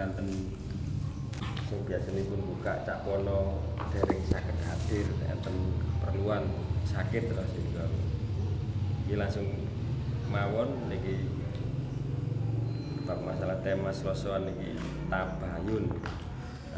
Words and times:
keranten 0.00 0.32
sing 1.68 1.76
biasanipun 1.84 2.40
buka 2.40 2.72
cak 2.88 3.04
pono 3.04 3.60
dereng 3.92 4.24
saged 4.32 4.56
hadir 4.64 5.04
enten 5.28 5.52
keperluan 5.76 6.48
sakit 6.88 7.28
terus 7.28 7.52
juga 7.52 7.84
iki 9.04 9.20
langsung 9.20 9.44
mawon 10.32 10.88
niki. 10.88 11.20
Bab 13.04 13.20
masalah 13.28 13.60
tema 13.60 13.92
selosoan 13.92 14.48
niki 14.48 14.72
tabayun. 15.12 15.92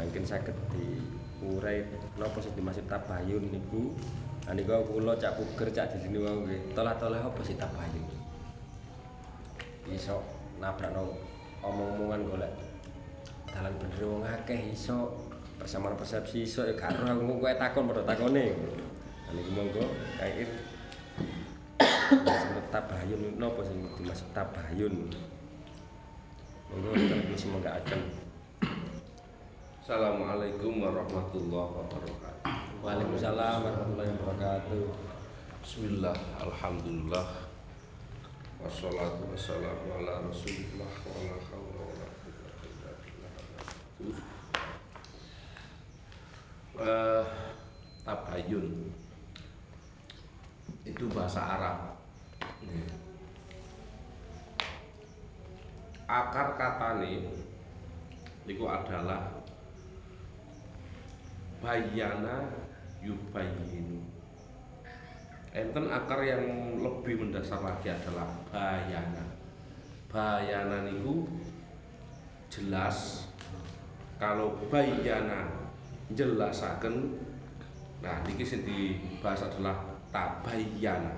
Mungkin 0.03 0.27
saged 0.27 0.59
diurai 0.75 1.87
napa 2.19 2.43
sing 2.43 2.51
dimaksud 2.59 2.91
tabayun 2.91 3.55
niku? 3.55 3.95
Niku 4.51 4.83
kula 4.83 5.15
cak 5.15 5.39
puger 5.39 5.71
cak 5.71 5.95
di 5.95 6.03
sini 6.03 6.19
wau 6.19 6.43
nggih. 6.43 6.75
Tolah-tolah 6.75 7.23
apa 7.23 7.39
sih 7.39 7.55
tabayun? 7.55 8.03
Iso 9.87 10.19
nabrakno 10.59 11.15
omong-omongan 11.63 12.27
golek 12.27 12.72
dalan 13.53 13.73
bener 13.77 14.01
wong 14.09 14.25
akeh 14.25 14.73
iso 14.73 15.13
persamaan 15.61 15.93
persepsi 15.93 16.43
iso 16.43 16.65
ya 16.65 16.73
gak 16.73 16.97
roh 16.97 17.05
aku 17.13 17.37
kowe 17.37 17.53
takon 17.53 17.85
padha 17.85 18.03
takone. 18.03 18.57
Nah 19.29 19.31
niku 19.37 19.51
monggo 19.53 19.85
kae 20.17 20.43
Disebut 22.13 22.65
tabayun 22.69 23.37
napa 23.37 23.61
sing 23.61 23.77
dimaksud 23.97 24.29
tabayun? 24.33 25.13
Monggo 26.73 26.89
kita 26.97 27.37
semoga 27.37 27.77
akan 27.77 28.01
Assalamualaikum 29.83 30.79
warahmatullahi 30.79 31.69
wabarakatuh. 31.75 32.81
Waalaikumsalam 32.81 33.67
warahmatullahi 33.67 34.11
wabarakatuh. 34.15 34.83
Bismillah, 35.63 36.15
Alhamdulillah 36.43 37.27
Wassalatu 38.59 39.31
wassalamu 39.31 39.95
ala 39.95 40.23
rasulillah 40.27 40.91
Wa 40.91 41.11
ala 41.19 41.35
uh, 46.79 47.23
Tabayun. 48.03 48.91
Itu 50.83 51.07
bahasa 51.11 51.39
Arab. 51.39 51.77
Akar 56.03 56.59
kata 56.59 56.99
ini 56.99 57.31
Itu 58.43 58.67
adalah 58.67 59.31
Bayana 61.63 62.63
yubayinu 63.03 64.03
enten 65.53 65.85
akar 65.91 66.25
yang 66.25 66.43
lebih 66.81 67.19
mendasar 67.19 67.61
lagi 67.61 67.91
adalah 67.91 68.25
bayana 68.49 69.21
bayana 70.09 70.87
niku 70.89 71.29
jelas 72.49 73.27
kalau 74.23 74.55
bayana 74.71 75.51
jelasaken 76.15 77.19
nah 77.99 78.23
niki 78.23 78.47
sing 78.47 78.63
dibahas 78.63 79.43
adalah 79.51 79.75
tabayyana. 80.15 81.11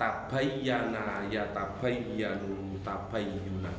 Tabayyana 0.00 1.28
ya 1.28 1.44
tabayyanu 1.52 2.80
tabayyunan 2.80 3.76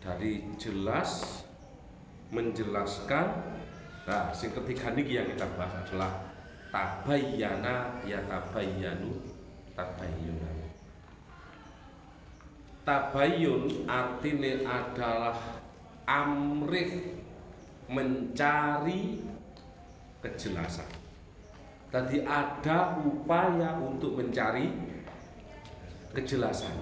dari 0.00 0.40
jelas 0.56 1.44
menjelaskan 2.32 3.60
Nah, 4.08 4.32
sing 4.34 4.50
ketiga 4.50 4.90
niki 4.90 5.14
yang 5.14 5.28
kita 5.30 5.46
bahas 5.54 5.86
adalah 5.86 6.10
tabayyana 6.74 8.02
ya 8.02 8.18
tabayyanu 8.26 9.22
tabayyunan. 9.78 10.49
Tabayyun 12.84 13.86
artinya 13.86 14.52
adalah 14.66 15.36
amrih 16.08 17.20
mencari 17.90 19.20
kejelasan. 20.24 20.86
Tadi 21.90 22.22
ada 22.22 23.02
upaya 23.02 23.74
untuk 23.82 24.14
mencari 24.16 24.70
kejelasan. 26.14 26.72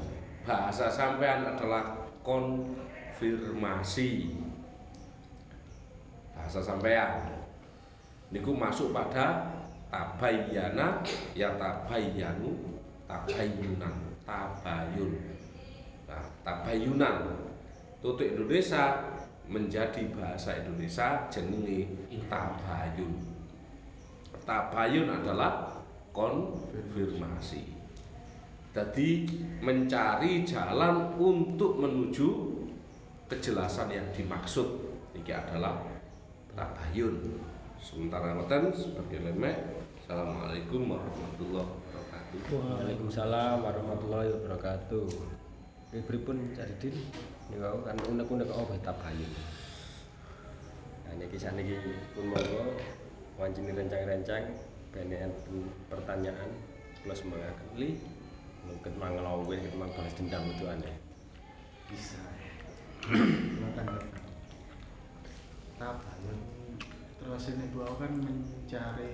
Bahasa 0.45 0.93
sampean 0.93 1.45
adalah 1.45 1.97
konfirmasi 2.29 4.37
bahasa 6.39 6.63
sampean 6.63 7.35
niku 8.31 8.55
masuk 8.55 8.95
pada 8.95 9.51
tabayyana 9.91 11.03
ya 11.35 11.59
tabayyanu 11.59 12.79
tabayyunan 13.05 14.15
tabayun 14.23 15.19
nah, 16.09 16.25
tabayyunan 16.43 17.39
tutuk 18.01 18.25
Indonesia 18.25 19.05
menjadi 19.49 20.05
bahasa 20.13 20.61
Indonesia 20.61 21.25
jenenge 21.33 21.89
tabayun. 22.29 23.15
Tabayun 24.45 25.09
adalah 25.09 25.81
konfirmasi. 26.13 27.77
Jadi 28.77 29.27
mencari 29.65 30.45
jalan 30.45 31.17
untuk 31.17 31.81
menuju 31.81 32.29
kejelasan 33.33 33.89
yang 33.91 34.07
dimaksud. 34.13 34.69
Ini 35.17 35.33
adalah 35.33 35.81
tabayun. 36.53 37.41
Sementara 37.81 38.37
ngoten 38.37 38.75
sebagai 38.75 39.25
lemek 39.25 39.57
Assalamualaikum 40.09 40.89
warahmatullahi 40.89 41.69
wabarakatuh. 41.69 42.41
Waalaikumsalam 42.49 43.57
warahmatullahi 43.61 44.29
wabarakatuh 44.41 45.38
pripun 45.89 46.53
Cardin 46.53 46.93
niku 47.49 47.81
kan 47.81 47.97
unek-unek 48.13 48.53
apa 48.53 48.77
tabayun 48.85 49.33
Nah 51.09 51.17
niki 51.17 51.41
saniki 51.41 51.73
pun 52.13 52.29
monggo. 52.29 52.77
Wancine 53.41 53.71
rencang-rencang 53.73 54.51
bene 54.93 55.31
pertanyaan 55.89 56.51
plus 57.01 57.23
semangaken 57.23 57.71
li 57.79 57.95
mungkin 58.67 58.93
manglawe 58.99 59.55
ketemu 59.57 59.87
balas 59.95 60.15
dendam 60.19 60.43
itu 60.53 60.65
aneh. 60.69 60.97
Bisa 61.89 62.21
tabayun 65.81 66.39
terus 67.19 67.49
ini 67.55 67.65
bu 67.73 67.87
kan 67.97 68.13
mencari 68.21 69.11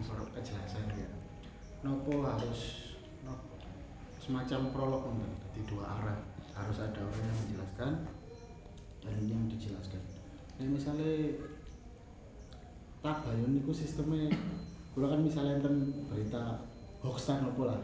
informasi 0.00 0.32
kejelasan 0.38 0.88
ya. 0.96 1.10
Nopo 1.84 2.24
harus 2.24 2.94
nopo? 3.26 3.58
Semacam 4.22 4.70
prolog 4.72 5.02
untuk 5.12 5.47
di 5.58 5.62
dua 5.66 5.84
arah. 5.98 6.18
Harus 6.54 6.78
ada 6.78 7.02
orang 7.02 7.22
yang 7.26 7.38
menjelaskan 7.42 7.92
dan 9.02 9.14
yang 9.26 9.42
dijelaskan. 9.50 10.02
Nah 10.58 10.66
misalnya 10.70 11.34
tabayun 13.02 13.58
itu 13.58 13.72
sistemnya 13.74 14.30
kalau 14.94 15.10
kan 15.10 15.22
misalnya 15.22 15.58
enten 15.58 16.06
berita 16.06 16.62
hoax 17.02 17.30
nopo 17.42 17.66
lah. 17.66 17.78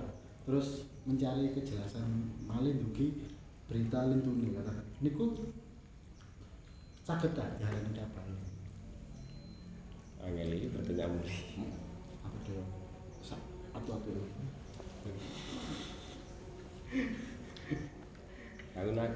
Terus 0.46 0.86
mencari 1.02 1.50
kejelasan 1.50 2.30
malin 2.46 2.78
dugi 2.78 3.26
berita 3.66 4.06
lindungi 4.06 4.54
kata. 4.54 4.74
Niku 5.02 5.34
sakit 7.04 7.36
tak 7.36 7.60
jalan 7.60 7.92
apa 8.00 8.20
ini 8.24 8.48
angel 10.24 10.56
ini 10.56 10.72
bertanya 10.72 11.04
apa 12.24 12.36
tuh 12.48 12.64
apa 13.76 13.92
tuh 13.92 14.24
aku 18.74 18.90
nak 18.90 19.14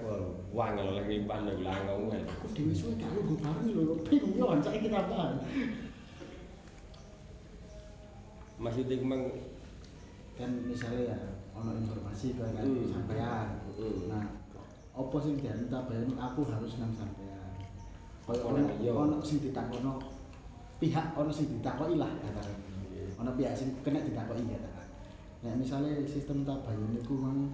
wah 0.54 0.70
kalau 0.70 0.94
lagi 0.94 1.26
lagi 1.26 1.62
langau 1.66 2.06
kan 2.06 2.22
aku 2.30 2.46
dewi 2.54 2.70
suwe 2.70 2.94
kalau 2.94 3.26
gue 3.26 3.38
bareng 3.42 3.66
lo 3.74 3.94
bingung 4.06 4.38
yo 4.38 4.54
saya 4.62 4.78
kita 4.78 4.98
apa 5.02 5.42
maksudnya 8.58 8.98
memang 9.02 9.22
kan 10.38 10.50
misalnya 10.66 11.14
ya 11.14 11.18
ono 11.58 11.74
informasi 11.74 12.38
kan 12.38 12.54
hmm. 12.54 12.94
sampean. 12.94 13.48
Hmm. 13.74 13.98
nah 14.06 14.24
apa 14.94 15.16
sih 15.22 15.34
dan 15.42 15.66
tabayan 15.70 16.10
aku 16.14 16.42
harus 16.46 16.78
nang 16.78 16.94
sampean. 16.94 17.58
Kaya 18.26 18.42
ono 18.46 18.62
ono 18.78 19.16
sing 19.22 19.42
ditakono 19.42 19.98
pihak 20.78 21.14
ono 21.18 21.30
sing 21.30 21.58
ditakoki 21.58 21.98
lah 21.98 22.10
katakan. 22.22 22.58
Ono 23.18 23.30
pihak 23.34 23.54
sing 23.58 23.74
kena 23.82 24.02
ditakoki 24.02 24.46
katakan. 24.46 24.86
Nek 25.42 25.54
misalnya 25.58 26.02
sistem 26.06 26.42
tabayun 26.46 26.98
niku 26.98 27.14
mang 27.18 27.50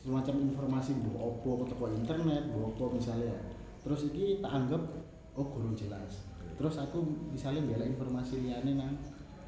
semacam 0.00 0.34
informasi 0.48 0.96
mbok 0.96 1.16
opo 1.20 1.68
teko 1.68 1.92
internet 1.92 2.48
mbok 2.50 2.74
opo 2.74 2.84
misalnya. 2.96 3.36
Terus 3.84 4.08
iki 4.12 4.40
tak 4.40 4.52
anggap 4.52 4.82
oh 5.36 5.46
guru 5.48 5.72
jelas. 5.76 6.24
Terus 6.56 6.76
aku 6.80 7.00
misalnya 7.32 7.64
bela 7.64 7.84
informasi 7.84 8.44
liane 8.44 8.76
nang 8.76 8.96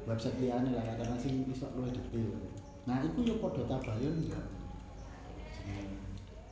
website 0.09 0.37
liane 0.41 0.73
lah 0.73 0.83
katakan 0.83 1.17
sing 1.17 1.45
iso 1.49 1.69
luwih 1.73 1.93
detail. 1.93 2.33
Nah 2.89 3.01
itu 3.01 3.19
yo 3.23 3.37
padha 3.41 3.63
tabayun 3.65 4.27
enggak 4.27 4.47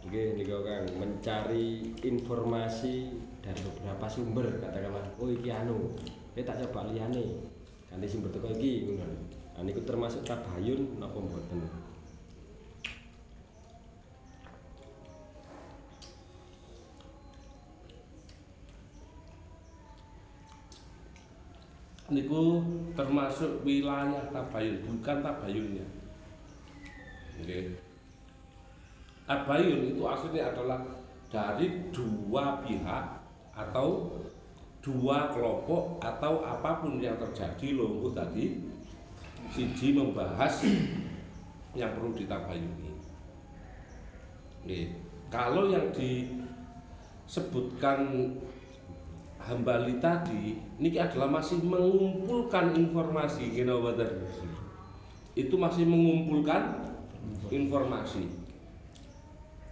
Oke, 0.02 0.34
nih 0.34 0.50
Kang. 0.50 0.86
Mencari 0.98 1.94
informasi 2.02 3.14
dari 3.42 3.62
beberapa 3.66 4.06
sumber 4.06 4.46
katakanlah 4.62 5.02
oh 5.18 5.30
iki 5.34 5.50
anu 5.50 5.98
kita 6.38 6.54
tak 6.54 6.70
coba 6.70 6.94
liane 6.94 7.42
ganti 7.90 8.08
sumber 8.08 8.30
iki 8.54 8.86
ngono 8.94 9.18
nah 9.58 9.62
niku 9.66 9.82
termasuk 9.84 10.24
tabayun 10.24 11.02
napa 11.02 11.18
mboten 11.18 11.60
niku 22.12 22.60
termasuk 22.94 23.64
wilayah 23.64 24.28
tabayun, 24.36 24.84
bukan 24.84 25.24
tabayunnya. 25.24 25.88
Oke. 27.40 27.80
Tabayun 29.26 29.96
itu 29.96 30.04
aslinya 30.04 30.52
adalah 30.52 30.84
dari 31.32 31.88
dua 31.96 32.60
pihak 32.62 33.06
atau 33.56 34.20
dua 34.84 35.32
kelompok 35.32 36.04
atau 36.04 36.44
apa 36.44 36.84
pun 36.84 37.00
yang 37.00 37.16
terjadi 37.16 37.80
loh 37.80 38.12
tadi 38.12 38.60
siji 39.56 39.96
membahas 39.96 40.68
yang 41.72 41.96
perlu 41.96 42.12
ditabayuni. 42.12 42.92
Oke. 44.62 44.92
Kalau 45.32 45.72
yang 45.72 45.96
disebutkan 45.96 48.04
Hambali 49.42 49.98
tadi 49.98 50.54
ini 50.78 50.90
adalah 51.02 51.42
masih 51.42 51.66
mengumpulkan 51.66 52.78
informasi. 52.78 53.50
Itu 55.34 55.56
masih 55.58 55.90
mengumpulkan 55.90 56.94
informasi. 57.50 58.30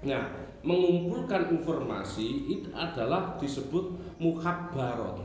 Nah 0.10 0.26
mengumpulkan 0.66 1.54
informasi 1.54 2.50
itu 2.50 2.70
adalah 2.74 3.38
disebut 3.38 3.94
mukhabbarot 4.18 5.22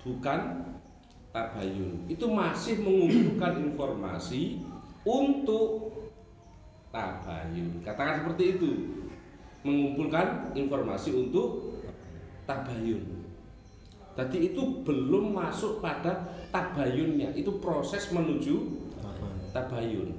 bukan 0.00 0.72
tabayun. 1.36 2.08
Itu 2.08 2.32
masih 2.32 2.80
mengumpulkan 2.80 3.60
informasi 3.60 4.64
untuk 5.04 5.92
tabayun. 6.88 7.84
Katakan 7.84 8.24
seperti 8.24 8.44
itu. 8.56 8.70
Mengumpulkan 9.62 10.58
informasi 10.58 11.14
untuk 11.14 11.78
tabayun 12.50 13.21
jadi 14.12 14.52
itu 14.52 14.84
belum 14.84 15.32
masuk 15.32 15.80
pada 15.80 16.44
tabayunnya, 16.52 17.32
itu 17.32 17.48
proses 17.64 18.12
menuju 18.12 18.84
tabayun. 19.56 20.12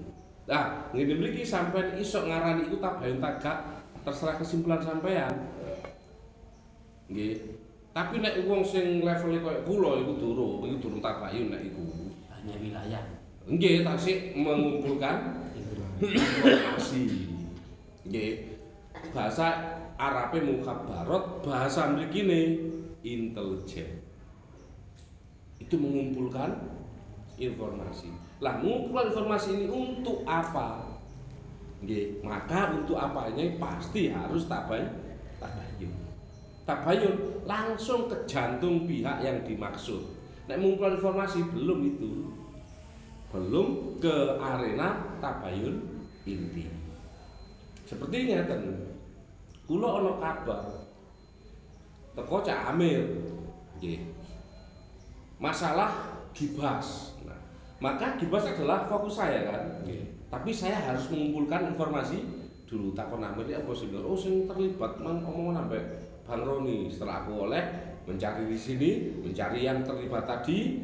Nah, 0.50 0.90
ini 0.92 1.14
memiliki 1.14 1.46
sampai 1.46 2.02
isok 2.02 2.28
ngarani 2.28 2.74
itu 2.74 2.82
tabayun 2.82 3.22
tagak 3.22 3.86
terserah 4.04 4.36
kesimpulan 4.42 4.82
sampean. 4.82 5.32
Nggih. 7.08 7.62
Tapi 7.94 8.18
nek 8.18 8.42
wong 8.50 8.66
sing 8.66 9.06
levelnya 9.06 9.46
koyo 9.46 9.62
kula 9.70 10.02
iku 10.02 10.14
durung, 10.18 10.66
iku 10.66 10.78
durung 10.90 11.02
tabayun 11.06 11.54
nek 11.54 11.62
iku. 11.62 11.84
Hanya 12.34 12.56
wilayah. 12.58 13.04
Nggih, 13.46 13.86
tasik 13.86 14.34
mengumpulkan 14.34 15.46
informasi. 16.02 17.30
Nggih. 18.10 18.58
Bahasa 19.14 19.78
Arabe 20.02 20.42
mukhabarat, 20.42 21.46
bahasa 21.46 21.94
mrikine 21.94 22.73
intelijen 23.04 24.02
itu 25.60 25.76
mengumpulkan 25.80 26.60
informasi. 27.40 28.10
Lah 28.40 28.60
mengumpulkan 28.60 29.12
informasi 29.12 29.50
ini 29.56 29.68
untuk 29.72 30.24
apa? 30.28 30.88
Oke, 31.84 32.24
maka 32.24 32.72
untuk 32.80 32.96
apanya 32.96 33.44
pasti 33.60 34.08
harus 34.08 34.48
tabayun 34.48 34.88
tabayun 35.40 35.92
tabayun 36.64 37.44
langsung 37.44 38.08
ke 38.08 38.16
jantung 38.24 38.88
pihak 38.88 39.20
yang 39.20 39.44
dimaksud. 39.44 40.00
Nek 40.48 40.60
mengumpulkan 40.60 41.00
informasi 41.00 41.40
belum 41.52 41.80
itu. 41.84 42.12
Belum 43.32 44.00
ke 44.00 44.40
arena 44.40 45.20
tabayun 45.20 46.08
inti. 46.24 46.72
Sepertinya 47.84 48.48
ten 48.48 48.96
kulo 49.68 49.88
ono 50.04 50.12
kabar 50.20 50.83
teko 52.14 52.38
Cak 52.46 52.74
nggih. 52.78 54.00
Masalah 55.42 55.92
gibas. 56.32 57.18
Nah, 57.28 57.38
maka 57.84 58.16
gibas 58.16 58.48
adalah 58.48 58.88
fokus 58.88 59.20
saya 59.20 59.50
kan? 59.50 59.62
Tapi 60.34 60.50
saya 60.50 60.80
harus 60.82 61.10
mengumpulkan 61.14 61.76
informasi 61.76 62.26
dulu. 62.66 62.96
Takon 62.98 63.22
Amir 63.22 63.46
ya 63.46 63.62
apa 63.62 63.70
sih 63.76 63.92
oh 63.94 64.18
sing 64.18 64.50
terlibat 64.50 64.98
mang 64.98 65.22
omongan 65.22 65.68
sampai 65.68 65.82
Bang 66.26 66.42
Roni. 66.42 66.90
Setelah 66.90 67.28
aku 67.28 67.50
oleh 67.50 67.94
mencari 68.04 68.44
di 68.48 68.60
sini 68.60 68.90
mencari 69.24 69.64
yang 69.64 69.80
terlibat 69.84 70.28
tadi 70.28 70.84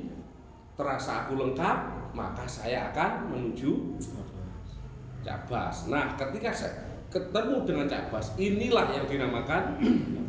terasa 0.80 1.28
aku 1.28 1.36
lengkap 1.36 1.78
maka 2.16 2.48
saya 2.48 2.92
akan 2.92 3.36
menuju 3.36 4.00
Cabas 5.20 5.92
nah 5.92 6.16
ketika 6.16 6.56
saya 6.56 6.80
ketemu 7.12 7.68
dengan 7.68 7.92
Cabas 7.92 8.32
inilah 8.40 8.88
yang 8.96 9.06
dinamakan 9.12 9.64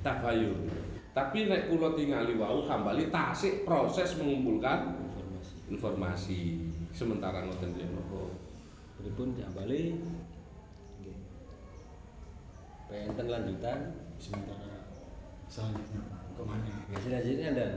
tabayun. 0.00 0.68
Tapi 1.10 1.50
nek 1.50 1.66
kula 1.68 1.98
tingali 1.98 2.38
wau 2.38 2.64
hambali 2.70 3.10
tasik 3.10 3.66
proses 3.66 4.14
mengumpulkan 4.14 4.94
informasi. 4.94 5.52
informasi. 5.74 6.40
Sementara 6.90 7.46
ngoten 7.46 7.74
nggih 7.74 7.86
napa 7.90 8.20
pripun 8.98 9.34
hambali 9.42 9.98
nggih. 11.02 11.18
Penten 12.90 13.26
lanjutan 13.26 13.78
sementara 14.22 14.86
selanjutnya 15.50 16.00
Pak. 16.06 16.20
Kok 16.38 16.46
mana? 16.46 16.74
Ya 16.94 16.96
selanjutnya 17.02 17.48
dan 17.58 17.72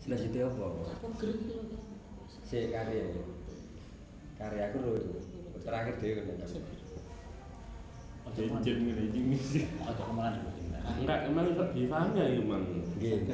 selanjutnya 0.00 0.48
apa? 0.48 0.66
Iki 1.04 1.26
lho. 1.28 1.58
Si 2.48 2.58
karya. 2.72 3.04
Karya 4.40 4.62
aku 4.72 4.76
lho. 4.80 4.92
Terakhir 5.64 5.94
dhewe 6.00 6.20
kan. 6.28 6.48
Jenjen 8.36 8.76
ngene 8.88 9.02
iki. 9.12 9.20
Kemalan 9.78 10.40
dulu. 10.40 10.53
Enggak, 10.84 11.18
emang 11.28 11.48
iso 11.48 11.64
difahami 11.72 12.20
ya 12.20 12.26
emang. 12.36 12.64
Nggih. 13.00 13.24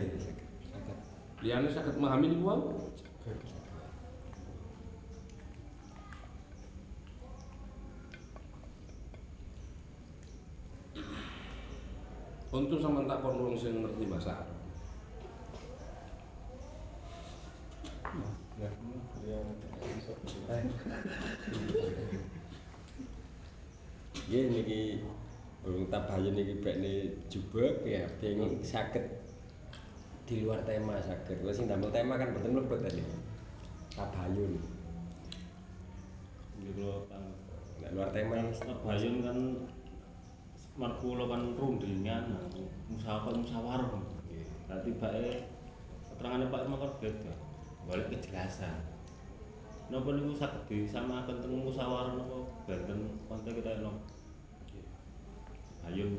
Liyane 1.41 1.69
saged 1.73 1.97
memahami 1.99 2.31
niku 2.31 2.45
wau. 2.47 2.63
Untuk 12.51 12.83
sama 12.83 13.07
tak 13.07 13.23
kon 13.23 13.39
wong 13.39 13.55
sing 13.55 13.79
ngerti 13.79 14.11
bahasa 14.11 14.43
Arab. 14.43 14.59
Nggih 24.27 24.43
niki 24.51 24.81
urung 25.61 25.93
tabayun 25.93 26.33
niki 26.33 26.57
bekne 26.65 27.21
jubek 27.29 27.85
ya 27.85 28.09
ben 28.17 28.65
saged 28.65 29.05
di 30.25 30.47
luar 30.47 30.63
tema 30.65 30.97
saged. 31.03 31.43
Wes 31.45 31.61
sing 31.61 31.69
damel 31.69 31.93
tema 31.93 32.17
kan 32.17 32.33
mboten 32.33 32.55
mlebet 32.57 32.81
tadi. 32.87 33.03
Tabayun. 33.93 34.57
Nggih 36.61 37.03
kan 37.11 37.23
Nek 37.81 37.93
luar 37.97 38.09
tema 38.15 38.41
Tabayun 38.55 39.17
kan 39.27 39.39
markulo 40.81 41.29
kan 41.29 41.43
rundingan, 41.59 42.25
musyawarah 42.89 43.37
musyawarah. 43.37 43.91
Berarti 44.65 44.91
bae 44.97 45.29
keterangannya 46.09 46.49
Pak 46.49 46.63
Irma 46.65 46.77
kan 46.79 46.93
beda. 47.03 47.35
Balik 47.91 48.07
kejelasan. 48.17 48.81
Napa 49.91 50.09
niku 50.15 50.39
saged 50.39 50.63
disamaken 50.71 51.43
teng 51.43 51.53
musyawarah 51.69 52.17
napa 52.17 52.39
benten 52.65 53.19
konteks 53.29 53.61
kita 53.61 53.83
enom. 53.83 53.99
Ayun 55.89 56.13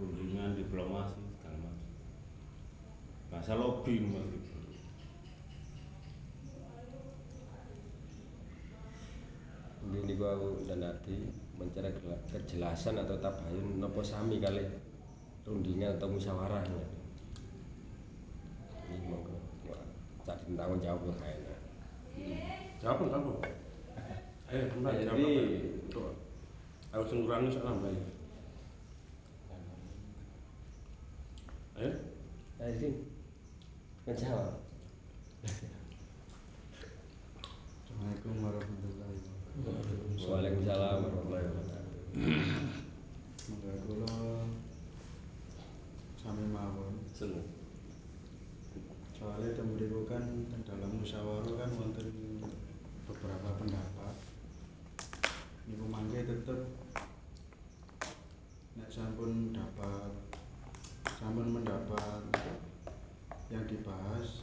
rundingan 0.00 0.56
diplomasi 0.56 1.20
segala 1.36 1.56
macam. 1.60 1.76
Bahasa 3.28 3.52
lobby 3.58 4.00
mas. 4.00 4.24
Ini 9.80 9.98
niku 10.06 10.24
aku 10.24 10.48
dan 10.70 10.80
nanti 10.86 11.18
mencari 11.58 11.90
kejelasan 12.30 12.96
atau 13.02 13.18
tabayun 13.20 13.82
nopo 13.82 14.00
sami 14.00 14.38
kali 14.40 14.64
rundingan 15.44 15.98
atau 15.98 16.08
musyawarah 16.08 16.62
ini 18.90 19.06
monggo 19.08 19.34
tak 20.24 20.40
tanggung 20.46 20.80
jawab 20.80 21.10
lah 21.10 21.16
kayaknya 21.20 21.56
Jawab 22.80 23.12
jawab. 23.12 23.44
Eh, 24.50 24.56
Ya, 24.56 24.72
jawab. 25.04 25.18
jadi- 25.20 26.29
aku 26.90 27.04
sing 27.06 27.18
ngurangi 27.22 27.54
sak 27.54 27.62
nambah. 27.62 27.94
Eh, 31.80 31.94
ayo 32.60 32.72
sih 32.76 32.92
menjawab 34.04 34.52
Assalamualaikum 37.80 38.34
warahmatullahi 38.44 39.16
wabarakatuh. 39.56 40.28
Waalaikumsalam 40.28 40.96
warahmatullahi 41.00 41.46
wabarakatuh 41.48 42.04
Monggo 43.48 43.72
kula 43.88 44.12
sami 46.20 46.44
mawon. 46.52 47.00
seneng. 47.16 47.48
Soalnya 49.16 49.56
tembriku 49.56 50.04
kan 50.04 50.44
dalam 50.68 51.00
musyawarah 51.00 51.54
kan 51.56 51.70
wonten 51.80 52.08
beberapa 53.08 53.48
pendapat. 53.56 54.19
Niku 55.70 55.86
mangke 55.86 56.26
tetep 56.26 56.60
nek 58.74 58.90
sampun 58.90 59.54
dapat 59.54 60.10
sampun 61.14 61.46
mendapat 61.46 62.26
yang 63.54 63.62
dibahas 63.70 64.42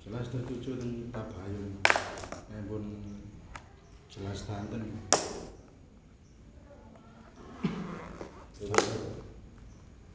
jelas 0.00 0.32
tertuju 0.32 0.80
tentang 0.80 1.28
tabayun 1.28 1.76
yang 2.48 2.64
pun 2.64 2.84
jelas 4.08 4.48
tanten 4.48 4.96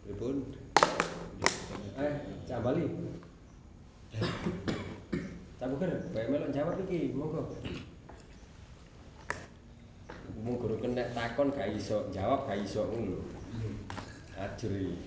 Pripun? 0.09 0.41
Eh, 2.01 2.13
Cak 2.50 2.65
Bali. 2.65 2.81
Cak 5.62 5.67
Buker, 5.69 5.91
bae 6.17 6.25
melok 6.25 6.50
jawab 6.50 6.81
iki, 6.81 7.13
monggo. 7.13 7.45
Mung 10.50 10.58
guru 10.58 10.82
kena 10.82 11.06
takon 11.13 11.53
gak 11.53 11.77
iso 11.77 12.10
jawab 12.10 12.50
gak 12.50 12.58
iso 12.65 12.82
ngono 12.89 13.22
lho. 13.22 13.22
Ajur 14.34 14.74
iki. 14.74 14.98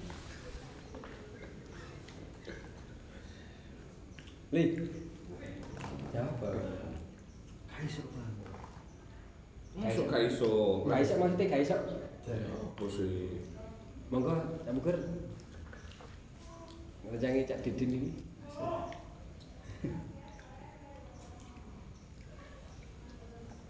Li. 4.54 4.62
Jawab. 6.14 6.46
gak 7.66 7.82
iso 7.82 8.06
Bang. 8.14 8.34
Masuk 9.82 10.06
gak 10.14 10.22
iso. 10.30 10.50
Gak 10.86 11.02
iso 11.02 11.14
maksudnya 11.18 11.50
gak 11.50 11.62
iso. 11.66 11.76
Apa 12.62 12.84
sih? 12.86 13.42
Monggo, 14.14 14.38
Cak 14.62 14.72
Buker. 14.78 14.96
Ngejangi 17.10 17.50
Cak 17.50 17.66
Didin 17.66 17.98
ini. 17.98 18.10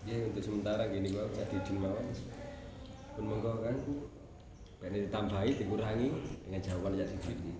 Ya 0.03 0.19
untuk 0.27 0.43
sementara 0.43 0.91
gini 0.91 1.15
gua 1.15 1.31
Cak 1.31 1.47
Didin 1.55 1.79
mawon. 1.79 2.11
Pun 3.15 3.25
monggo 3.29 3.63
kan. 3.63 3.77
Pengen 4.83 5.07
ditambahi, 5.07 5.55
dikurangi 5.63 6.11
dengan 6.43 6.59
jawaban 6.59 6.99
Didin. 6.99 7.55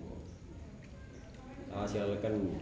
Ah, 1.71 1.87
silakan. 1.87 2.53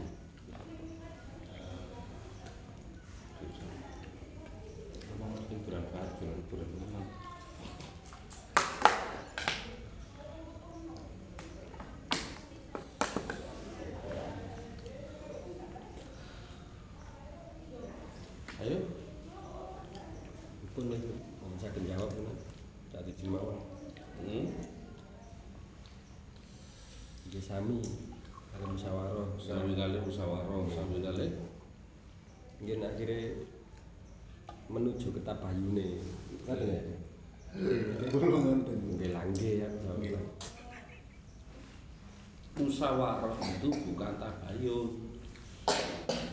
Ngomong 5.17 5.33
liburan 5.49 5.83
baju, 5.89 6.25
liburan 6.29 6.69
mana? 6.77 7.01
Ayo. 18.61 18.77
Pun 20.71 20.87
itu, 20.87 21.11
mau 21.43 21.51
saya 21.59 21.75
jawab 21.83 22.07
pun. 22.15 22.31
Cak 22.95 23.03
Didin 23.03 23.27
mawon. 23.35 23.59
Hmm. 24.23 24.47
Nggih 27.27 27.43
sami 27.61 27.77
kali 28.57 28.65
musyawarah. 28.73 29.29
Sami 29.37 29.73
kali 29.77 29.97
musyawarah, 30.01 30.65
sami 30.73 30.97
kali 31.05 31.27
Mungkin 32.57 32.85
akhirnya 32.85 33.21
menuju 34.69 35.07
ke 35.13 35.21
tabayune. 35.21 36.01
Ngoten 36.45 36.61
ya. 36.65 36.81
Nggih 38.97 39.09
langge 39.13 39.51
ya. 39.61 39.69
Musyawarah 42.57 43.37
itu 43.37 43.69
bukan 43.69 44.13
tabayun. 44.17 44.89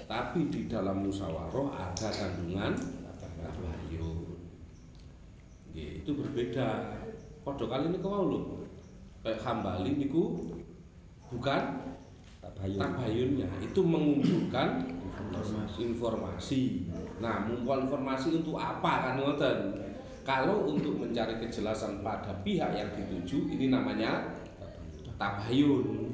Tapi 0.08 0.40
di 0.48 0.64
dalam 0.64 1.04
musyawarah 1.04 1.92
ada 1.92 2.08
kandungan 2.08 2.72
tabayun. 3.28 4.36
Nggih, 5.72 6.04
itu 6.04 6.10
berbeda. 6.12 6.68
Padha 7.44 7.64
kali 7.68 7.92
niku 7.92 8.08
wau 8.08 8.24
lho. 8.28 8.40
Kayak 9.24 9.44
hambali 9.44 9.96
niku 9.96 10.56
bukan 11.28 11.62
Tabayun. 12.40 12.80
tabayunnya, 12.80 13.48
itu 13.60 13.80
mengumpulkan 13.84 14.68
informasi. 15.78 16.88
Nah, 17.20 17.44
mengumpulkan 17.46 17.90
informasi 17.90 18.28
untuk 18.42 18.56
apa 18.56 18.92
kan 19.04 19.14
ngoten? 19.20 19.58
Kalau 20.28 20.68
untuk 20.68 21.00
mencari 21.00 21.40
kejelasan 21.40 22.04
pada 22.04 22.36
pihak 22.44 22.76
yang 22.76 22.90
dituju, 22.92 23.48
ini 23.48 23.72
namanya 23.72 24.36
tabayun. 25.16 26.08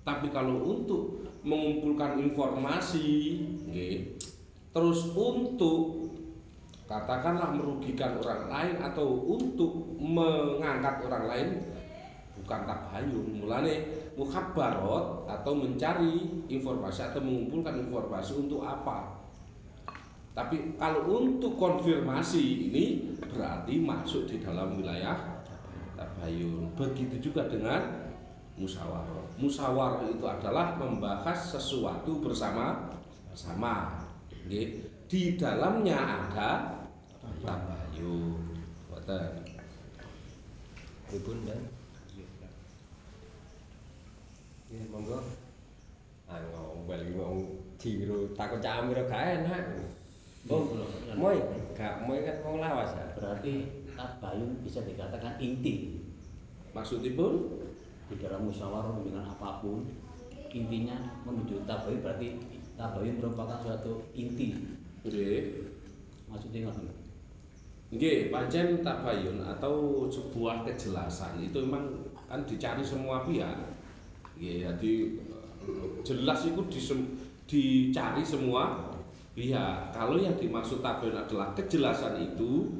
Tapi 0.00 0.32
kalau 0.32 0.64
untuk 0.64 1.28
mengumpulkan 1.44 2.20
informasi, 2.20 3.40
nggih, 3.68 4.16
terus 4.72 5.12
untuk 5.12 6.08
katakanlah 6.88 7.54
merugikan 7.54 8.18
orang 8.18 8.50
lain 8.50 8.74
atau 8.82 9.06
untuk 9.28 9.94
mengangkat 10.00 11.06
orang 11.06 11.24
lain 11.30 11.48
bukan 12.40 12.60
tabayun. 12.66 13.26
Mulane 13.44 13.74
mukhabarot 14.18 15.26
atau 15.28 15.52
mencari 15.54 16.44
informasi 16.50 17.00
atau 17.10 17.20
mengumpulkan 17.22 17.86
informasi 17.86 18.32
untuk 18.40 18.64
apa? 18.66 19.20
Tapi 20.30 20.78
kalau 20.78 21.20
untuk 21.20 21.58
konfirmasi 21.58 22.70
ini 22.70 23.14
berarti 23.18 23.82
masuk 23.82 24.30
di 24.30 24.38
dalam 24.38 24.78
wilayah 24.78 25.42
tabayun. 25.98 26.70
Begitu 26.78 27.30
juga 27.30 27.50
dengan 27.50 28.08
musyawarah. 28.56 29.36
Musyawarah 29.36 30.06
itu 30.06 30.24
adalah 30.24 30.78
membahas 30.78 31.58
sesuatu 31.58 32.22
bersama 32.22 32.94
sama. 33.34 34.06
Di 35.10 35.34
dalamnya 35.34 35.98
ada 35.98 36.50
tabayun. 37.42 38.38
Pripun 41.10 41.42
dan 41.42 41.79
Ya 44.70 44.82
monggo. 44.86 45.18
Ah 46.30 46.38
ngomel 46.38 47.02
iki 47.02 47.18
wong 47.18 47.36
jiro 47.74 48.30
takut 48.38 48.62
camir 48.62 49.02
gak 49.10 49.42
enak. 49.42 49.82
Oh, 50.48 50.62
moy, 51.18 51.36
gak 51.76 52.06
moy 52.06 52.22
kan 52.22 52.38
wong 52.46 52.62
lawas 52.62 52.94
ya. 52.94 53.04
Berarti 53.18 53.66
tabayun 53.98 54.62
bisa 54.64 54.80
dikatakan 54.86 55.36
inti 55.36 56.00
Maksudipun 56.70 57.60
di 58.06 58.14
dalam 58.22 58.46
musyawarah 58.46 59.02
dengan 59.02 59.26
apa 59.26 59.58
pun 59.58 59.86
intinya 60.50 60.98
menuju 61.22 61.62
tabayun 61.66 62.02
berarti 62.02 62.28
tabayun 62.74 63.22
merupakan 63.22 63.58
suatu 63.62 64.02
inti 64.14 64.54
nggih 65.06 65.66
maksudnya 66.26 66.66
ngoten 66.66 66.90
Nggih, 67.90 68.30
pancen 68.30 68.86
tabayun 68.86 69.42
atau 69.42 70.06
sebuah 70.06 70.62
kejelasan 70.62 71.42
itu 71.42 71.58
memang 71.66 71.90
kan 72.30 72.46
dicari 72.46 72.86
semua 72.86 73.26
pihak. 73.26 73.58
Nggih, 74.40 74.56
jadi 74.64 74.92
eh, 75.68 75.88
jelas 76.00 76.40
itu 76.48 76.60
dicari 77.50 78.24
semua 78.24 78.62
pihak. 79.36 79.92
Kalau 79.92 80.16
yang 80.16 80.32
dimaksud 80.40 80.80
tabayun 80.80 81.20
adalah 81.20 81.52
kejelasan 81.52 82.14
itu 82.24 82.72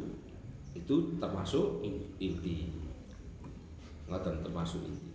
itu 0.73 0.97
termasuk 1.21 1.85
in- 1.85 2.09
inti. 2.17 2.73
Ngoten 4.09 4.41
termasuk 4.41 4.81
inti. 4.89 5.09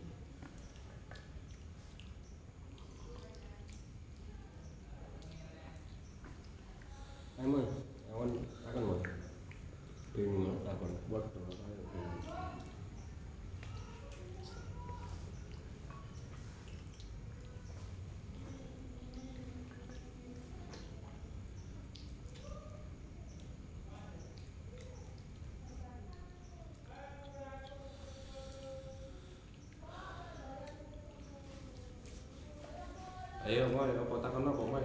Moy, 7.46 7.66
awan 8.10 8.30
takon 8.66 8.84
moy. 8.90 9.02
Bingung 10.18 10.58
Ayo, 33.46 33.70
Moy, 33.70 33.94
apa 33.94 34.25
takon 34.25 34.50
apa, 34.50 34.64
Moy? 34.66 34.82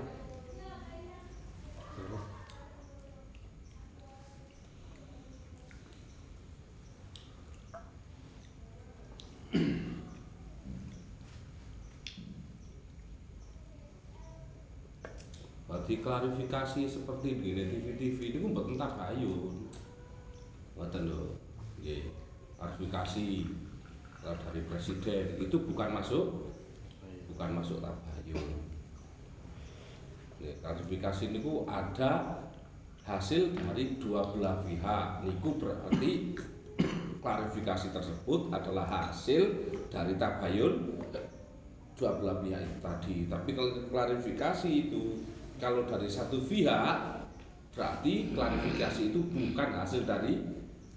Berarti 15.65 16.05
klarifikasi 16.05 16.83
seperti 16.85 17.41
di 17.41 17.57
TV-TV 17.57 18.19
ini 18.21 18.39
kan 18.45 18.51
mboten 18.53 18.77
tabayun. 18.77 19.73
Ngoten 20.77 21.09
lho. 21.09 21.33
Nggih. 21.81 22.13
Klarifikasi 22.61 23.25
dari 24.21 24.61
presiden 24.69 25.25
itu 25.41 25.57
bukan 25.65 25.97
masuk 25.97 26.53
bukan 27.33 27.57
masuk 27.57 27.81
tabayun. 27.81 28.00
Nggih, 30.71 31.03
klarifikasi 31.03 31.25
niku 31.35 31.67
ada 31.67 32.39
hasil 33.03 33.59
dari 33.59 33.99
dua 33.99 34.23
belah 34.31 34.63
pihak. 34.63 35.27
Niku 35.27 35.59
berarti 35.59 36.39
klarifikasi 37.19 37.91
tersebut 37.91 38.55
adalah 38.55 38.87
hasil 38.87 39.51
dari 39.91 40.15
tabayun 40.15 40.95
dua 41.99 42.11
belah 42.23 42.39
pihak 42.39 42.61
itu 42.63 42.79
tadi. 42.79 43.17
Tapi 43.27 43.51
kalau 43.59 43.71
klarifikasi 43.91 44.71
itu 44.71 45.03
kalau 45.59 45.83
dari 45.91 46.07
satu 46.07 46.39
pihak 46.47 46.97
berarti 47.75 48.31
klarifikasi 48.31 49.03
itu 49.11 49.21
bukan 49.27 49.69
hasil 49.75 50.07
dari 50.07 50.39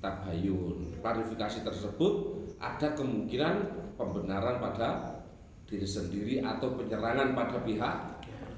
tabayun. 0.05 1.01
Klarifikasi 1.01 1.65
tersebut 1.65 2.13
ada 2.61 2.93
kemungkinan 2.93 3.55
pembenaran 3.97 4.61
pada 4.61 5.17
diri 5.65 5.89
sendiri 5.89 6.35
atau 6.45 6.77
penyerangan 6.77 7.33
pada 7.33 7.57
pihak 7.65 8.12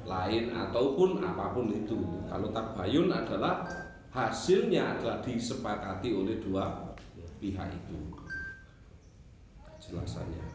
lain 0.05 0.53
ataupun 0.53 1.17
apa 1.25 1.51
pun 1.51 1.73
itu. 1.73 1.97
Kalau 2.29 2.53
tabayun 2.53 3.09
adalah 3.09 3.65
hasilnya 4.13 4.95
adalah 4.95 5.19
disepakati 5.25 6.13
oleh 6.13 6.37
dua 6.39 6.93
pihak 7.41 7.67
itu. 7.73 7.99
Jelasannya. 9.81 10.45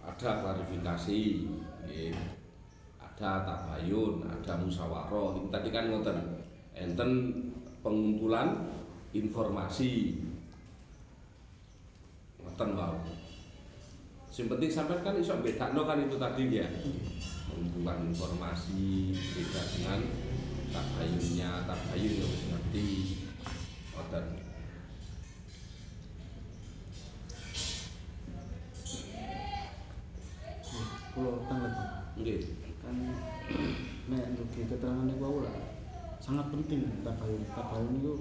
Ada 0.00 0.30
klarifikasi, 0.44 1.20
ada 3.00 3.30
tabayun, 3.44 4.20
ada 4.28 4.52
musyawarah. 4.60 5.48
Tadi 5.48 5.68
kan 5.72 5.88
ngoten. 5.88 6.18
Enten 6.76 7.10
pengumpulan 7.80 8.68
informasi. 9.16 10.20
Ngoten 12.60 12.76
wau. 12.76 13.00
Sing 14.28 14.44
penting 14.44 14.68
sampai 14.68 15.00
kan 15.00 15.16
iso 15.16 15.32
bedakno 15.40 15.88
kan 15.88 15.96
itu 15.96 16.20
tadi 16.20 16.60
ya. 16.60 16.68
Pengumpulan 17.48 18.12
informasi 18.12 19.16
beda 19.16 19.62
dengan 19.72 20.04
tabayunnya, 20.68 21.64
tabayun 21.64 22.20
yang 22.20 22.28
wis 22.28 22.44
ngerti. 22.52 22.88
Ngoten. 23.96 24.24
Kulo 31.16 31.32
tanglet. 31.48 31.74
Nggih. 32.20 32.40
Kan 32.84 32.96
nek 34.12 34.36
ndugi 34.36 34.68
keterangan 34.68 35.08
niku 35.08 35.24
wau 35.24 35.48
lah 35.48 35.56
sangat 36.20 36.52
penting 36.52 36.84
tabayun. 37.08 37.40
Tabayun 37.56 38.04
itu 38.04 38.14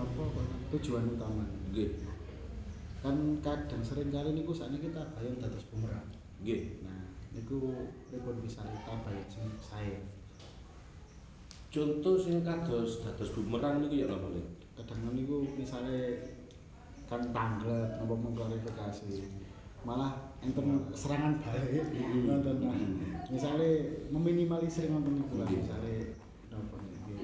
kok 0.00 0.32
tujuan 0.72 1.12
utama. 1.12 1.44
Nggih. 1.76 2.07
Kan 2.98 3.38
kadang 3.38 3.82
sering 3.86 4.10
kali 4.10 4.34
niku 4.34 4.50
sakniki 4.50 4.90
tabayun 4.90 5.38
dados 5.38 5.62
bumerang. 5.70 6.10
Nggih. 6.42 6.82
Nah, 6.82 7.06
niku 7.30 7.86
pripun 8.10 8.42
misale 8.42 8.74
tabayun 8.82 9.26
sing 9.30 9.46
sae. 9.62 10.02
Contoh 11.70 12.18
sing 12.18 12.42
kados 12.42 13.06
dados 13.06 13.30
bumerang 13.38 13.86
niku 13.86 14.02
ya 14.02 14.06
napa 14.10 14.26
niku? 14.34 14.50
Kadang 14.74 15.14
niku 15.14 15.46
misale 15.54 16.26
kan 17.06 17.22
tangglet 17.30 18.02
napa 18.02 18.14
mengklarifikasi. 18.18 19.30
Malah 19.86 20.34
enten 20.42 20.90
serangan 20.90 21.38
balik 21.38 21.86
ngoten 21.94 22.56
nah. 22.66 22.82
Misale 23.30 23.68
meminimalisir 24.10 24.90
ngoten 24.90 25.22
niku 25.22 25.38
lah 25.38 25.46
misale 25.46 26.18
napa 26.50 26.76
niku. 26.82 27.14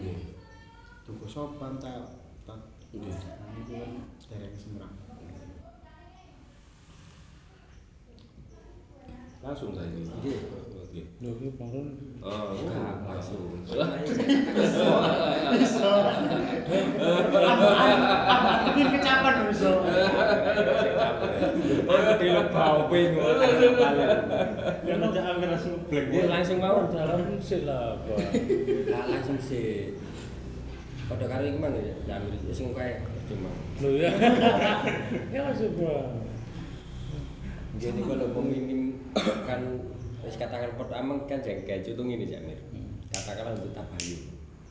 Tuku 1.03 1.27
sopan 1.27 1.83
ta 1.83 2.15
ta 2.47 2.55
Nggih. 2.95 3.11
Nah, 3.11 3.51
niku 3.59 3.73
kan 3.75 3.91
dereng 4.31 4.55
semerang. 4.55 4.95
Langsung 9.45 9.77
saya 9.77 9.93
ini. 9.93 10.09
Nggih. 10.09 11.05
Lho 11.21 11.35
iki 11.43 11.59
parun 11.59 11.99
Oh, 12.25 12.55
enggak 12.55 13.03
langsung. 13.05 13.61
Tapi 18.65 18.81
kecapan 18.95 19.35
iso. 19.53 19.73
Aku 21.85 22.13
dilek 22.17 22.49
bau 22.55 22.89
bingung 22.89 23.37
balik. 23.77 24.23
Ya 24.89 24.95
nanti 24.97 25.19
ambil 25.21 25.49
langsung 25.53 25.85
black. 25.93 26.07
Nggih 26.09 26.31
langsung 26.31 26.59
mawon 26.65 26.89
dalam 26.95 27.37
sik 27.43 27.69
lah 27.69 28.01
langsung 28.89 29.37
sih. 29.43 29.99
Padha 31.05 31.29
karo 31.29 31.45
iki 31.45 31.61
mang 31.61 31.77
ya, 31.77 31.93
Jamil 32.09 32.33
sing 32.55 32.73
kae 32.73 33.05
cuma. 33.29 33.53
Lho 33.85 33.89
ya. 33.99 34.09
Ya 35.35 35.41
masuk 35.45 35.75
bro. 35.77 36.23
Nggih 37.77 37.91
niku 37.99 38.15
lho 38.17 38.31
pemimpin 38.33 38.94
kan 39.47 39.63
wis 40.27 40.35
katakan 40.35 40.75
pertama 40.75 41.23
kan 41.31 41.39
jengkel 41.39 41.79
contoh 41.81 42.05
ini 42.07 42.27
Jamir. 42.27 42.59
Katakanlah 43.15 43.55
untuk 43.55 43.71
tabayun. 43.71 44.23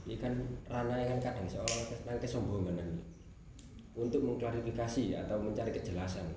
Ini 0.03 0.15
kan 0.19 0.33
ranahnya 0.67 1.15
kan 1.15 1.19
kadang 1.31 1.47
seolah 1.47 1.79
nang 2.03 2.19
kesombongan 2.19 2.75
ini. 2.75 2.99
Untuk 3.95 4.19
mengklarifikasi 4.25 5.15
atau 5.15 5.39
mencari 5.39 5.71
kejelasan. 5.71 6.27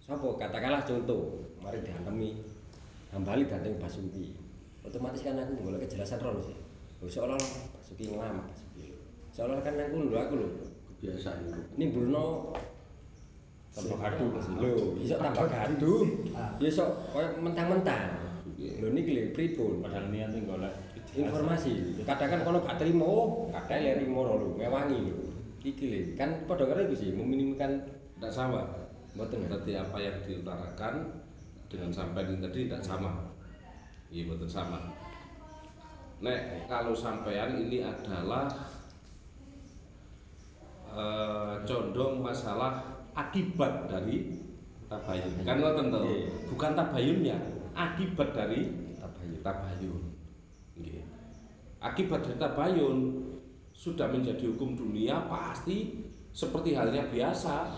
Sopo 0.00 0.38
katakanlah 0.38 0.86
contoh, 0.86 1.42
mari 1.58 1.82
dihantemi 1.82 2.40
Hambali 3.10 3.46
datang 3.46 3.74
Basuki. 3.78 4.34
Otomatis 4.86 5.22
kan 5.26 5.38
aku 5.38 5.66
golek 5.66 5.86
kejelasan 5.86 6.22
rol 6.22 6.38
sih. 6.42 6.56
Oh, 7.02 7.10
seolah 7.10 7.38
Basuki 7.74 8.12
ngelamar 8.12 8.46
Basuki. 8.48 8.96
Seolah 9.34 9.60
kan 9.60 9.76
aku 9.76 10.08
lho 10.08 10.16
aku 10.16 10.34
lho. 10.38 10.48
Kebiasaan. 10.96 11.76
Ini 11.76 11.92
Bruno 11.92 12.54
Tambah 13.76 13.98
gaduh. 14.00 14.30
Lho, 14.56 14.74
iso 15.04 15.20
tambah 15.20 15.44
gaduh. 15.52 16.08
Ya 16.56 16.66
iso 16.72 16.84
koyo 17.12 17.28
mentang-mentang. 17.44 18.16
Lho 18.56 18.88
niki 18.88 19.12
lho 19.12 19.22
pripun? 19.36 19.84
Padahal 19.84 20.08
niatnya 20.08 20.40
golek 20.48 20.72
Informasi. 21.12 22.04
Kadang 22.04 22.28
kan 22.28 22.40
kono 22.44 22.58
gak 22.60 22.76
trimo, 22.76 23.04
oh, 23.04 23.26
kadang 23.52 23.84
le 23.84 23.92
rimo 24.00 24.20
lho, 24.24 24.48
ngewangi 24.56 24.98
lho. 25.12 25.16
Iki 25.60 25.84
lho, 25.92 26.00
kan 26.16 26.44
padha 26.48 26.64
karo 26.64 26.88
iku 26.88 26.96
sih 26.96 27.12
meminimkan 27.12 27.84
Tidak 28.16 28.32
sama. 28.32 28.64
mboten. 29.12 29.48
Berarti 29.48 29.76
apa 29.76 29.96
yang 30.00 30.16
diutarakan 30.24 30.94
dengan 31.68 31.92
sampai 31.92 32.24
ini 32.28 32.40
tadi 32.40 32.58
tidak 32.68 32.80
sama. 32.84 33.12
Iya 34.08 34.28
betul 34.28 34.48
sama. 34.48 34.80
Nek 36.24 36.64
kalau 36.68 36.96
sampean 36.96 37.60
ini 37.60 37.84
adalah 37.84 38.48
eh, 40.96 41.54
condong 41.64 42.24
masalah 42.24 42.95
akibat 43.16 43.88
dari 43.88 44.36
tabayun. 44.86 45.32
Kan 45.42 45.56
ngoten 45.58 45.86
to? 45.88 46.00
Bukan 46.52 46.72
tabayunnya, 46.76 47.36
akibat 47.72 48.36
dari 48.36 48.68
Tabayun. 49.00 49.40
tabayun. 49.40 50.02
Nggih. 50.76 51.02
Akibat 51.80 52.20
dari 52.28 52.36
tabayun 52.36 52.98
sudah 53.72 54.08
menjadi 54.12 54.52
hukum 54.52 54.76
dunia 54.76 55.24
pasti 55.32 56.04
seperti 56.36 56.76
halnya 56.76 57.08
biasa. 57.08 57.72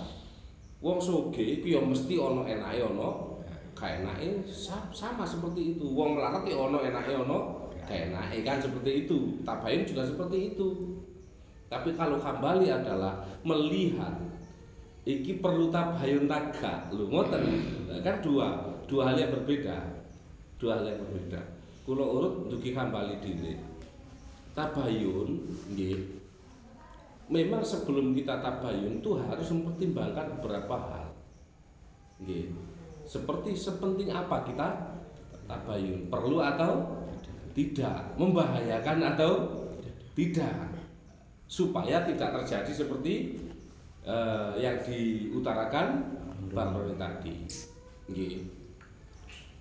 Wong 0.78 0.98
soge 1.02 1.42
iku 1.58 1.74
ya 1.74 1.80
mesti 1.82 2.14
ana 2.22 2.46
enake 2.46 2.86
ana 2.86 3.10
gak 3.74 4.02
enake 4.02 4.46
sa- 4.46 4.86
sama 4.94 5.26
seperti 5.26 5.74
itu. 5.74 5.86
Wong 5.90 6.18
melarat 6.18 6.46
ya 6.46 6.54
ana 6.54 6.78
enake 6.82 7.18
ana 7.18 7.38
gak 7.82 7.98
enake 8.10 8.46
kan 8.46 8.58
seperti 8.62 9.06
itu. 9.06 9.42
Tabayun 9.42 9.82
juga 9.86 10.02
seperti 10.06 10.54
itu. 10.54 10.68
Tapi 11.66 11.98
kalau 11.98 12.16
kembali 12.16 12.70
adalah 12.70 13.26
melihat 13.42 14.14
iki 15.08 15.40
perlu 15.40 15.72
tabayun 15.72 16.28
taga 16.28 16.92
lho 16.92 17.08
ngoten. 17.08 17.40
Kan 18.04 18.20
dua 18.20 18.76
dua 18.84 19.08
hal 19.08 19.16
yang 19.16 19.32
berbeda. 19.32 19.76
Dua 20.60 20.76
hal 20.76 20.84
yang 20.84 21.00
berbeda. 21.00 21.40
Kula 21.88 22.04
urut 22.04 22.52
dugi 22.52 22.76
kembali 22.76 23.16
diri 23.24 23.78
tabayun 24.58 25.30
nggih. 25.70 26.18
Memang 27.30 27.62
sebelum 27.62 28.16
kita 28.18 28.42
tabayun 28.42 28.98
itu 28.98 29.14
harus 29.22 29.46
mempertimbangkan 29.54 30.26
beberapa 30.40 30.74
hal. 30.90 31.06
Nggih. 32.18 32.50
Seperti 33.06 33.54
sepenting 33.54 34.10
apa 34.10 34.42
kita 34.42 34.68
tabayun? 35.46 36.10
Perlu 36.10 36.42
atau 36.42 36.98
tidak? 37.54 38.18
Membahayakan 38.18 39.14
atau 39.14 39.32
tidak? 40.18 40.74
Supaya 41.48 42.04
tidak 42.04 42.42
terjadi 42.42 42.72
seperti 42.84 43.40
eh, 44.08 44.50
yang 44.64 44.80
diutarakan 44.80 46.16
Bang 46.48 46.72
Roni 46.72 46.96
tadi. 46.96 47.44
Nggih. 48.08 48.40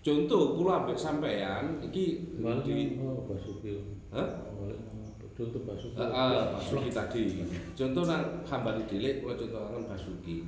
Contoh 0.08 0.56
kula 0.56 0.88
ambek 0.88 0.96
sampean 0.96 1.84
iki 1.84 2.24
di 2.40 2.96
oh 3.04 3.28
Basuki. 3.28 3.76
Contoh 5.36 5.62
Basuki. 5.68 6.00
Heeh, 6.00 6.40
Basuki 6.56 6.90
tadi. 6.96 7.44
Contoh 7.76 8.08
nang 8.08 8.24
Hambali 8.48 8.88
Delik 8.88 9.20
kula 9.20 9.36
contohaken 9.36 9.84
Basuki. 9.92 10.48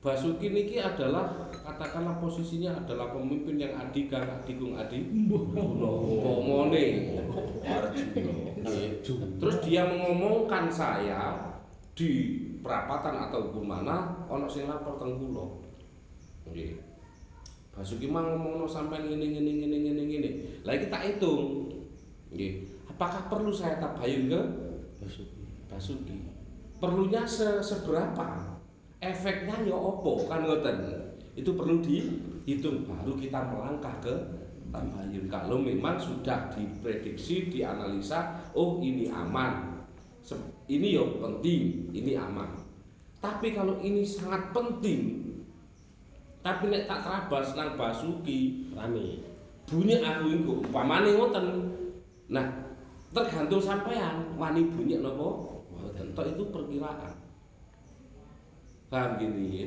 Basuki 0.00 0.48
niki 0.54 0.80
adalah 0.80 1.52
katakanlah 1.52 2.16
posisinya 2.22 2.80
adalah 2.80 3.12
pemimpin 3.12 3.60
yang 3.60 3.74
adigang 3.76 4.24
adigung 4.24 4.78
adi 4.78 5.04
Nggih. 6.64 6.92
Terus 9.36 9.56
dia 9.60 9.84
mengomongkan 9.84 10.72
saya 10.72 11.55
di 11.96 12.10
perapatan 12.60 13.26
atau 13.26 13.56
mana 13.64 14.28
ono 14.28 14.44
sing 14.46 14.68
lapor 14.68 15.00
teng 15.00 15.16
kula. 15.16 15.64
Nggih. 16.52 16.76
Basuki 17.72 18.06
mah 18.08 18.24
ngomongno 18.24 18.68
sampai 18.68 19.08
ngene 19.08 19.26
ngene 19.32 19.52
ngene 19.64 19.76
ngene 19.80 20.02
ngene. 20.04 20.30
Lah 20.62 20.76
iki 20.76 20.92
tak 20.92 21.02
hitung. 21.08 21.72
Nggih. 22.30 22.68
Apakah 22.92 23.32
perlu 23.32 23.48
saya 23.48 23.80
tabayun 23.80 24.28
ke 24.28 24.40
Basuki. 25.00 25.40
Basuki 25.72 26.36
perlunya 26.76 27.24
se 27.24 27.64
seberapa 27.64 28.60
efeknya 29.00 29.56
ya 29.64 29.76
opo 29.76 30.28
kan 30.28 30.44
ngoten 30.44 31.08
itu 31.36 31.52
perlu 31.52 31.80
dihitung 31.80 32.84
baru 32.84 33.16
kita 33.16 33.40
melangkah 33.48 33.96
ke 34.04 34.14
tabayun 34.72 35.24
kalau 35.28 35.56
memang 35.60 35.96
sudah 35.96 36.52
diprediksi 36.52 37.48
dianalisa 37.48 38.44
oh 38.52 38.80
ini 38.84 39.08
aman 39.08 39.75
ini 40.66 40.98
ya 40.98 41.04
penting 41.22 41.90
ini 41.94 42.12
aman. 42.18 42.58
Tapi 43.22 43.54
kalau 43.54 43.78
ini 43.82 44.02
sangat 44.02 44.50
penting 44.50 45.26
tapi 46.46 46.70
nek 46.70 46.86
tak 46.86 47.02
terabas 47.02 47.58
nang 47.58 47.74
Basuki 47.74 48.70
rame. 48.78 49.18
Bunyi 49.66 49.98
aku 49.98 50.26
iku 50.30 50.52
umpamane 50.62 51.18
ngoten. 51.18 51.46
Nah 52.30 52.46
tergantung 53.10 53.58
sampean 53.58 54.30
wani 54.38 54.70
bunyi 54.70 55.02
napa 55.02 55.26
mboten 55.74 56.14
tok 56.14 56.26
itu 56.30 56.42
perkiraan. 56.54 57.18
Paham 58.86 59.18
gini 59.18 59.66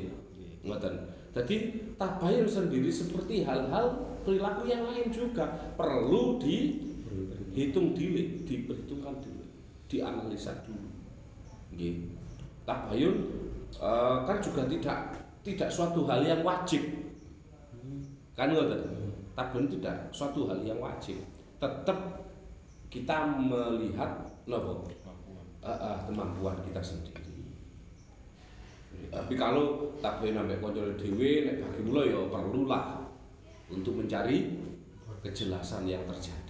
ngoten. 0.64 0.94
Jadi 1.36 1.56
tabayun 2.00 2.48
sendiri 2.48 2.88
seperti 2.88 3.44
hal-hal 3.44 4.16
perilaku 4.24 4.64
yang 4.64 4.82
lain 4.88 5.12
juga 5.12 5.76
perlu 5.76 6.40
dihitung 6.40 7.92
dulu 7.92 8.20
diperhitungkan 8.48 9.20
dianalisa 9.90 10.54
dulu. 10.62 10.86
Nggih. 11.74 12.14
tabayun 12.62 13.16
eh, 13.74 14.16
kan 14.22 14.38
juga 14.38 14.62
tidak 14.70 14.98
tidak 15.42 15.68
suatu 15.68 16.06
hal 16.06 16.22
yang 16.22 16.46
wajib. 16.46 16.82
Kan 18.38 18.54
ngoten? 18.54 18.82
Tabayun 19.34 19.66
tidak 19.66 19.96
suatu 20.14 20.46
hal 20.46 20.62
yang 20.62 20.78
wajib. 20.78 21.18
Tetap 21.58 21.98
kita 22.90 23.26
melihat 23.38 24.30
nopo 24.46 24.86
Kemampuan. 24.86 25.44
eh, 25.66 25.70
eh, 25.74 25.96
kemampuan 26.06 26.56
kita 26.62 26.80
sendiri. 26.80 27.18
Tapi 29.10 29.34
kalau 29.34 29.90
tabayun 29.98 30.38
sampai 30.38 30.62
konco 30.62 30.82
dhewe 30.94 31.30
nek 31.50 31.56
bagi 31.66 31.80
mula 31.82 32.02
ya 32.06 32.20
perlulah 32.30 32.84
untuk 33.66 33.98
mencari 33.98 34.54
kejelasan 35.26 35.90
yang 35.90 36.02
terjadi 36.06 36.49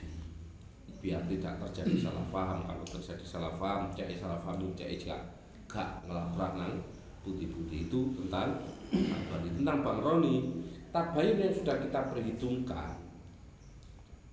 biar 1.00 1.20
tidak 1.26 1.56
terjadi 1.66 2.08
salah 2.08 2.24
paham. 2.28 2.64
Kalau 2.64 2.84
terjadi 2.84 3.24
salah 3.24 3.52
paham 3.56 3.92
cek 3.92 4.20
salah 4.20 4.40
paham 4.44 4.72
cek 4.76 4.88
gak 5.04 5.22
gak 5.68 5.88
ngelabrak 6.06 6.52
nang 6.56 6.72
putih-putih 7.20 7.88
itu 7.88 8.00
tentang 8.16 8.60
nih? 8.92 9.52
tentang 9.60 9.84
Bang 9.84 10.00
Roni 10.00 10.64
tabayun 10.90 11.36
yang 11.36 11.52
sudah 11.52 11.76
kita 11.78 12.00
perhitungkan 12.10 12.96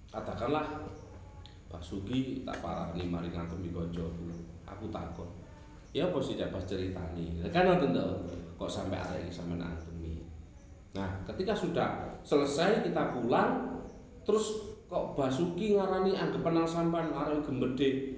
katakanlah 0.07 0.87
Pak 1.67 1.83
Sugi 1.83 2.47
tak 2.47 2.63
parani 2.63 3.03
mari 3.11 3.27
ngantemi 3.27 3.75
koncoku 3.75 4.31
aku 4.63 4.87
takut. 4.87 5.27
Ya 5.91 6.07
apa 6.07 6.19
sih 6.23 6.39
pas 6.39 6.63
ceritani? 6.63 7.43
Nonton 7.43 7.91
tuh 7.91 8.11
kok 8.57 8.71
sampai 8.73 8.97
ada 8.97 9.15
ini 9.21 9.29
sampai 9.29 9.55
ngantemi 9.61 10.25
nah 10.97 11.21
ketika 11.29 11.53
sudah 11.53 11.89
selesai 12.25 12.81
kita 12.89 13.13
pulang 13.13 13.85
terus 14.25 14.73
kok 14.87 15.19
Basuki 15.19 15.75
ngarani 15.75 16.15
anggapan 16.15 16.63
nang 16.63 16.67
sampan 16.67 17.11
arep 17.11 17.43
gembede 17.43 18.17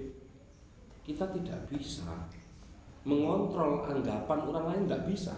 kita 1.02 1.26
tidak 1.34 1.66
bisa 1.66 2.06
mengontrol 3.02 3.82
anggapan 3.88 4.38
orang 4.44 4.64
lain 4.70 4.82
tidak 4.86 5.02
bisa. 5.08 5.34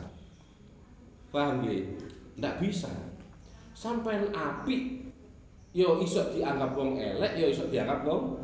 Paham 1.30 1.64
ya? 1.64 1.80
Tidak 2.36 2.54
bisa. 2.60 2.90
Sampai 3.72 4.28
api 4.34 5.08
yo 5.72 6.02
iso 6.04 6.28
dianggap 6.28 6.76
wong 6.76 7.00
elek 7.00 7.32
yo 7.40 7.48
iso 7.48 7.64
dianggap 7.72 8.04
wong 8.04 8.36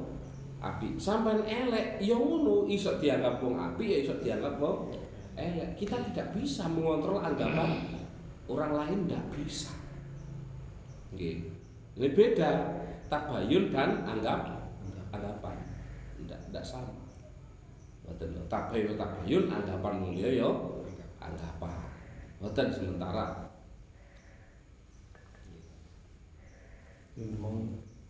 api 0.64 0.96
sampai 0.96 1.44
elek 1.44 2.00
yo 2.00 2.16
ngono 2.16 2.64
iso 2.64 2.96
dianggap 2.96 3.36
wong 3.44 3.60
api 3.60 3.84
yo 3.84 3.96
iso 4.08 4.14
dianggap 4.22 4.56
wong 4.56 4.94
elek. 5.36 5.76
Kita 5.76 6.00
tidak 6.08 6.32
bisa 6.32 6.64
mengontrol 6.70 7.20
anggapan 7.20 7.84
orang 8.48 8.72
lain 8.72 8.98
tidak 9.04 9.24
bisa. 9.36 9.74
Nggih. 11.12 11.57
Ini 11.98 12.14
beda 12.14 12.50
tabayun 13.10 13.74
dan 13.74 14.06
anggap 14.06 14.70
anggapan. 15.10 15.58
Tidak 16.22 16.38
tidak 16.46 16.62
sama. 16.62 16.94
Mboten 18.06 18.38
tabayun 18.46 18.94
tabayun 18.94 19.50
anggapan 19.50 19.94
mulia 19.98 20.30
yo 20.30 20.78
anggapan. 21.18 21.74
Mboten 22.38 22.70
sementara 22.70 23.50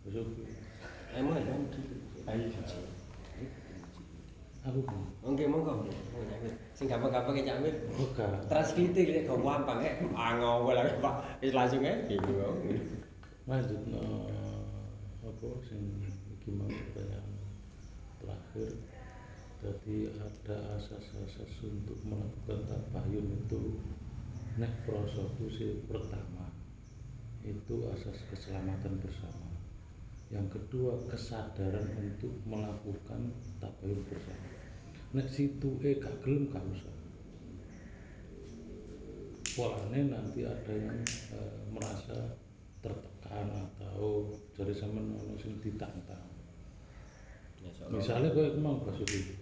Basuki. 0.05 0.45
emang 1.17 1.41
emang 1.41 1.65
ayo 2.29 2.45
Aku 4.69 4.85
pun. 4.85 5.01
Oke, 5.25 5.49
monggo. 5.49 5.89
Sing 6.77 6.93
gampang-gampang 6.93 7.41
ya 7.41 7.57
Cak 7.57 7.65
lek 7.65 9.25
gak 9.25 9.41
gampang 9.41 9.81
eh 9.81 9.97
angel 10.13 10.77
lah 10.77 10.85
Pak. 11.01 11.15
Wis 11.41 11.57
langsung 11.57 11.89
ae 11.89 12.05
bingung. 12.05 13.08
Lanjut 13.49 13.81
no 13.89 14.29
apa 15.25 15.49
sing 15.65 16.05
iki 16.37 16.53
mau 16.53 16.69
pertanyaan 16.69 17.33
terakhir. 18.21 18.77
Jadi 19.59 20.13
ada 20.21 20.79
asas-asas 20.79 21.53
untuk 21.65 21.97
melakukan 22.05 22.69
tabayun 22.69 23.41
itu. 23.41 23.81
Nek 24.61 24.85
prosoku 24.85 25.49
sih 25.49 25.81
pertama 25.89 26.53
itu 27.41 27.89
asas 27.89 28.21
keselamatan 28.29 29.01
bersama. 29.01 29.49
Yang 30.29 30.61
kedua 30.61 31.01
kesadaran 31.09 31.89
untuk 31.97 32.37
melakukan 32.45 33.33
tabayun 33.65 34.05
bersama. 34.13 34.49
Nek 35.17 35.27
situ 35.33 35.81
eh 35.89 35.97
gak 35.97 36.21
gelem 36.21 36.53
gak 36.53 36.69
usah. 36.69 36.97
Polanya 39.57 40.21
nanti 40.21 40.45
ada 40.45 40.75
yang 40.77 41.01
eh, 41.33 41.57
merasa 41.73 42.37
tertekan 42.79 43.47
atau 43.51 44.31
jadi 44.55 44.75
sama 44.75 45.03
ono 45.03 45.35
sing 45.39 45.59
ditantang. 45.59 46.27
Ya 47.59 47.71
misalnya 47.91 48.31
kayak 48.31 48.55
kemang 48.55 48.79
Basuki. 48.87 49.35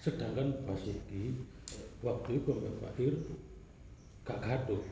Sedangkan 0.00 0.52
Basuki 0.68 1.36
waktu 2.04 2.30
itu 2.40 2.50
Mbak 2.52 2.76
Bahir 2.84 3.14
gak 4.24 4.40
gaduh. 4.44 4.82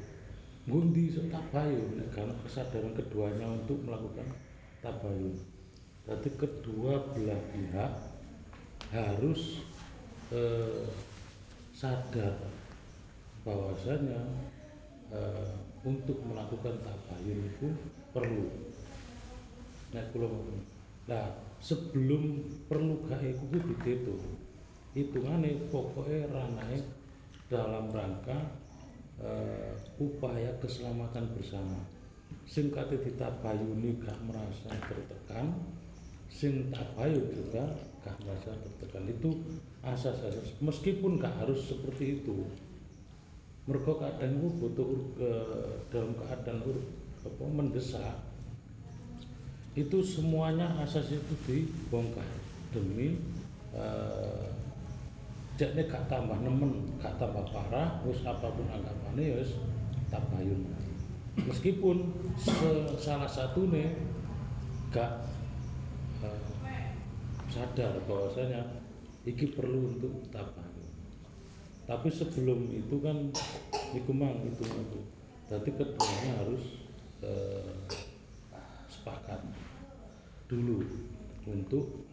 Ngundi 0.68 1.08
tabayun 1.32 1.96
nek 1.96 2.12
karena 2.12 2.34
kesadaran 2.44 2.92
keduanya 2.92 3.48
untuk 3.48 3.80
melakukan 3.84 4.28
tabayun. 4.84 5.36
Berarti 6.04 6.28
kedua 6.36 7.08
belah 7.12 7.40
pihak 7.52 7.92
harus 8.92 9.64
eh, 10.32 10.88
sadar 11.72 12.36
bahwasanya 13.44 14.20
eh, 15.12 15.52
untuk 15.86 16.18
melakukan 16.26 16.78
tabayun 16.82 17.40
itu 17.46 17.68
perlu 18.10 18.46
Nah, 19.88 20.04
ngomong. 20.12 20.60
Nah, 21.08 21.32
sebelum 21.64 22.44
perlu 22.68 23.08
gak 23.08 23.24
iku 23.24 23.44
kudu 23.48 23.72
dihitung. 23.80 24.20
Hitungane 24.92 25.64
pokoknya 25.72 26.28
ranahnya 26.28 26.80
dalam 27.48 27.88
rangka 27.88 28.36
eh, 29.24 29.72
upaya 29.96 30.52
keselamatan 30.60 31.32
bersama. 31.32 31.80
Sing 32.44 32.68
kate 32.68 33.00
ditabayuni 33.00 33.96
gak 34.04 34.20
merasa 34.28 34.76
tertekan, 34.76 35.56
sing 36.28 36.68
tabayun 36.68 37.24
juga 37.32 37.64
gak 38.04 38.16
merasa 38.28 38.52
tertekan. 38.60 39.08
Itu 39.08 39.40
asas-asas 39.80 40.60
meskipun 40.60 41.16
gak 41.16 41.32
harus 41.40 41.64
seperti 41.64 42.20
itu. 42.20 42.44
Mereka 43.68 43.92
kadang 44.00 44.32
itu 44.40 44.48
butuh 44.64 44.88
ke- 45.12 45.76
dalam 45.92 46.16
keadaan 46.16 46.64
ur- 46.64 46.88
apa, 47.20 47.44
mendesak 47.52 48.16
itu 49.78 50.02
semuanya 50.02 50.66
asas 50.82 51.06
itu 51.14 51.34
dibongkar 51.46 52.26
demi 52.74 53.14
eh, 53.70 54.46
jakne 55.54 55.86
gak 55.86 56.10
tambah 56.10 56.34
nemen 56.42 56.98
gak 56.98 57.14
tambah 57.22 57.46
parah 57.54 58.02
wis 58.02 58.18
apa 58.26 58.50
pun 58.50 58.66
anggapannya 58.66 59.38
ya 59.38 59.42
tabayun 60.10 60.66
meskipun 61.46 62.10
salah 62.98 63.30
satu 63.30 63.70
nih 63.70 63.94
gak 64.90 65.30
eh, 66.26 66.42
sadar 67.54 68.02
bahwasanya 68.10 68.82
iki 69.22 69.54
perlu 69.54 69.94
untuk 69.94 70.26
tabayun 70.34 70.57
tapi 71.88 72.12
sebelum 72.12 72.68
itu 72.68 73.00
kan 73.00 73.32
iku 73.96 74.12
mang 74.12 74.44
itu 74.44 74.60
itu 74.60 75.00
berarti 75.48 75.70
keduanya 75.72 76.32
harus 76.44 76.64
eh, 77.24 77.88
sepakat 78.92 79.40
dulu 80.52 80.84
untuk 81.48 82.04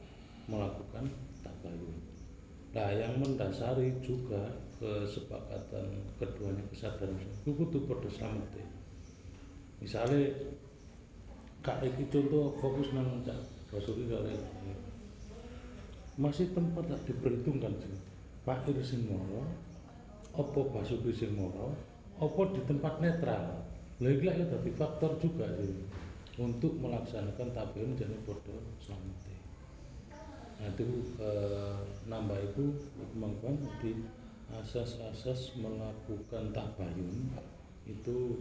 melakukan 0.47 1.11
tabayun. 1.43 1.97
Nah, 2.71 2.91
yang 2.91 3.19
mendasari 3.19 3.91
juga 3.99 4.55
kesepakatan 4.79 6.07
keduanya 6.19 6.63
kesadaran 6.71 7.19
itu 7.19 7.51
kudu 7.51 7.83
padha 7.87 8.07
slamete. 8.11 8.63
Misalnya 9.83 10.31
kak 11.65 11.83
iki 11.83 12.07
contoh 12.07 12.55
fokus 12.61 12.95
nang 12.95 13.25
Cak 13.27 13.39
Basuki 13.73 14.07
kali 14.07 14.37
masih 16.15 16.47
tempat 16.55 16.87
tak 16.87 17.01
diperhitungkan 17.11 17.75
sih 17.75 17.91
Pak 18.47 18.69
Ir 18.71 18.79
sing 18.85 19.09
moro 19.09 19.43
apa 20.35 20.59
Basuki 20.71 21.11
sing 21.15 21.35
moro? 21.39 21.71
Apa 22.19 22.51
di 22.51 22.61
tempat 22.67 22.99
netral? 22.99 23.63
Lha 24.03 24.11
ya 24.11 24.35
dadi 24.43 24.71
faktor 24.75 25.15
juga 25.23 25.47
sih 25.55 25.71
untuk 26.35 26.75
melaksanakan 26.83 27.55
tabayun 27.55 27.95
jadi 27.95 28.11
podo 28.27 28.59
selamat 28.83 29.23
nah 30.55 30.71
itu 30.71 30.87
eh, 31.19 31.75
nambah 32.07 32.39
itu 32.39 32.75
kemampuan 33.11 33.59
di 33.83 33.91
asas-asas 34.55 35.55
melakukan 35.59 36.55
tabayun 36.55 37.27
itu 37.83 38.39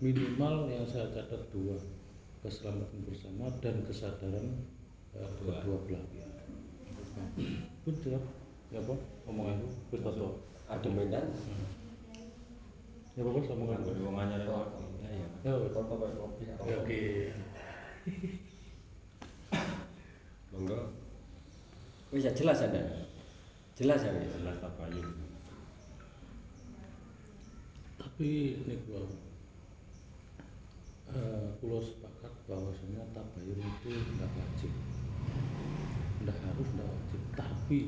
minimal 0.00 0.68
yang 0.68 0.84
saya 0.84 1.08
catat 1.12 1.40
dua 1.52 1.76
keselamatan 2.44 3.00
bersama 3.08 3.48
dan 3.64 3.80
kesadaran 3.88 4.52
uh, 5.16 5.24
kedua. 5.40 5.64
belah 5.64 5.80
pihak. 5.88 6.04
Pun 7.80 7.94
jelas, 8.04 8.20
ya 8.68 8.84
apa? 8.84 8.94
Omongan 9.24 9.64
itu, 9.64 9.96
toto. 10.66 10.72
argumentan 10.72 11.26
Ya 13.14 13.22
apa 13.22 13.30
omongan 13.30 13.78
Nganggo 13.78 13.90
itu. 13.94 14.02
wong 14.02 14.16
anyar 14.18 14.42
iya 15.06 15.28
Ya 15.46 15.52
wis. 15.60 15.70
kok 15.70 15.86
kok 15.86 16.02
kopi 16.18 16.42
Ya, 16.50 16.54
Oke. 16.58 17.30
monggo 20.50 20.78
wis 22.10 22.24
ya 22.24 22.32
jelas 22.34 22.62
ada 22.62 22.82
jelas 23.74 24.02
ya 24.02 24.10
Jelas 24.14 24.58
tabayun. 24.62 25.06
Tapi 27.98 28.54
ini 28.62 28.74
gua 28.86 29.02
eh 31.10 31.46
pulau 31.58 31.82
sepakat 31.82 32.30
bahwasanya 32.46 33.02
tabayun 33.10 33.58
itu 33.58 33.90
tidak 33.90 34.30
wajib, 34.34 34.70
tidak 36.22 36.38
harus 36.42 36.68
tidak 36.70 36.86
wajib, 36.86 37.20
tapi 37.34 37.78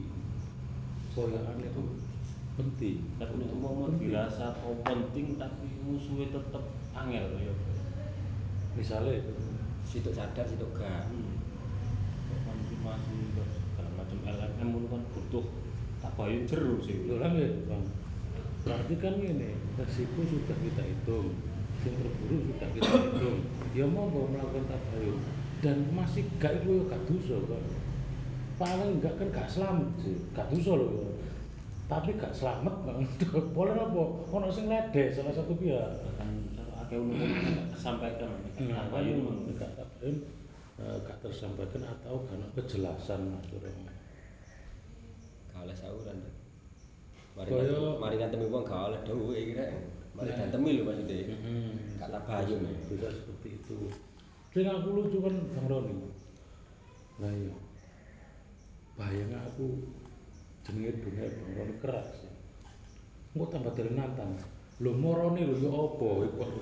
koyaan 1.15 1.62
itu 1.62 1.83
penting. 2.57 3.05
Tapi 3.21 3.33
nek 3.37 3.53
umpama 3.53 3.92
dirasa 4.01 4.57
kok 4.57 4.77
penting 4.83 5.37
tapi 5.37 5.69
musuhnya 5.85 6.33
tetep 6.33 6.64
angel 6.97 7.27
ya. 7.37 7.55
Misalnya 8.77 9.21
itu, 9.21 9.33
situ 9.85 10.11
sadar 10.12 10.45
situ 10.45 10.66
gak 10.77 11.09
Kok 12.27 12.38
konfirmasi 12.45 13.16
segala 13.37 13.90
macam 13.97 14.19
LMM 14.27 14.69
itu 14.73 14.88
kan 14.90 15.03
butuh 15.14 15.45
tabayun 16.03 16.45
jeru 16.49 16.75
sih. 16.83 17.07
Kan 17.07 17.37
ya 17.37 17.49
bang, 17.69 17.85
berarti 18.66 18.95
kan 18.99 19.14
ini 19.21 19.57
resiko 19.77 20.21
sudah 20.27 20.57
kita 20.59 20.83
hitung, 20.83 21.33
yang 21.87 21.95
terburuk 22.01 22.40
sudah 22.53 22.69
kita 22.75 22.90
hitung. 22.99 23.38
Ya 23.77 23.85
mau 23.87 24.09
mau 24.09 24.27
melakukan 24.29 24.64
tabayun 24.69 25.21
dan 25.64 25.77
masih 25.92 26.25
gak 26.40 26.64
itu 26.64 26.85
gak 26.88 27.01
dosa 27.09 27.37
kan. 27.49 27.64
Paling 28.57 29.01
enggak 29.01 29.14
kan 29.21 29.29
gak 29.33 29.49
selamat 29.49 29.88
sih, 30.01 30.16
gak 30.33 30.49
dosa 30.53 30.73
loh 30.77 30.90
ya. 31.01 31.09
Tapi 31.87 32.18
gak 32.18 32.35
selamat 32.35 32.75
bang. 32.83 32.99
Boleh 33.57 33.75
apa? 33.79 34.03
Ono 34.27 34.49
sing 34.51 34.66
ledek 34.66 35.14
salah 35.14 35.31
satu 35.31 35.55
pihak. 35.55 35.87
Akeh 36.77 36.99
umum 36.99 37.18
kesampaikan 37.70 38.31
Nah, 38.62 38.87
tabayun 38.90 39.22
tabayun 39.27 39.55
gak 39.55 39.70
tabayun 39.75 40.16
eh, 40.77 40.96
gak 41.03 41.18
tersampaikan 41.18 41.83
atau 41.83 42.22
karena 42.27 42.46
kejelasan 42.55 43.20
gak 43.33 43.59
oleh 45.57 45.72
sauran 45.72 46.20
mari 47.33 47.49
ngantem- 47.51 47.96
mari 47.99 48.14
ngantemi 48.20 48.46
wong 48.46 48.62
gak 48.62 48.92
oleh 48.92 49.01
dhewe 49.03 49.35
kira 49.51 49.66
mari 50.14 50.31
Nah. 50.31 50.37
gantemi 50.38 50.70
lho 50.77 50.83
maksudnya 50.85 51.35
Hmm, 51.42 51.70
gak 51.99 52.11
tabayun 52.12 52.61
ya. 52.61 52.77
Bisa 52.87 53.09
seperti 53.11 53.49
itu. 53.57 53.77
Sing 54.55 54.64
aku 54.64 54.88
lucu 54.94 55.18
kan 55.20 55.35
Bang 55.59 55.66
Roni. 55.66 55.94
Nah 57.18 57.33
iya. 57.33 57.55
Bayangnya 58.94 59.38
aku 59.42 59.81
jenenge 60.66 60.98
dunia 60.98 61.31
Bang 61.31 61.50
Roni 61.55 61.74
keras 61.79 62.11
kok 63.37 63.52
tambah 63.52 63.72
dari 63.79 63.92
nantang 63.94 64.35
lho 64.83 64.90
morone 64.92 65.40
lho 65.44 65.57
ya 65.62 65.70
apa? 65.72 66.09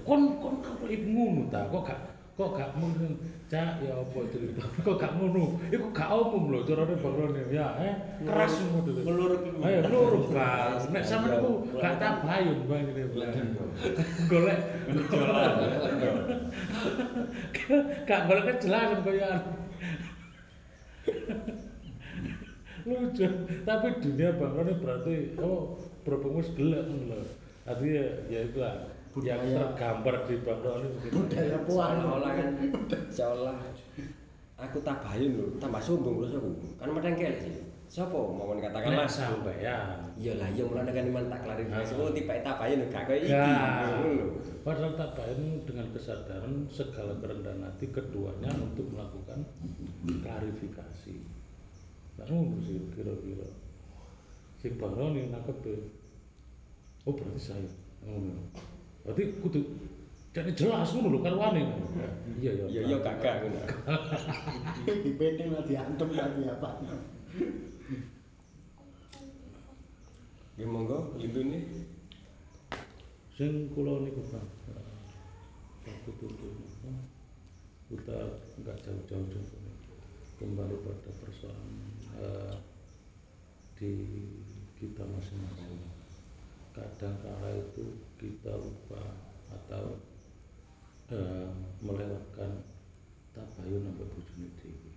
Kon 0.04 0.22
kon 0.38 0.54
apa? 0.62 0.84
Iku 0.90 1.06
ngono 1.06 1.42
ta? 1.50 1.66
Kok 1.70 1.82
gak 1.86 1.98
kok 2.34 2.50
gak 2.58 2.70
mungkin 2.78 3.14
cak 3.46 3.78
ya 3.78 3.94
apa 3.94 4.18
cerita? 4.30 4.62
Kok 4.86 4.96
gak 4.98 5.14
ngono? 5.18 5.54
Iku 5.70 5.86
gak 5.94 6.10
umum 6.10 6.50
lho 6.50 6.66
carane 6.66 6.94
Bang 6.98 7.14
Roni 7.14 7.42
ya 7.54 7.78
eh 7.78 7.94
keras 8.26 8.58
model 8.74 9.06
Meluruk 9.06 9.40
iku. 9.46 9.58
ayo 9.62 9.78
meluruk 9.86 10.24
Bang 10.34 10.82
nek 10.90 11.04
sampeyan 11.06 11.38
iku 11.40 11.52
gak 11.78 11.94
tabayun 12.02 12.58
Bang 12.66 12.90
Bang 12.90 13.70
golek 14.30 14.60
gak 18.10 18.20
golek 18.26 18.44
kejelasan 18.50 18.98
koyoan 19.06 19.38
lucu. 22.84 23.26
Tapi 23.64 23.86
dunia 24.00 24.30
bangun 24.36 24.68
ini 24.68 24.74
berarti 24.80 25.14
oh 25.40 25.76
berhubung 26.04 26.40
wis 26.40 26.52
gelek 26.52 26.84
ngono 26.84 27.16
lho. 27.16 27.28
Artinya 27.64 28.04
ya 28.28 28.40
itu 28.44 28.58
lah 28.60 28.76
yang 29.14 29.40
Budaya. 29.40 29.56
tergambar 29.72 30.14
di 30.28 30.34
bangun 30.44 30.80
ini 30.84 30.88
begitu 31.00 31.14
budaya 31.24 31.58
puan. 31.64 31.94
Seolah-olah 31.96 32.32
kan. 32.36 32.48
Seolah. 33.08 33.56
Aku 34.54 34.78
tabayun 34.84 35.32
lho 35.34 35.46
tambah 35.58 35.82
sombong 35.82 36.24
terus 36.24 36.36
aku 36.36 36.50
kan 36.76 36.88
merengkel 36.92 37.34
sih. 37.40 37.56
Siapa 37.84 38.16
mau 38.16 38.50
katakanlah? 38.58 39.06
Nek 39.06 39.12
sampeyan. 39.12 40.02
Iya 40.18 40.32
lah 40.40 40.48
iya 40.50 40.66
mulane 40.66 40.90
kan 40.90 41.04
iman 41.04 41.30
tak 41.30 41.40
klarifikasi 41.46 41.92
oh 41.94 42.10
tipe 42.10 42.34
tabayun 42.42 42.90
gak 42.90 43.04
kaya 43.06 43.22
iki 43.22 43.32
lho. 44.02 44.40
Padahal 44.66 44.96
tabayun 44.96 45.62
dengan 45.68 45.86
kesadaran 45.92 46.54
segala 46.72 47.12
kerendahan 47.20 47.60
hati 47.62 47.86
keduanya 47.92 48.50
untuk 48.56 48.88
melakukan 48.90 49.46
klarifikasi. 50.24 51.33
Nah, 52.14 52.26
ngono 52.30 52.56
sih 52.62 52.78
kira-kira. 52.94 53.48
Sing 54.62 54.78
Baroni 54.78 55.28
nangkep 55.28 55.58
e. 55.66 55.74
Oh 57.04 57.12
berarti 57.12 57.40
saya. 57.40 57.70
Ngono. 58.06 58.54
Berarti 59.02 59.22
kudu 59.42 59.60
jadi 60.34 60.50
jelas 60.50 60.90
ngono 60.90 61.14
lho 61.14 61.20
karwane. 61.22 61.62
Iya 62.42 62.50
iya. 62.58 62.66
iya 62.66 62.80
iya 62.90 62.96
gak 62.98 63.22
gak 63.22 63.34
ngono 63.46 63.62
di 65.06 65.10
PT 65.14 65.38
lah 65.46 65.62
diantem 65.62 66.10
apa 66.18 66.70
ya 70.58 70.66
monggo 70.66 71.14
intune 71.22 71.62
Sing 73.34 73.66
kula 73.74 73.98
niku 73.98 74.22
Bang. 74.30 74.46
Satu 75.82 76.10
tuntun? 76.22 76.54
Kita 77.90 78.14
nggak 78.62 78.78
jauh-jauh 78.78 79.26
kembali 80.38 80.76
pada 80.86 81.10
persoalan 81.18 81.83
eh, 82.20 82.54
di 83.78 83.92
kita 84.78 85.02
masing-masing. 85.02 85.82
Kadang 86.74 87.16
kala 87.22 87.50
itu 87.54 87.84
kita 88.18 88.54
lupa 88.58 89.02
atau 89.50 89.98
eh, 91.14 91.48
melewatkan 91.82 92.64
tabayun 93.34 93.82
sampai 93.90 94.06
enak 94.06 94.62
iku 94.62 94.94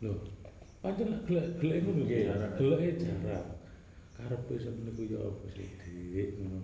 Lho, 0.00 0.16
pancen 0.80 1.12
lek 1.12 1.22
gelek-gelek 1.28 1.78
ngono 1.84 2.08
nggih, 2.08 2.24
geleke 2.56 2.90
jarang. 3.04 3.48
Karepe 4.16 4.54
sampeyan 4.56 4.96
niku 4.96 5.02
ya 5.12 5.20
apa 5.20 5.46
sih, 5.52 5.68
Dik, 5.76 6.28
ngono. 6.40 6.60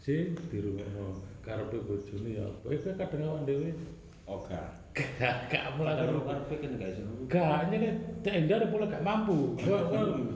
Sing 0.00 0.32
dirungokno 0.48 1.20
karepe 1.44 1.76
bojone 1.84 2.30
ya 2.32 2.48
apa. 2.48 2.66
Iku 2.72 2.96
kadang 2.96 3.28
awak 3.28 3.44
dhewe 3.44 3.76
oh 4.24 4.40
gak 4.96 5.66
melakukan 5.78 6.38
kan 6.48 6.70
gak 7.28 7.70
ini 7.70 7.76
kan 7.76 7.96
tenda 8.24 8.66
pula 8.72 8.88
gak 8.88 9.04
mampu. 9.04 9.54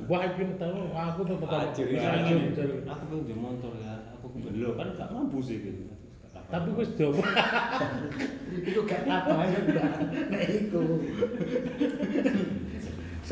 Wah, 0.07 0.29
iki 0.29 0.45
tahu 0.61 0.93
aku 0.93 1.21
tuh 1.25 1.37
pertama 1.41 1.73
iya, 1.81 2.21
iya. 2.21 2.37
Aku 2.85 3.03
pengen 3.09 3.25
di 3.27 3.35
motor 3.35 3.73
ya, 3.81 4.13
aku 4.13 4.27
lo 4.53 4.77
kan 4.77 4.89
gak 4.95 5.11
mampu 5.11 5.41
sih 5.41 5.57
gitu. 5.65 5.89
Tapi 6.53 6.69
wis 6.77 6.93
coba. 7.01 7.25
itu 8.69 8.81
gak 8.85 9.09
apa 9.09 9.49
ya 9.49 9.61
nah 10.29 10.43
itu 10.45 10.83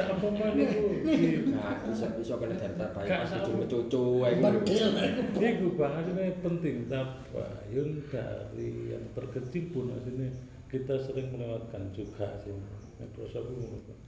iku. 0.01 0.85
Di 1.05 1.45
gak 1.53 1.77
iso 1.93 2.07
iso 2.17 2.35
kena 2.41 2.57
data 2.57 2.87
Gak 3.05 3.29
pas 3.29 3.31
sama. 3.37 3.69
cucu 3.69 4.25
bedil 4.25 4.89
Iku 5.37 5.67
bang, 5.77 5.93
aslinya 6.01 6.33
penting 6.41 6.89
tabayun 6.89 7.89
dari 8.09 8.97
yang 8.97 9.05
terkecil 9.13 9.65
pun 9.75 9.93
aslinya 9.93 10.33
kita 10.71 10.95
sering 11.03 11.35
melewatkan 11.35 11.91
juga 11.91 12.39
sih. 12.41 12.55
Ngono, 12.55 13.79
Bang. 13.91 14.03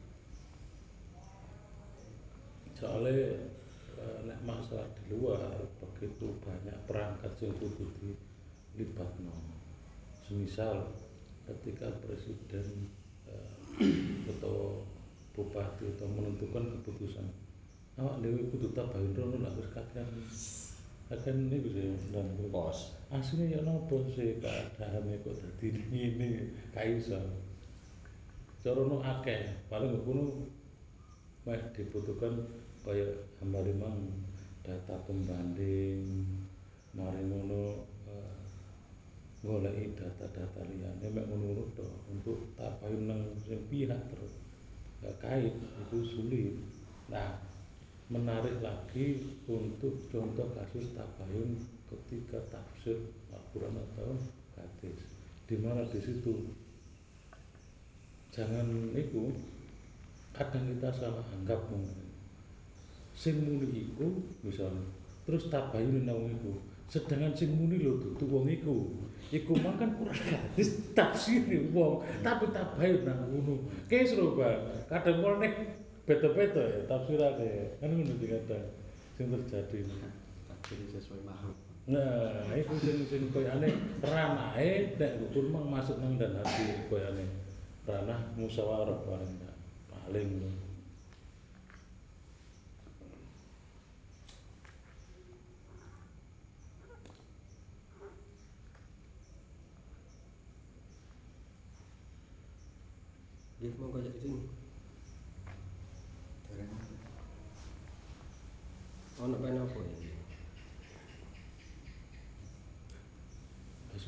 Soalnya 2.79 3.51
eh, 3.99 4.19
nek 4.27 4.41
masalah 4.47 4.87
di 4.99 5.15
luar 5.15 5.43
begitu 5.83 6.35
banyak 6.43 6.75
perangkat 6.87 7.35
yang 7.43 7.55
kudu 7.59 7.87
dilibatno. 7.99 9.35
Semisal 10.27 10.91
ketika 11.51 11.91
presiden 12.03 12.91
eh, 13.27 14.31
atau 14.31 14.87
bupati 15.33 15.89
atau 15.97 16.07
menentukan 16.13 16.79
keputusan 16.81 17.25
awak 18.01 18.21
dewi 18.25 18.49
kudu 18.53 18.73
tabayun 18.77 19.17
rono 19.17 19.37
lah 19.45 19.53
wis 19.57 19.69
akan 21.13 21.37
ini 21.49 21.57
bisa 21.61 21.93
dan 22.13 22.29
pos 22.49 22.97
aslinya 23.13 23.57
ya 23.57 23.61
nopo 23.61 24.09
sih 24.09 24.41
keadaannya 24.41 25.21
kok 25.21 25.37
dadi 25.37 25.69
ini 25.93 26.49
gak 26.73 26.89
iso 26.97 27.21
cara 28.65 28.81
no 28.89 29.05
akeh 29.05 29.53
paling 29.69 30.01
ngono 30.01 30.49
mek 31.45 31.77
dibutuhkan 31.77 32.41
kaya 32.81 33.05
hambari 33.37 33.77
mang 33.77 34.01
data 34.65 34.97
pembanding 35.05 36.25
mari 36.97 37.21
ngono 37.29 37.85
eh, 38.09 38.37
goleki 39.45 39.93
data-data 39.93 40.65
liyane 40.65 41.07
mek 41.13 41.27
ngono 41.29 41.69
tok 41.77 41.93
untuk 42.09 42.57
tabayun 42.57 43.13
nang 43.13 43.23
pihak 43.69 44.03
terkait 45.03 45.51
itu 45.51 45.99
sulit. 46.07 46.55
Nah, 47.11 47.43
menarik 48.07 48.63
lagi 48.63 49.37
untuk 49.51 49.99
contoh 50.07 50.47
kasus 50.55 50.95
tabayun 50.95 51.59
ketika 51.93 52.41
tafsir 52.49 52.97
Al-Quran 53.33 53.77
atau 53.77 54.17
hadis. 54.57 55.01
Di 55.45 55.57
mana 55.61 55.85
di 55.85 56.01
situ? 56.01 56.49
Jangan 58.33 58.97
itu 58.97 59.29
kadang 60.33 60.65
kita 60.73 60.89
salah 60.97 61.25
anggap 61.37 61.61
mungkin. 61.69 62.09
Sing 63.13 63.45
muni 63.45 63.93
iku 63.93 64.25
misalnya 64.41 64.89
terus 65.29 65.53
tabayun 65.53 66.09
nang 66.09 66.33
iku. 66.33 66.57
Sedangkan 66.89 67.37
sing 67.37 67.53
muni 67.53 67.77
lho 67.77 68.01
dudu 68.01 68.25
wong 68.25 68.49
iku. 68.49 68.89
Iku 69.29 69.53
mang 69.61 69.77
kan 69.77 69.93
kurang 70.01 70.17
hadis 70.17 70.81
tafsir 70.97 71.45
wong. 71.77 72.01
Tapi 72.25 72.49
tabayun 72.57 73.05
nang 73.05 73.21
ngono. 73.29 73.69
Seru 73.93 74.33
banget 74.41 74.89
kadang 74.89 75.21
mulai 75.21 75.53
beda-beda 76.09 76.65
ya 76.65 76.81
tafsirane. 76.89 77.77
Kan 77.77 77.93
ngono 77.93 78.17
kadang 78.17 78.65
sing 79.21 79.29
terjadi. 79.29 79.85
Jadi 80.63 80.85
sesuai 80.95 81.21
makhluk 81.29 81.72
nah 81.83 82.47
itu 82.55 82.75
sing 82.79 82.99
sing 83.11 83.23
koyane 83.35 83.75
ranahe 83.99 84.95
nek 84.95 85.19
ukur 85.27 85.51
mang 85.51 85.67
masuk 85.67 85.99
nang 85.99 86.15
dan 86.15 86.39
hati 86.39 86.87
koyane. 86.87 87.27
Ranah 87.83 88.39
musyawarah 88.39 89.03
paling 89.03 89.43
paling 89.91 90.31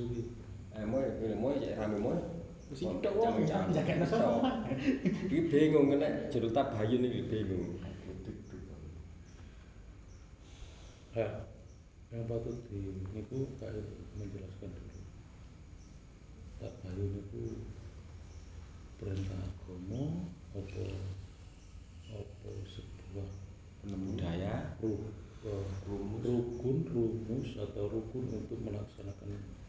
Asuhi. 0.04 0.22
Eh, 0.76 0.84
moe, 0.84 1.06
pilih 1.16 1.38
moe 1.40 1.56
cek 1.56 1.80
rame 1.80 1.96
moe. 1.96 2.18
Wis 2.68 2.84
tok 2.84 3.14
wong 3.16 3.44
jaga 3.48 4.04
sapa 4.04 4.68
Iki 5.28 5.48
bingung 5.48 5.92
kena 5.92 6.28
judul 6.28 6.52
tabayun 6.52 7.08
iki 7.08 7.22
bingung. 7.30 7.80
Ya, 11.14 11.46
yang 12.10 12.26
patut 12.26 12.58
di 12.68 12.90
niku 13.14 13.48
kayak 13.56 13.80
menjelaskan 14.18 14.76
dulu. 14.76 15.00
Tabayun 16.60 17.12
itu 17.22 17.42
perintah 19.00 19.40
agama 19.40 20.28
apa 20.52 20.86
apa 22.12 22.50
sebuah 22.68 23.28
budaya 23.88 24.74
ru- 24.82 25.12
rukun 26.24 26.76
rumus 26.88 27.48
atau 27.60 27.84
rukun 27.88 28.24
untuk 28.32 28.58
melaksanakan 28.64 29.63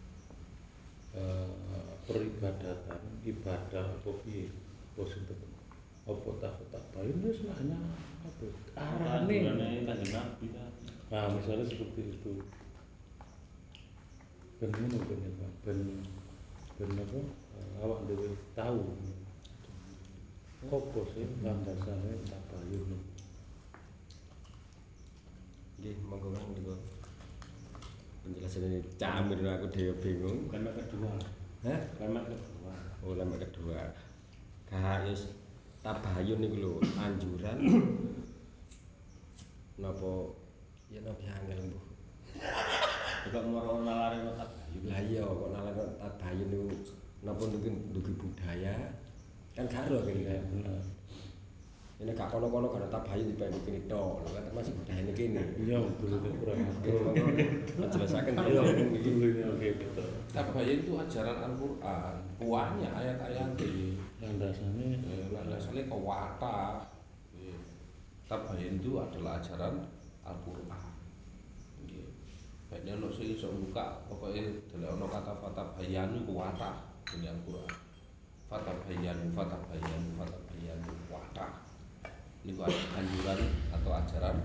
peribadatan 2.05 3.01
ibadah 3.25 3.85
apa 3.99 4.11
piye? 4.23 4.51
Apa 4.95 5.03
sinten 5.11 5.39
apa 6.05 6.29
tak 6.37 6.53
tak 6.69 6.83
bayun 6.93 7.17
wis 7.25 7.41
hanya 7.49 7.81
apa 8.21 8.45
arane 8.77 9.35
Anjurane 9.41 9.89
kanjeng 9.89 10.13
Nabi 10.13 10.47
nah 11.09 11.25
misalnya 11.33 11.65
seperti 11.65 12.13
itu. 12.13 12.33
Ben 14.61 14.69
ngono 14.69 14.97
ben 15.09 15.19
ya 15.25 15.49
ben 15.65 15.79
ben 16.77 16.89
apa? 16.93 17.19
Eh, 17.57 17.83
awak 17.83 17.99
dhewe 18.05 18.29
tahu. 18.53 18.85
Apa 20.69 20.99
sih 21.13 21.25
landasane 21.41 22.11
tabayun 22.29 23.01
Nggih, 25.75 25.97
monggo 26.07 26.31
niku. 26.33 26.71
Penjelasan 28.25 28.65
ini 28.65 28.81
camir 28.97 29.37
aku 29.45 29.69
dhewe 29.69 29.93
bingung. 30.01 30.49
Mek 30.49 30.73
kedua. 30.81 31.13
Hah? 31.61 31.79
Mek 32.01 32.25
kedua. 32.25 32.73
Oh, 33.05 33.13
lama 33.13 33.37
kedua. 33.37 33.93
Kahayus 34.65 35.29
tabayun 35.85 36.41
niku 36.41 36.57
lho, 36.57 36.73
anjuran 36.97 37.61
napa 39.81 40.33
ya 40.89 41.05
napa 41.05 41.21
angel 41.21 41.69
mbuh. 41.69 41.85
Juga 43.29 43.39
moro 43.53 43.85
nalare 43.85 44.25
no 44.25 44.33
tabayun. 44.33 44.89
Lah 44.89 44.99
iya 45.05 45.21
kok 45.21 45.49
nalane 45.53 45.83
tabayun 46.01 46.47
niku 46.49 46.69
napa 47.21 47.43
ndugi 47.45 48.13
budaya 48.17 48.73
kan 49.53 49.69
karo 49.69 50.01
kene 50.01 50.41
benar 50.51 50.81
Ini 51.95 52.11
gak 52.11 52.27
kono-kono 52.27 52.67
kan 52.75 52.91
tabayun 52.91 53.31
dipenduk 53.31 53.63
kene 53.63 53.79
tok. 53.87 54.19
Lho 54.19 54.29
kan 54.35 54.43
termasuk 54.51 54.75
budaya 54.83 55.11
kene. 55.15 55.43
iya 55.63 55.79
betul 55.79 56.19
itu 56.19 56.29
kurang 56.43 56.59
Oke, 56.59 56.91
atur 56.91 56.95
monggo 57.07 57.85
jelasaken 57.87 58.33
iya 58.35 58.59
ya. 58.59 58.61
betul 58.91 59.15
ini 59.23 59.43
oke 59.47 59.67
betul 59.79 60.07
itu 60.67 60.91
ajaran 60.99 61.37
Al-Quran, 61.47 62.15
buahnya 62.35 62.89
ayat-ayatnya. 62.91 63.95
landasane 64.19 64.87
Eh, 65.07 65.25
Nah, 65.31 65.43
dasarnya 65.47 65.87
kewata. 65.87 66.83
Eh, 67.31 67.55
Tabayun 68.27 68.75
itu 68.83 68.91
adalah 68.99 69.39
ajaran 69.39 69.79
Al-Quran. 70.27 70.83
Baiknya 72.65 72.97
ono 72.99 73.07
sing 73.13 73.31
iso 73.39 73.47
buka, 73.55 74.03
pokoknya 74.11 74.41
delok 74.67 74.99
ono 74.99 75.05
kata 75.07 75.31
fatabayanu 75.39 76.27
kuwata 76.27 76.91
ini 77.15 77.29
Al-Quran. 77.31 77.71
Fatabayanu, 78.51 79.31
fatabayanu, 79.31 80.09
fatabayanu 80.19 80.89
kuwata. 81.07 81.64
Ini 82.45 82.53
ku 82.53 82.61
anjuran 82.69 83.41
atau 83.73 83.89
ajaran 83.89 84.37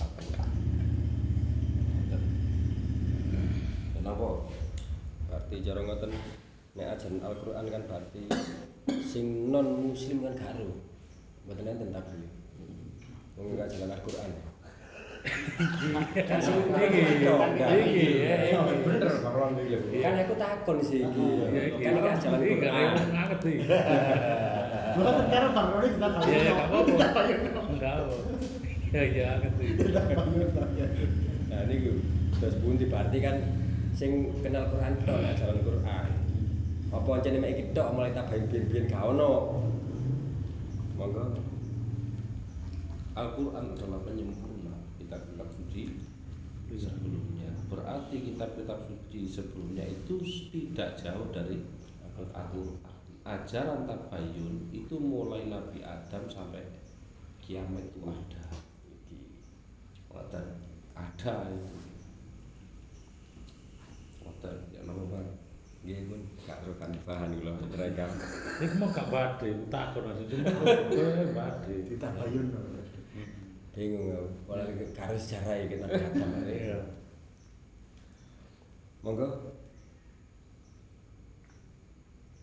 Al-Quran. 0.00 0.48
Kenapa? 3.92 4.28
Berarti 5.28 5.54
cara 5.60 5.80
ngoten 5.84 6.16
nek 6.72 6.88
ajaran 6.96 7.20
Al-Qur'an 7.20 7.68
kan 7.68 7.84
berarti 7.84 8.32
sing 9.04 9.52
non 9.52 9.92
muslim 9.92 10.24
kan 10.24 10.40
karo. 10.40 10.80
Mboten 11.44 11.68
enten 11.68 11.92
tabayun. 11.92 12.32
Wong 13.36 13.60
gak 13.60 13.76
jalan 13.76 13.92
Al-Qur'an. 13.92 14.32
Kan 20.00 20.14
aku 20.16 20.34
takon 20.40 20.80
sih 20.80 21.04
iki. 21.04 21.20
Iya, 21.28 21.60
iki. 21.76 21.84
Kan 21.84 21.92
iki 21.92 22.08
jalan 22.24 22.40
gak 22.40 22.72
Al-Qur'an. 22.72 24.57
Rewel 24.98 25.14
banget 25.14 25.22
iki. 25.22 25.30
Bukan 25.30 25.30
karena 25.30 25.50
baru 25.54 25.76
ini 25.78 25.90
kita 25.94 26.08
tahu. 26.10 26.22
Iya, 26.26 26.38
iya, 26.38 26.52
gak 26.52 26.66
apa-apa. 26.68 27.20
Enggak 27.70 27.94
apa. 27.94 28.16
Ya, 28.88 29.02
iya, 29.04 29.28
ngerti. 29.38 29.66
Nah 31.48 31.60
niku 31.68 31.92
terus 32.38 32.54
pundi 32.62 32.84
berarti 32.86 33.18
kan 33.20 33.36
sing 33.98 34.30
kenal 34.44 34.70
Quran 34.70 34.94
tok 35.06 35.18
nek 35.22 35.34
ajaran 35.38 35.58
Quran. 35.62 36.10
Apa 36.88 37.08
ancene 37.20 37.38
mek 37.38 37.52
iki 37.54 37.64
tok 37.76 37.92
mulai 37.92 38.16
tabayun 38.16 38.48
biyen-biyen 38.48 38.90
gak 38.90 39.04
ono. 39.04 39.60
Monggo. 40.98 41.38
Al-Quran 43.18 43.74
adalah 43.74 43.98
penyempurna 44.06 44.78
kitab-kitab 44.98 45.50
suci 45.50 45.94
sebelumnya. 46.78 47.50
Berarti 47.66 48.16
kitab-kitab 48.22 48.86
suci 48.86 49.26
sebelumnya 49.26 49.84
itu 49.90 50.22
tidak 50.54 50.94
jauh 51.02 51.26
dari 51.34 51.58
Al-Quran. 52.06 52.87
Ajaran 53.28 53.84
tabayun 53.84 54.72
itu 54.72 54.96
mulai 54.96 55.52
Nabi 55.52 55.84
Adam 55.84 56.24
sampai 56.32 56.64
kiamat 57.44 57.84
itu 57.84 58.00
ada. 58.08 58.44
Ada, 60.16 60.40
ada 60.96 61.34
itu. 61.52 61.76
Ada, 64.24 64.50
ya 64.72 64.80
nama 64.88 65.04
Bang. 65.12 65.28
Nggih 65.84 66.08
pun 66.08 66.20
gak 66.48 66.64
ro 66.64 66.72
kan 66.80 66.88
bahan 67.04 67.36
kula 67.36 67.52
mereka. 67.68 68.08
Iku 68.64 68.74
mau 68.80 68.88
gak 68.96 69.12
badhe, 69.12 69.52
takon 69.68 70.08
aja 70.08 70.24
cuma 70.24 70.48
kok 70.56 71.32
badhe. 71.36 71.76
Ditabayun. 71.84 72.48
Bingung 73.76 74.08
aku. 74.10 74.28
Ora 74.48 74.64
karo 74.96 75.14
sejarah 75.20 75.68
iki 75.68 75.76
Nabi 75.76 76.00
Adam. 76.00 76.30
Iya. 76.48 76.80
Monggo. 79.04 79.57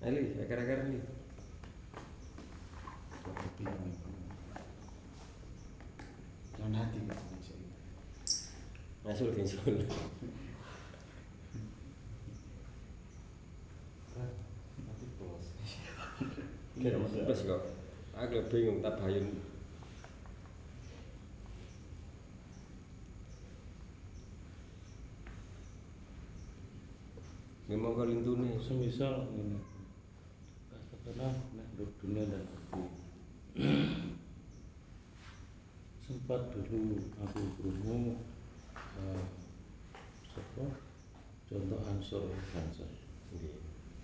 Ali, 0.06 0.38
agar-agar 0.38 0.86
nih. 0.86 1.01
Jangan 6.53 6.78
hati 6.78 6.97
Masuk 14.86 15.10
bos. 15.18 15.45
Kira 16.78 17.01
bos 17.01 17.41
kok. 17.41 17.64
Aku 18.14 18.45
bingung 18.53 18.86
tak 18.86 19.01
bayun. 19.01 19.41
Memang 27.66 27.97
kalintune 27.97 28.53
semisal 28.62 29.26
ngene 29.34 29.75
nek 31.14 31.38
untuk 31.78 31.93
dunia 32.01 32.26
dan 32.26 32.41
arti 32.49 32.84
sempat 36.01 36.49
dulu 36.49 36.97
aku 37.22 37.41
krungu 37.62 38.18
eh, 38.97 39.26
siapa? 40.34 40.66
Contoh 41.45 41.82
ansor 41.86 42.26
Nggih. 43.30 43.58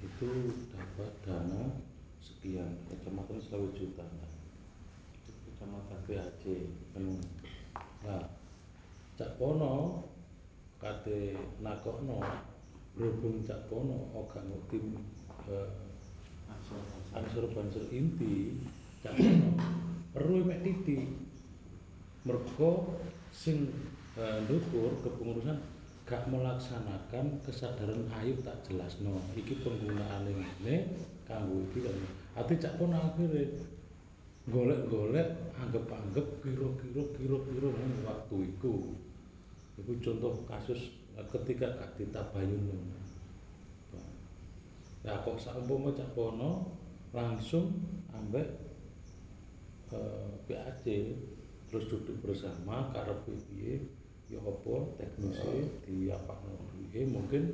itu 0.06 0.30
dapat 0.70 1.10
dana 1.26 1.74
sekian 2.22 2.86
kecamatan 2.86 3.42
selawe 3.42 3.70
juta. 3.74 4.06
Kecamatan 5.26 6.00
PAC 6.06 6.44
kan 6.94 7.06
nah 8.06 8.26
Cak 9.18 9.42
Pono 9.42 10.06
kate 10.78 11.38
nakokno 11.66 12.22
berhubung 12.94 13.42
Cak 13.42 13.70
Pono 13.70 14.10
oga 14.14 14.42
tim 14.70 15.02
eh, 15.50 15.91
ansur 17.12 17.46
banser 17.52 17.86
inti 17.92 18.56
perlu 20.14 20.46
mek 20.46 20.62
titik 20.64 21.08
mergo 22.28 23.02
sing 23.34 23.72
eh, 24.20 24.38
ndukur 24.46 24.94
kepengurusan 25.02 25.58
gak 26.06 26.28
melaksanakan 26.28 27.40
kesadaran 27.48 28.04
ayo 28.20 28.36
tak 28.44 28.60
jelasno. 28.68 29.16
Iki 29.32 29.64
penggunaan 29.64 30.28
ini 30.28 30.92
kanggo 31.24 31.64
iki 31.72 31.88
kan 31.88 31.96
ati 32.36 32.60
cak 32.60 32.76
pun 32.76 32.92
akhirnya 32.92 33.48
golek-golek 34.52 35.54
anggap-anggap 35.56 36.28
kira-kira 36.44 37.04
kira-kira 37.16 37.70
waktu 38.04 38.36
itu 38.52 38.74
itu 39.80 39.92
contoh 40.04 40.34
kasus 40.46 40.92
eh, 41.16 41.26
ketika 41.32 41.72
gak 41.80 41.96
ditabayun 41.96 42.70
Nah, 45.02 45.18
kok 45.26 45.42
saumpama 45.42 45.90
cak 45.98 46.14
kono 46.14 46.78
langsung 47.10 47.74
ambek 48.14 48.46
eh, 49.90 50.34
PAC 50.46 50.86
terus 51.66 51.90
duduk 51.90 52.22
bersama 52.22 52.92
karep 52.94 53.26
piye 53.26 53.82
ya 54.32 54.40
apa 54.40 54.76
teknisi 54.96 55.68
di 55.84 56.08
apa 56.08 56.40
duwe 56.72 57.02
mungkin 57.08 57.52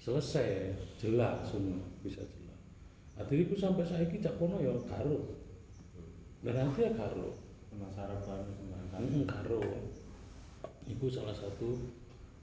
selesai 0.00 0.72
jelas 0.96 1.50
semua 1.50 1.82
bisa 2.00 2.22
jelas. 2.24 2.60
Artinya 3.18 3.42
itu 3.50 3.56
sampai 3.58 3.84
saiki 3.84 4.22
cak 4.22 4.38
kono 4.38 4.62
ya 4.62 4.72
karo 4.86 5.36
dan 6.46 6.54
nanti 6.54 6.86
ya 6.86 6.92
karo 6.94 7.34
Kena 7.66 7.90
sarapan 7.90 8.46
sembarang 8.54 9.26
karo 9.26 9.60
itu 10.86 11.06
salah 11.10 11.34
satu 11.34 11.76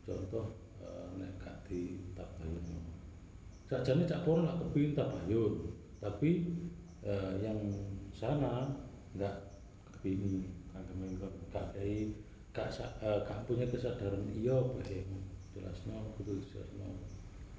contoh 0.04 0.52
eh, 0.84 1.08
nek 1.16 1.32
gak 1.40 1.64
sajane 3.74 4.06
cak 4.06 4.22
kono 4.22 4.46
lah 4.46 4.54
kepingin 4.62 4.94
tabayun 4.94 5.54
tapi 5.98 6.54
eh, 7.02 7.34
yang 7.42 7.58
sana 8.14 8.70
nggak 9.18 9.36
kepingin 9.98 10.46
kagak 10.70 10.96
mengkon. 10.98 11.34
gak 11.50 11.74
kayak 11.74 12.14
gak, 12.54 12.70
eh, 13.02 13.42
punya 13.50 13.66
kesadaran 13.66 14.30
iya 14.30 14.54
apa 14.54 14.78
ya 14.86 15.02
jelasno 15.58 16.14
kudu 16.22 16.38
jelasno 16.46 16.86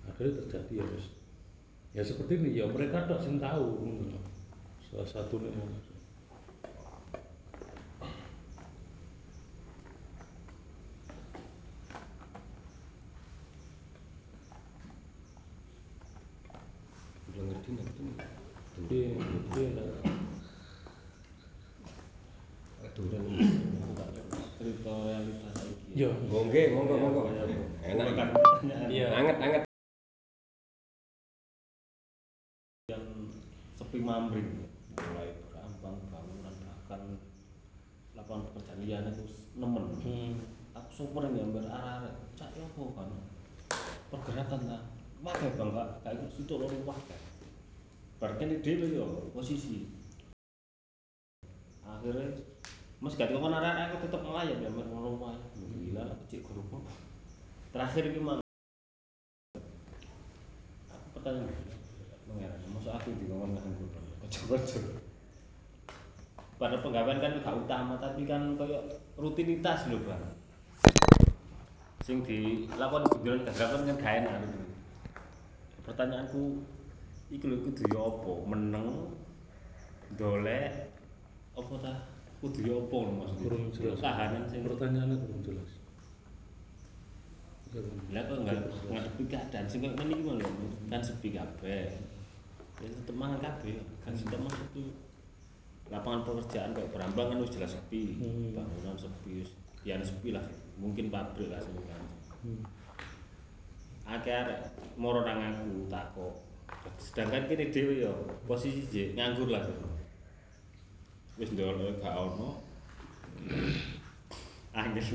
akhirnya 0.06 0.38
terjadi 0.46 0.86
ya 0.86 0.86
ya 1.98 2.02
seperti 2.02 2.38
ini 2.38 2.58
ya 2.58 2.66
mereka 2.70 3.10
tak 3.10 3.22
sing 3.22 3.42
tahu 3.42 3.82
salah 4.94 5.10
satunya 5.10 5.50
ngono. 5.50 5.78
Udah 17.34 17.42
ngerti 17.42 17.68
ngerti. 17.74 18.04
Jadi, 18.78 18.98
jadi 19.18 19.62
lah. 19.74 19.90
Aduran. 22.86 23.22
cerita 24.54 24.94
ya 25.94 26.10
Monggo 26.10 26.50
nggih, 26.50 26.66
monggo 26.74 26.94
monggo. 26.98 27.22
Enak. 27.86 28.06
Bukan 28.10 28.28
iki. 28.34 28.42
pertanyaan 28.42 28.88
Iya. 28.90 29.06
Anget 29.14 29.36
anget. 29.38 29.62
yang 32.92 33.06
sepi 33.80 33.96
mamring 33.96 34.68
mulai 34.92 35.40
gampang 35.48 35.96
bangunan 36.12 36.52
bahkan 36.52 37.00
lapangan 38.12 38.44
pekerjaan. 38.50 38.78
Liane 38.84 39.10
itu 39.14 39.34
nemen. 39.56 39.84
Hmm. 40.02 40.32
aku 40.74 40.90
super 40.90 41.30
ini 41.30 41.38
ambil 41.38 41.70
arah 41.70 42.02
arah 42.02 42.14
cak 42.34 42.50
ya 42.58 42.66
apa 42.66 42.82
kan 42.98 43.08
pergerakan 44.10 44.60
lah 44.66 44.82
wakai 45.22 45.54
bang 45.54 45.70
gak 45.70 45.88
kayak 46.02 46.18
ikut 46.18 46.30
situ 46.34 46.54
loh 46.58 46.66
wakai 46.82 47.18
berarti 48.18 48.42
ini 48.42 48.56
dia 48.58 48.90
yo 48.90 49.30
posisi. 49.30 49.86
Akhirnya 51.86 52.42
mas 52.98 53.14
gak 53.14 53.30
ngomong 53.30 53.54
arah 53.54 53.70
arah 53.70 53.84
aku 53.94 54.10
tetap 54.10 54.26
melayang 54.26 54.60
ya 54.60 54.68
mer 54.68 54.86
ngono 54.90 55.14
gila 55.94 56.10
kecil 56.26 56.42
kerupuk 56.42 56.82
terakhir 57.70 58.10
gimana 58.10 58.42
aku 60.90 61.06
pertanyaan? 61.14 61.54
Mengeran 62.26 62.66
masa 62.74 62.98
aku 62.98 63.14
di 63.14 63.30
ngomong 63.30 63.54
nganggur 63.54 63.86
kocok-kocok. 64.26 64.84
Pada 66.58 66.82
pegawaian 66.82 67.22
kan 67.22 67.38
gak 67.46 67.54
utama 67.62 67.94
tapi 68.02 68.26
kan 68.26 68.58
kayak 68.58 68.98
rutinitas 69.14 69.86
lho 69.86 70.02
bang. 70.02 70.24
Sing 72.02 72.26
dilakukan 72.26 73.06
bunderan 73.14 73.46
gagapan 73.46 73.86
kan 73.86 73.94
gak 74.02 74.14
enak 74.26 74.34
gitu. 74.50 74.62
pertanyaanku 75.86 76.42
iki 77.30 77.46
lho 77.46 77.70
kudu 77.70 77.82
ya 77.94 78.02
apa? 78.02 78.32
Meneng 78.50 79.14
dolek 80.18 80.90
apa 81.54 81.74
ta? 81.78 81.94
Kudu 82.42 82.66
ya 82.66 82.82
apa 82.82 82.96
lho 82.98 83.12
maksudnya? 83.14 83.46
Kurang 83.46 83.64
jelas. 83.70 83.98
Kahanan 84.02 84.42
sing 84.50 84.66
pertanyaannya 84.66 85.22
kurang 85.22 85.42
jelas. 85.46 85.83
Lah 88.14 88.22
kok 88.30 88.38
nggak 88.46 88.58
ngadepi 88.86 89.22
keadaan? 89.26 89.66
Sing 89.66 89.82
ngene 89.82 90.14
iki 90.14 90.22
mah 90.22 90.34
lho 90.38 90.48
kan 90.86 91.02
sepi 91.02 91.34
kabeh. 91.34 91.90
Ya 92.78 92.86
tetep 92.86 93.14
mangan 93.18 93.42
kabeh 93.42 93.82
kan 94.06 94.14
tetep 94.14 94.38
maksud 94.38 94.66
itu 94.70 94.94
lapangan 95.90 96.22
pekerjaan 96.22 96.70
kayak 96.70 96.90
Brambang 96.94 97.34
kan 97.34 97.38
wis 97.42 97.54
jelas 97.54 97.74
sepi. 97.74 98.14
Hmm. 98.22 98.54
bangunan 98.54 98.94
sepi 98.94 99.42
ya 99.82 99.98
sepi 99.98 100.30
lah. 100.30 100.44
Mungkin 100.78 101.10
pabrik 101.10 101.50
lah 101.50 101.58
sing 101.58 101.74
kan. 101.90 102.02
Hmm. 102.46 102.62
akeh 104.04 104.30
arek 104.30 104.60
moro 104.94 105.26
nang 105.26 105.42
aku 105.42 105.90
takok. 105.90 106.34
Sedangkan 107.00 107.50
kene 107.50 107.72
dhewe 107.74 108.06
ya 108.06 108.12
posisi 108.46 108.86
jek 108.92 109.18
nganggur 109.18 109.50
lah. 109.50 109.64
Wis 111.34 111.50
ndolek 111.50 111.98
gak 111.98 112.14
ono. 112.14 112.62
Wis 114.94 115.10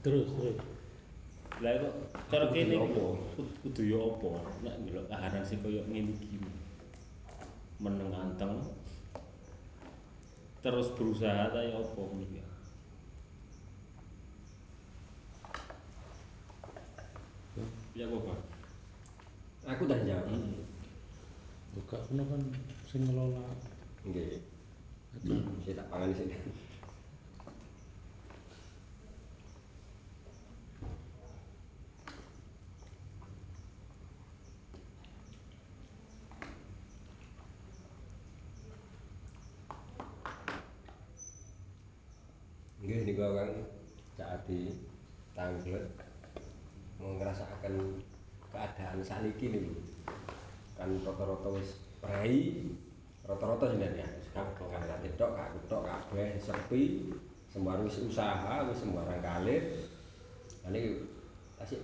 terus 0.00 0.26
terus 0.30 0.75
Lah 1.64 1.72
kok 1.80 1.94
cara 2.28 2.52
kene 2.52 2.76
ya 2.76 2.84
iki 2.84 2.84
apa? 2.84 3.04
kudu 3.64 3.82
ya 3.88 3.96
apa? 3.96 4.30
Nek 4.60 4.74
ndelok 4.84 5.08
kahanan 5.08 5.40
sing 5.40 5.64
kaya 5.64 5.80
ngene 5.88 6.12
iki. 6.12 6.36
Meneng 7.80 8.12
anteng. 8.12 8.60
Terus 10.60 10.92
berusaha 10.92 11.48
ta 11.48 11.60
ya 11.64 11.80
apa 11.80 11.96
ngono 11.96 12.24
iki. 12.28 12.44
Ya 17.96 18.04
kok, 18.12 18.20
Pak. 18.28 18.38
Aku 19.72 19.88
dah 19.88 19.96
jawab. 20.04 20.28
buka 21.76 22.00
kono 22.08 22.24
kan 22.24 22.40
sing 22.88 23.04
ngelola 23.04 23.52
Nggih. 24.08 24.40
acara 25.24 25.60
Saya 25.64 25.74
tak 25.80 25.88
pangan 25.92 26.12
sini. 26.12 26.36
Rata-rata 51.46 51.62
wis 51.62 51.70
prei 52.02 52.66
rata-rata 53.22 53.64
jenenge 53.74 54.06
kan 54.34 54.46
kan 54.58 55.10
tok 55.14 55.30
gak 55.38 55.50
tok 55.70 55.82
kabeh 55.86 56.34
sepi 56.42 56.82
sembarang 57.54 57.86
wis 57.86 58.02
usaha 58.02 58.66
wis 58.66 58.82
sembarang 58.82 59.22
kalir. 59.22 59.62
Lah 60.66 60.70
niki 60.74 61.06
tasik 61.54 61.80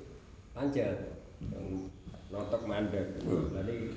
pancet 0.50 0.98
notok 2.34 2.62
mandek. 2.66 3.22
Lah 3.54 3.62
niki 3.62 3.94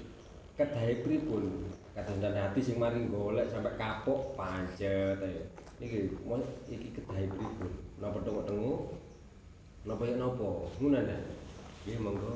kedahe 0.53 1.01
pripun? 1.01 1.65
Kadang 1.97 2.35
hati 2.37 2.59
sing 2.61 2.77
mari 2.77 3.07
golek 3.09 3.49
sampai 3.49 3.73
kapok 3.75 4.37
pancet 4.37 5.17
ae. 5.17 5.49
Niki 5.81 6.13
mau 6.29 6.37
iki 6.69 6.93
kedahe 6.93 7.25
pripun? 7.25 7.73
Napa 7.97 8.21
tengok-tengok? 8.21 8.81
Napa 9.89 10.03
ya 10.05 10.15
napa? 10.21 10.49
Ngono 10.77 10.99
ta? 11.01 11.17
Nggih 11.85 11.97
monggo. 12.01 12.33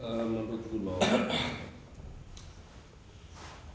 Eh, 0.00 0.24
menurut 0.24 0.64
kula 0.72 0.96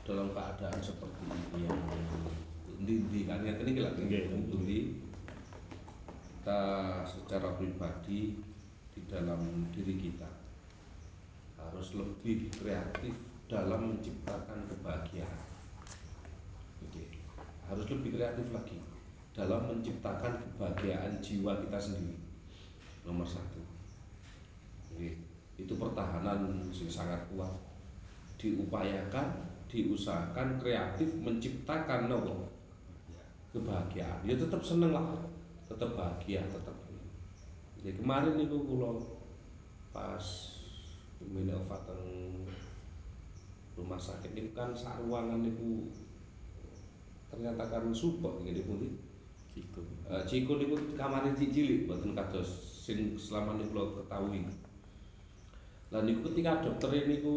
dalam 0.09 0.33
keadaan 0.33 0.81
seperti 0.81 1.21
ini 1.21 1.69
yang 1.69 1.77
ndi 2.81 3.29
kan 3.29 3.45
ini 3.45 3.77
lagi 3.77 4.01
kita 6.33 6.61
secara 7.05 7.53
pribadi 7.61 8.41
di 8.89 8.99
dalam 9.05 9.69
diri 9.69 10.01
kita 10.01 10.25
harus 11.61 11.93
lebih 11.93 12.49
kreatif 12.49 13.13
dalam 13.45 13.93
menciptakan 13.93 14.65
kebahagiaan. 14.65 15.45
Oke. 16.89 17.05
Harus 17.69 17.85
lebih 17.85 18.17
kreatif 18.17 18.49
lagi 18.49 18.81
dalam 19.37 19.69
menciptakan 19.69 20.41
kebahagiaan 20.41 21.21
jiwa 21.21 21.61
kita 21.61 21.77
sendiri. 21.77 22.17
Nomor 23.05 23.29
satu. 23.29 23.61
Oke. 24.89 25.24
Itu 25.55 25.79
pertahanan 25.79 26.51
yang 26.51 26.91
sangat 26.91 27.19
kuat. 27.31 27.51
Diupayakan, 28.35 29.47
diusahakan 29.71 30.59
kreatif 30.59 31.09
menciptakan 31.23 32.11
nopo 32.11 32.51
kebahagiaan. 33.55 34.27
Ya 34.27 34.35
tetap 34.35 34.59
seneng 34.59 34.91
lah, 34.91 35.07
tetap 35.71 35.95
bahagia, 35.95 36.43
tetap. 36.51 36.75
Jadi 37.79 38.01
kemarin 38.01 38.35
niku 38.35 38.65
kula 38.65 38.97
pas 39.95 40.25
Mini 41.21 41.55
Ovateng 41.55 42.43
rumah 43.75 43.99
sakit 43.99 44.35
ini 44.35 44.51
kan 44.55 44.75
sak 44.75 45.03
ruangan 45.03 45.43
niku 45.43 45.91
ternyata 47.31 47.63
kan 47.67 47.93
support 47.95 48.43
ngene 48.43 48.65
pundi. 48.65 48.89
Ciko. 49.55 49.79
Eh, 50.11 50.23
Ciko 50.27 50.59
niku 50.59 50.75
kamare 50.99 51.31
cilik 51.37 51.87
mboten 51.87 52.11
kados 52.11 52.49
sing 52.83 53.15
selama 53.15 53.55
niku 53.55 53.71
kula 53.71 53.85
ketahui. 54.03 54.43
Lah 55.93 56.01
niku 56.01 56.25
ketika 56.31 56.65
dokter 56.65 56.89
niku 57.05 57.35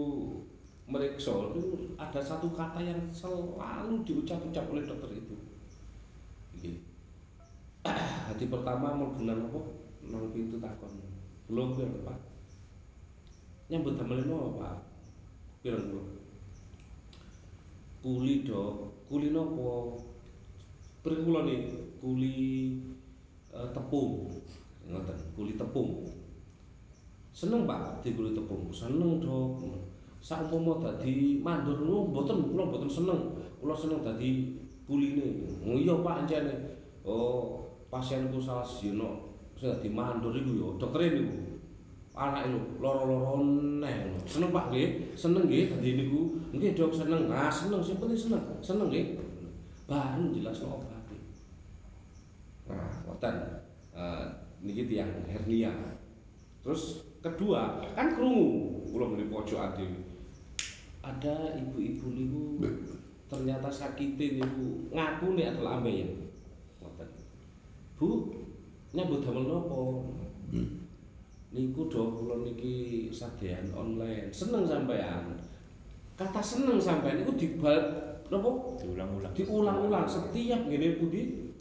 meriksa 0.89 1.53
itu 1.53 1.93
ada 2.01 2.17
satu 2.17 2.49
kata 2.57 2.81
yang 2.81 2.97
selalu 3.13 4.01
diucap-ucap 4.09 4.65
oleh 4.73 4.89
dokter 4.89 5.21
itu. 5.21 5.37
Nggih. 6.57 6.77
Hati 8.33 8.49
pertama 8.49 8.97
mlebu 8.97 9.21
nang 9.29 9.53
apa? 9.53 9.61
Nang 10.09 10.33
pintu 10.33 10.57
takon. 10.57 10.89
Belum 11.49 11.77
pirang, 11.77 12.05
Pak. 12.05 12.19
Nyambut 13.69 14.01
damel 14.01 14.25
napa, 14.25 14.49
Pak? 14.57 14.77
Pirang 15.61 15.85
kula? 15.93 16.05
Kuli, 18.01 18.35
Dok. 18.49 18.73
Kuli 19.13 19.29
napa? 19.29 19.97
Pirang 21.05 21.45
nih? 21.45 21.61
Kuli 22.01 22.37
eh, 23.53 23.69
tepung. 23.77 24.33
Ngoten, 24.89 25.19
kuli 25.37 25.53
tepung. 25.61 26.18
Seneng 27.39 27.71
Pak 27.71 28.03
di 28.03 28.19
kuli 28.19 28.35
tepung. 28.35 28.67
Seneng, 28.75 29.23
Dok. 29.23 29.63
Saumpama 30.19 30.83
dadi 30.83 31.39
mandor 31.39 31.87
niku 31.87 32.11
mboten 32.11 32.51
kula 32.51 32.67
mboten 32.67 32.91
seneng. 32.91 33.39
Kula 33.63 33.79
seneng 33.79 34.03
dadi 34.03 34.59
kuline. 34.83 35.47
Oh 35.63 35.79
iya 35.79 35.95
Pak 36.03 36.27
encene. 36.27 36.83
Oh, 37.07 37.63
pasienku 37.87 38.43
salah 38.43 38.67
sijino 38.67 39.31
sing 39.55 39.71
dadi 39.71 39.87
mandor 39.87 40.35
iku 40.35 40.51
ya 40.59 40.69
dokter 40.83 41.15
niku. 41.15 41.63
Anake 42.19 42.51
lho 42.51 42.61
lara-lara 42.83 43.39
neh. 43.87 44.19
Seneng 44.27 44.51
Pak 44.51 44.75
nggih, 44.75 45.15
seneng 45.15 45.47
nggih 45.47 45.71
dadi 45.71 45.91
niku. 45.95 46.43
Nggih 46.51 46.75
Dok 46.75 46.91
seneng. 46.91 47.31
Ah 47.31 47.47
seneng 47.47 47.79
sing 47.79 48.03
penting 48.03 48.19
seneng. 48.19 48.43
Seneng 48.59 48.91
nggih. 48.91 49.15
Baru 49.87 50.35
jelas 50.35 50.59
obate. 50.67 51.15
Nah, 52.67 52.91
ngoten. 53.07 53.63
Eh 53.95 54.27
niki 54.59 54.91
tiyang 54.91 55.15
hernia. 55.31 55.71
Terus 56.67 57.08
kedua, 57.35 57.85
kan 57.93 58.17
krungu 58.17 58.79
kula 58.89 59.05
mrene 59.13 59.29
pojokan 59.29 59.77
dhewe. 59.77 60.01
Ada 61.05 61.57
ibu-ibu 61.57 62.07
niku 62.13 62.43
ternyata 63.29 63.69
sakite 63.69 64.41
niku 64.41 64.89
ngaku 64.93 65.37
nek 65.37 65.57
adalah 65.57 65.81
ambeien. 65.81 66.33
Ngoten. 66.81 67.09
Bu, 68.01 68.09
nyambut 68.97 69.21
damel 69.25 69.45
napa? 69.45 69.81
Niku 71.53 71.89
dok 71.89 72.09
kula 72.19 72.45
niki 72.45 73.09
sadean 73.13 73.69
online. 73.77 74.33
Seneng 74.33 74.65
sampean. 74.65 75.37
Kata 76.17 76.41
seneng 76.41 76.81
sampean 76.81 77.23
niku 77.23 77.37
dibal 77.37 77.79
napa? 78.29 78.51
Diulang-ulang. 78.81 79.33
Diulang-ulang 79.37 80.05
setiap 80.09 80.65
ngene 80.69 80.99
pundi 81.01 81.53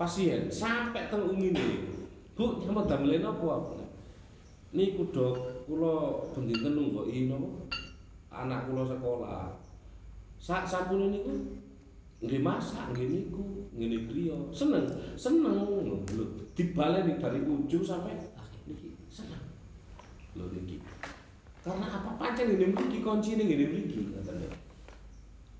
pasien 0.00 0.48
sampai 0.48 1.12
teng 1.12 1.28
umine. 1.28 1.88
Bu, 2.32 2.64
nyambut 2.64 2.88
damel 2.88 3.20
napa? 3.20 3.81
Niku 4.72 5.12
dok, 5.12 5.68
kula 5.68 6.24
bendinten 6.32 6.72
nunggoki 6.72 7.28
napa? 7.28 7.44
Anak 8.32 8.72
kula 8.72 8.88
sekolah. 8.88 9.52
Sak 10.40 10.64
sampune 10.64 11.12
niku 11.12 11.60
nggih 12.24 12.40
masak 12.40 12.96
nggih 12.96 13.08
niku, 13.12 13.68
ngene 13.76 14.08
griya. 14.08 14.32
Seneng, 14.48 14.88
seneng 15.12 15.68
lho. 15.68 16.00
lho. 16.08 16.24
Dibaleni 16.56 17.20
dari 17.20 17.44
ujung 17.44 17.84
sampai 17.84 18.16
niki 18.64 18.96
seneng. 19.12 19.44
Lho 20.40 20.48
niki. 20.48 20.80
Karena 21.60 21.92
apa 21.92 22.16
pancen 22.16 22.56
ngene 22.56 22.72
mriki 22.72 23.04
kuncine 23.04 23.44
ngene 23.44 23.68
mriki 23.68 24.08
ngoten 24.08 24.40
lho. 24.40 24.48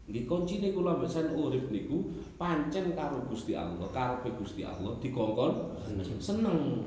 Nggih 0.09 0.25
kuncine 0.25 0.73
kula 0.73 0.97
mesen 0.97 1.37
urip 1.37 1.69
niku 1.69 2.09
pancen 2.41 2.97
karo 2.97 3.29
Gusti 3.29 3.53
Allah, 3.53 3.93
karepe 3.93 4.33
Gusti 4.41 4.65
Allah 4.65 4.97
dikongkon 5.05 5.77
seneng. 6.17 6.81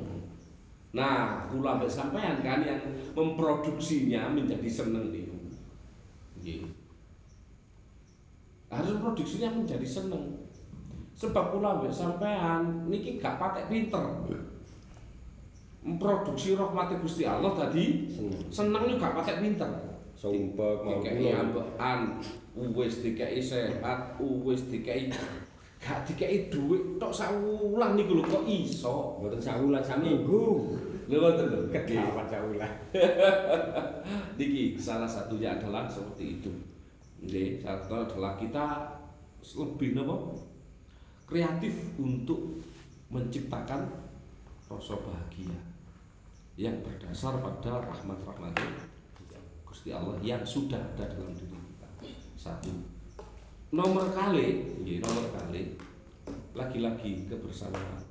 Nah, 0.96 1.44
kula 1.52 1.76
ambek 1.76 1.92
sampean 1.92 2.40
kan 2.40 2.64
yang 2.64 2.80
memproduksinya 3.12 4.32
menjadi 4.32 4.70
seneng 4.72 5.12
niku. 5.12 5.36
Nggih. 6.40 6.72
Harus 8.72 8.96
produksinya 9.04 9.52
menjadi 9.52 9.84
seneng. 9.84 10.48
Sebab 11.20 11.52
kula 11.52 11.80
ambek 11.80 11.92
sampean 11.92 12.88
niki 12.88 13.20
gak 13.20 13.36
patek 13.36 13.68
pinter. 13.68 14.24
Memproduksi 15.86 16.58
rahmat 16.58 16.98
Gusti 17.04 17.28
Allah 17.28 17.54
tadi 17.54 18.10
Seneng. 18.10 18.48
seneng 18.48 18.84
niku 18.88 19.04
gak 19.04 19.16
patek 19.20 19.44
pinter. 19.44 19.72
Sumpah 20.16 20.80
mau 20.80 21.04
kula. 21.04 21.44
ambekan, 21.44 22.24
wis 22.56 23.04
dikei 23.04 23.44
sehat, 23.44 24.16
wis 24.48 24.64
dikei 24.72 25.12
gak 25.86 26.02
dikei 26.10 26.50
dhuwit 26.50 26.98
tok 26.98 27.14
sawulan 27.14 27.94
niku 27.94 28.18
lho 28.18 28.26
kok 28.26 28.42
iso. 28.50 29.22
Mboten 29.22 29.38
sawulan 29.38 29.86
saminggu. 29.86 30.42
Lho 31.06 31.18
ngoten 31.22 31.46
lho. 31.54 31.60
Kedawan 31.70 32.26
sawulan. 32.26 32.74
Niki 34.42 34.82
salah 34.82 35.06
satunya 35.06 35.54
adalah 35.54 35.86
seperti 35.86 36.42
itu. 36.42 36.50
Nggih, 37.22 37.62
salah 37.62 37.86
satu 37.86 38.18
adalah 38.18 38.34
kita 38.34 38.66
lebih 39.62 39.94
napa? 39.94 40.18
Kreatif 41.30 41.74
untuk 42.02 42.66
menciptakan 43.14 43.86
rasa 44.66 44.98
bahagia 44.98 45.54
yang 46.58 46.82
berdasar 46.82 47.38
pada 47.46 47.86
rahmat-rahmat 47.86 48.58
Gusti 49.70 49.94
Allah 49.94 50.18
yang 50.26 50.42
sudah 50.42 50.80
ada 50.80 51.06
dalam 51.06 51.36
diri 51.38 51.54
kita. 51.54 51.88
Satu. 52.40 52.95
Nomor 53.76 54.08
kali, 54.16 54.72
nggih, 54.80 55.04
nomor 55.04 55.28
kali 55.36 55.76
lagi-lagi 56.56 57.28
kebersamaan. 57.28 58.08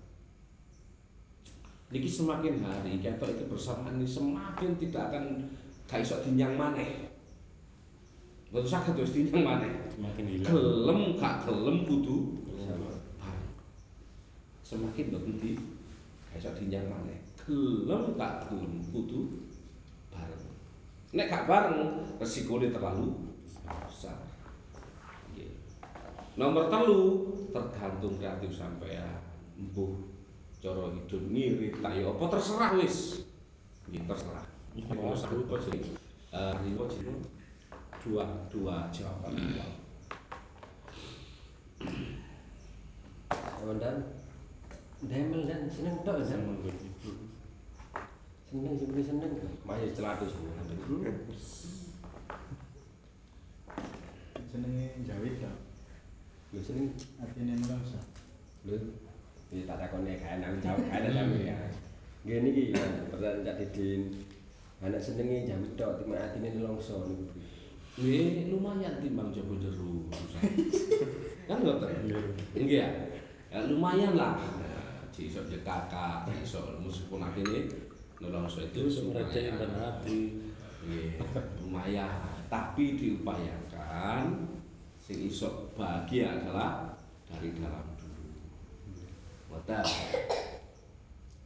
Niki 1.88 2.04
semakin 2.04 2.60
hari 2.60 3.00
ketok 3.00 3.32
itu 3.32 3.48
bersamaan 3.48 3.96
ini 3.96 4.04
semakin 4.04 4.76
tidak 4.76 5.08
akan 5.08 5.48
gak 5.88 6.04
iso 6.04 6.20
dinyang 6.20 6.52
maneh. 6.58 7.08
Mboten 8.52 8.68
saged 8.68 9.00
wis 9.00 9.16
dinyang 9.16 9.40
maneh. 9.40 9.72
Semakin 9.88 10.24
hilang. 10.28 10.52
Gelem 10.52 11.00
gak 11.16 11.48
gelem 11.48 11.76
kudu 11.88 12.44
bareng. 12.44 13.00
Semakin 14.66 15.16
di 15.40 15.56
gak 16.28 16.38
iso 16.44 16.50
dinyang 16.60 16.92
maneh. 16.92 17.24
Gelem 17.40 18.12
gak 18.20 18.52
gelem 18.52 18.84
kudu 18.92 19.48
bareng. 20.12 20.44
Nek 21.16 21.30
gak 21.32 21.46
bareng 21.48 21.78
resikone 22.20 22.68
terlalu 22.74 23.32
besar. 23.64 24.18
Nggih. 25.30 25.54
Nomor 26.34 26.66
telu 26.66 27.30
tergantung 27.54 28.18
kreatif 28.18 28.58
sampean. 28.58 29.22
Mbuh 29.54 30.02
cara 30.58 30.90
hidup 30.90 31.22
ngirit 31.30 31.78
ta 31.78 31.94
ya 31.94 32.10
apa 32.10 32.24
terserah 32.26 32.74
wis. 32.74 33.22
Nggih 33.86 34.02
terserah. 34.10 34.42
Kalau 34.74 35.14
satu 35.14 35.46
apa 35.46 35.56
sih? 35.62 35.94
Eh, 36.34 36.54
jeneng 36.90 37.22
dua 38.02 38.26
dua 38.50 38.90
jawaban 38.90 39.38
dua. 39.38 39.66
Sampeyan 43.62 43.96
demel 45.06 45.46
dan 45.46 45.70
seneng 45.70 46.02
tok 46.02 46.18
ya. 46.18 46.34
Seneng 46.34 46.58
begitu. 46.66 47.30
Seneng 48.50 48.74
sing 48.74 48.90
penting 48.90 49.06
seneng. 49.06 49.32
Jenenge 54.50 54.86
jawit 55.06 55.38
ya 55.38 55.50
Lho 56.54 56.62
seneng 56.62 56.94
artine 57.18 57.58
merasa 57.58 57.98
Lho, 58.62 58.78
ini 59.50 59.66
tak 59.66 59.74
takone 59.82 60.14
kae 60.14 60.38
nang 60.38 60.62
jawab 60.62 60.86
kae 60.86 61.10
jawab 61.10 61.34
ya. 61.42 61.58
Nggih 62.22 62.38
niki 62.46 62.62
ya, 62.70 63.10
pertanyaan 63.10 63.42
Cak 63.42 63.56
Didin. 63.58 64.02
anak 64.84 65.02
senenge 65.02 65.48
jamit 65.48 65.74
tok 65.74 65.98
timak 65.98 66.30
atine 66.30 66.54
nelongso 66.54 67.10
niku. 67.10 67.26
Nggih, 67.98 68.54
lumayan 68.54 69.02
timbang 69.02 69.34
coba 69.34 69.54
jeru. 69.58 70.06
kan 71.50 71.58
ngoten. 71.58 71.90
Nggih 72.54 72.78
ya. 72.86 72.88
Ya, 73.50 73.58
lumayan 73.66 74.14
lah. 74.14 74.38
Nah, 74.38 75.10
iso 75.18 75.42
jekaka, 75.50 76.28
iso 76.38 76.78
meskipun 76.78 77.24
atine 77.24 77.66
nelongso 78.22 78.62
itu 78.62 78.86
lumayan. 79.10 79.58
dan 79.58 79.72
hati. 79.74 80.38
Nggih, 80.86 81.18
lumayan. 81.66 82.46
Tapi 82.46 82.94
diupayakan 82.94 84.53
sing 85.04 85.28
iso 85.28 85.68
bahagia 85.76 86.32
adalah 86.40 86.96
dari 87.28 87.52
dalam 87.60 87.84
dulu. 88.00 88.24
Ngoten. 89.52 89.84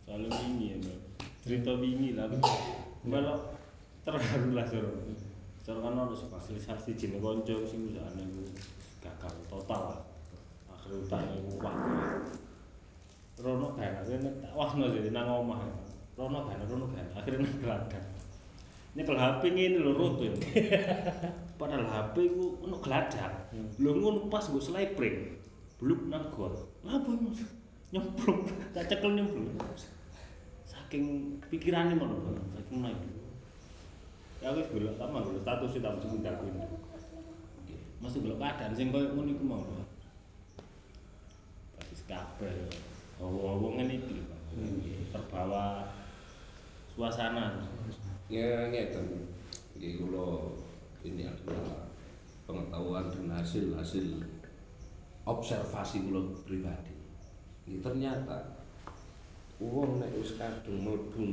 soalnya 0.09 0.33
wingi 0.41 0.73
ya 0.73 0.95
cerita 1.45 1.77
wingi 1.77 2.17
lah 2.17 2.31
melok 3.05 3.59
terharu 4.07 4.57
lah 4.57 4.65
sur. 4.65 4.87
Sur 5.61 5.85
kan 5.85 5.99
ono 5.99 6.15
spesialisasi 6.17 6.97
jenis 6.97 7.21
konco 7.21 7.67
sing 7.67 7.93
usahane 7.93 8.23
ku 8.25 8.47
gagal 9.03 9.35
total 9.51 9.83
lah. 9.93 10.01
Akhirnya 10.73 11.05
utangnya 11.05 11.41
waktu 11.61 11.93
Rono 13.39 13.79
ini 13.79 14.31
tak 14.43 14.55
wasno 14.57 14.91
jadi 14.91 15.11
nang 15.13 15.31
omah. 15.45 15.63
Rono 16.19 16.43
gak 16.49 16.59
enak, 16.59 16.67
Rono 16.67 16.91
gak 16.91 17.05
enak, 17.07 17.15
akhirnya 17.23 17.47
nang 17.47 17.55
geladang 17.63 18.07
nyekel 18.99 19.15
HP 19.15 19.43
ini 19.55 19.79
lho 19.79 19.95
ya 20.19 20.35
padahal 21.59 21.85
HP 21.85 22.39
ku 22.39 22.63
ono 22.63 22.79
geladak 22.79 23.51
lho 23.83 23.91
ngono 23.99 24.31
pas 24.31 24.47
gue 24.47 24.63
slaypring 24.63 25.35
bluk 25.83 26.07
nang 26.07 26.31
got 26.31 26.55
apa 26.87 27.09
ini 27.11 27.31
mas? 27.31 27.41
Nyemplung. 27.89 28.45
Tak 28.77 28.85
cekel 28.91 29.17
nyemplung. 29.17 29.49
Saking 30.69 31.37
pikirannya 31.49 31.97
Bang. 31.97 32.13
saking 32.57 32.79
naik 32.85 33.01
ya 34.39 34.55
aku 34.55 34.79
belok 34.79 34.95
sama 34.95 35.19
belok 35.27 35.43
status 35.43 35.75
itu 35.75 35.83
tak 35.83 35.99
cuma 35.99 36.23
dakwin 36.23 36.55
masih 37.99 38.23
belok 38.23 38.39
keadaan 38.39 38.71
sing 38.79 38.95
koyo 38.95 39.11
ngono 39.11 39.31
iku 39.35 39.45
mau. 39.45 39.67
Batis 41.75 42.07
kabeh 42.07 42.71
hawa-hawa 43.19 43.69
ngene 43.75 43.95
iki 43.99 44.23
Bang. 44.23 44.43
terbawa 45.11 45.91
suasana. 46.95 47.67
Ya 48.31 48.71
ngeten. 48.71 49.27
Nggih 49.75 49.99
kula 50.03 50.55
ini 51.05 51.27
adalah 51.27 51.87
pengetahuan 52.49 53.07
dan 53.13 53.27
hasil 53.39 53.77
hasil 53.77 54.25
observasi 55.29 56.09
kula 56.09 56.33
pribadi. 56.43 56.97
Ini 57.69 57.85
ternyata 57.85 58.65
uang 59.61 60.01
nek 60.01 60.15
wis 60.19 60.39
kadung 60.41 60.87
mlebu 60.87 61.29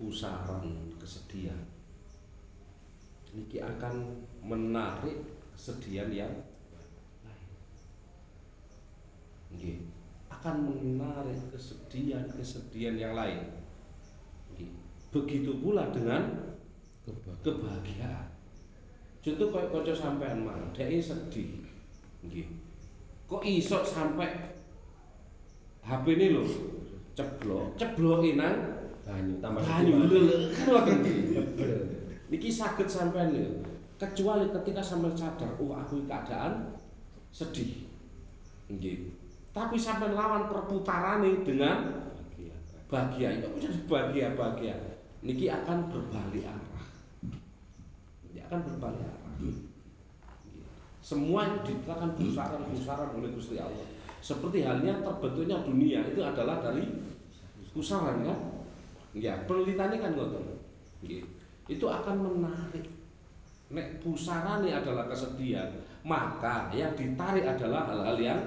pusaran 0.00 0.66
kesedihan 0.98 1.72
niki 3.32 3.64
akan 3.64 4.20
menarik 4.44 5.24
kesedihan 5.56 6.12
yang 6.12 6.32
lain. 7.24 7.48
Nggih, 9.56 9.78
akan 10.28 10.56
menarik 10.68 11.40
kesedihan-kesedihan 11.52 12.96
yang 13.00 13.16
lain. 13.16 13.40
Nggih. 14.52 14.70
Begitu 15.12 15.52
pula 15.64 15.88
dengan 15.92 16.51
kebahagiaan. 17.42 18.30
Contoh 19.22 19.48
kayak 19.54 19.70
kanca 19.70 19.94
sampean 19.94 20.42
mang, 20.42 20.74
dhek 20.74 20.98
sedih. 20.98 21.62
Nggih. 22.26 22.46
Kok 23.30 23.42
iso 23.46 23.82
sampai 23.86 24.58
HP 25.82 26.04
ini 26.18 26.26
lho 26.34 26.44
ceblok, 27.14 27.78
cebloke 27.78 28.34
nang 28.38 28.54
banyu 29.02 29.34
tambah 29.42 29.62
banyu 29.62 30.10
lho 30.10 30.50
kan. 30.66 30.98
Niki 32.30 32.50
saged 32.50 32.90
sampean 32.90 33.34
lho. 33.34 33.62
Kecuali 33.98 34.50
ketika 34.50 34.82
sampean 34.82 35.14
sadar, 35.14 35.54
oh 35.62 35.74
aku 35.74 36.02
keadaan 36.06 36.74
sedih. 37.30 37.86
Nggih. 38.70 39.10
Tapi 39.54 39.78
sampean 39.78 40.18
lawan 40.18 40.50
perputarane 40.50 41.46
dengan 41.46 42.02
bahagia 42.90 43.40
itu 43.40 43.48
menjadi 43.48 43.78
bahagia 43.88 44.26
bahagia 44.36 44.76
niki 45.24 45.48
akan 45.48 45.88
berbalik 45.88 46.44
arah 46.44 46.84
ini 48.32 48.40
akan 48.48 48.60
berbalik 48.64 49.04
arah 49.04 49.32
semua 51.02 51.60
diciptakan 51.60 52.16
pusaran-pusaran 52.16 53.10
oleh 53.18 53.30
Gusti 53.36 53.60
Allah 53.60 53.86
seperti 54.22 54.62
halnya 54.64 55.02
terbentuknya 55.02 55.60
dunia 55.66 56.00
itu 56.08 56.22
adalah 56.22 56.62
dari 56.62 56.86
pusaran 57.76 58.24
kan 58.24 58.38
ya 59.12 59.44
penelitiannya 59.44 59.98
kan 59.98 60.12
Nggih. 61.02 61.26
itu 61.66 61.86
akan 61.90 62.16
menarik 62.38 62.86
nek 63.72 63.98
pusarane 63.98 64.70
adalah 64.70 65.10
kesedihan 65.10 65.68
maka 66.06 66.70
yang 66.70 66.94
ditarik 66.94 67.42
adalah 67.42 67.90
hal-hal 67.90 68.16
yang 68.22 68.40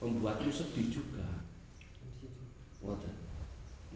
membuatmu 0.00 0.48
sedih 0.48 0.88
juga 0.88 1.30
Ngoten. 2.80 3.14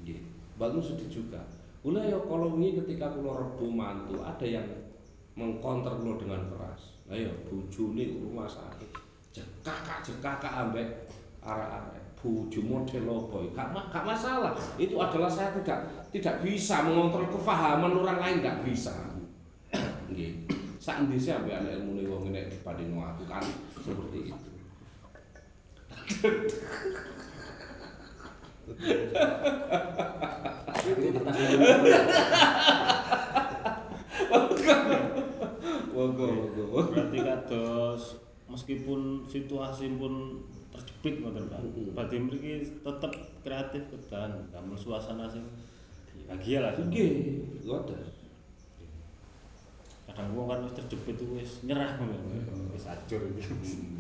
Nggih. 0.05 0.21
Mbakmu 0.61 0.81
sedih 0.85 1.09
juga. 1.09 1.41
Kula 1.81 2.01
ya 2.05 2.17
kalau 2.25 2.57
wingi 2.57 2.81
ketika 2.81 3.13
kula 3.13 3.45
rebu 3.45 3.69
mantu 3.69 4.25
ada 4.25 4.45
yang 4.45 4.65
mengkonter 5.35 5.93
kula 5.99 6.15
dengan 6.19 6.43
keras. 6.51 6.95
Lah 7.11 7.19
ya 7.19 7.31
bojone 7.47 8.05
rumah 8.23 8.47
sakit. 8.47 8.91
Jekakak 9.35 10.07
jekakak 10.07 10.53
ambek 10.55 11.11
arek-arek. 11.43 12.05
Bojo 12.25 12.65
model 12.65 13.05
ya? 13.05 13.53
Gak, 13.53 13.93
gak 13.93 14.05
masalah. 14.09 14.57
Itu 14.81 14.97
adalah 14.97 15.29
saya 15.29 15.53
tidak 15.61 16.09
tidak 16.09 16.41
bisa 16.41 16.81
mengontrol 16.81 17.29
kefahaman 17.29 17.93
orang 17.93 18.17
lain 18.17 18.41
gak 18.41 18.65
bisa. 18.65 18.97
Nggih. 20.09 20.49
Sak 20.81 21.05
endi 21.05 21.21
sih 21.21 21.37
ambek 21.37 21.53
anak 21.53 21.77
ilmu 21.85 22.01
wong 22.09 22.33
nek 22.33 22.49
dibanding 22.49 22.97
aku 22.97 23.29
kan 23.29 23.45
seperti 23.85 24.33
itu. 24.33 24.49
Monggo, 30.85 31.93
monggo, 35.91 36.29
monggo. 36.29 36.65
berarti 36.91 37.19
kados 37.23 38.03
meskipun 38.47 39.27
situasi 39.27 39.91
pun 39.99 40.45
terjepit 40.75 41.23
ngoten 41.23 41.51
Pak. 41.51 41.61
Berarti 41.95 42.17
mriki 42.19 42.53
tetep 42.83 43.13
kreatif 43.47 43.83
kedan 43.91 44.51
damel 44.51 44.79
suasana 44.79 45.27
sing 45.31 45.47
bahagia 46.27 46.59
lah. 46.63 46.73
Nggih, 46.79 47.43
ngoten. 47.67 48.01
Kadang 50.05 50.37
wong 50.37 50.47
kan 50.47 50.59
wis 50.69 50.75
terjepit 50.77 51.19
wis 51.33 51.51
nyerah 51.67 51.97
ngono. 51.99 52.17
Wis 52.75 52.87
ajur 52.87 53.23
iki. 53.35 53.43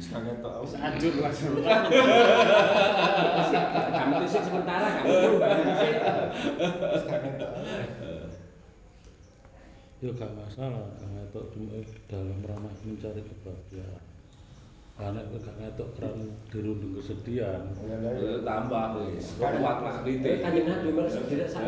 sangat 0.02 0.42
tok 0.42 0.66
Wis 0.66 0.74
ajur 0.78 1.12
langsung. 1.22 1.58
kami 3.94 4.14
tusuk 4.26 4.42
sementara 4.44 5.00
tuh 5.00 5.38
kami 5.40 5.62
tusuk 5.64 7.18
Ya 10.05 10.12
gak 10.12 10.36
masalah, 10.36 10.84
gak 11.00 11.09
ngetok 11.16 11.44
cuma 11.57 11.80
dalam 12.12 12.36
ranah 12.44 12.74
mencari 12.84 13.24
kebahagiaan. 13.24 14.05
Karena 14.94 15.20
gak 15.32 15.57
ngetok 15.57 15.88
keran 15.96 16.28
dirundung 16.52 16.92
kesedihan. 17.00 17.64
Eh, 17.88 18.44
tambah 18.44 19.00
wis. 19.00 19.40
Kuat 19.40 19.57
lah 19.80 20.05
Eh, 20.05 20.20
kritik. 20.20 20.44
kanjeng 20.44 20.66
Nabi 20.68 20.88
malah 20.92 21.09
sederek 21.09 21.48
sak. 21.48 21.64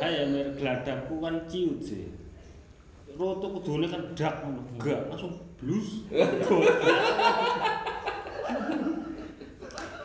Ayo 0.00 0.22
mer 0.32 0.48
gladakku 0.56 1.14
kan 1.20 1.44
ciut 1.44 1.78
sih. 1.84 2.08
Roto 3.14 3.52
kudune 3.52 3.84
kan 3.84 4.00
dak 4.16 4.40
ngono. 4.40 4.64
Enggak, 4.80 5.00
langsung 5.12 5.36
blus. 5.60 6.08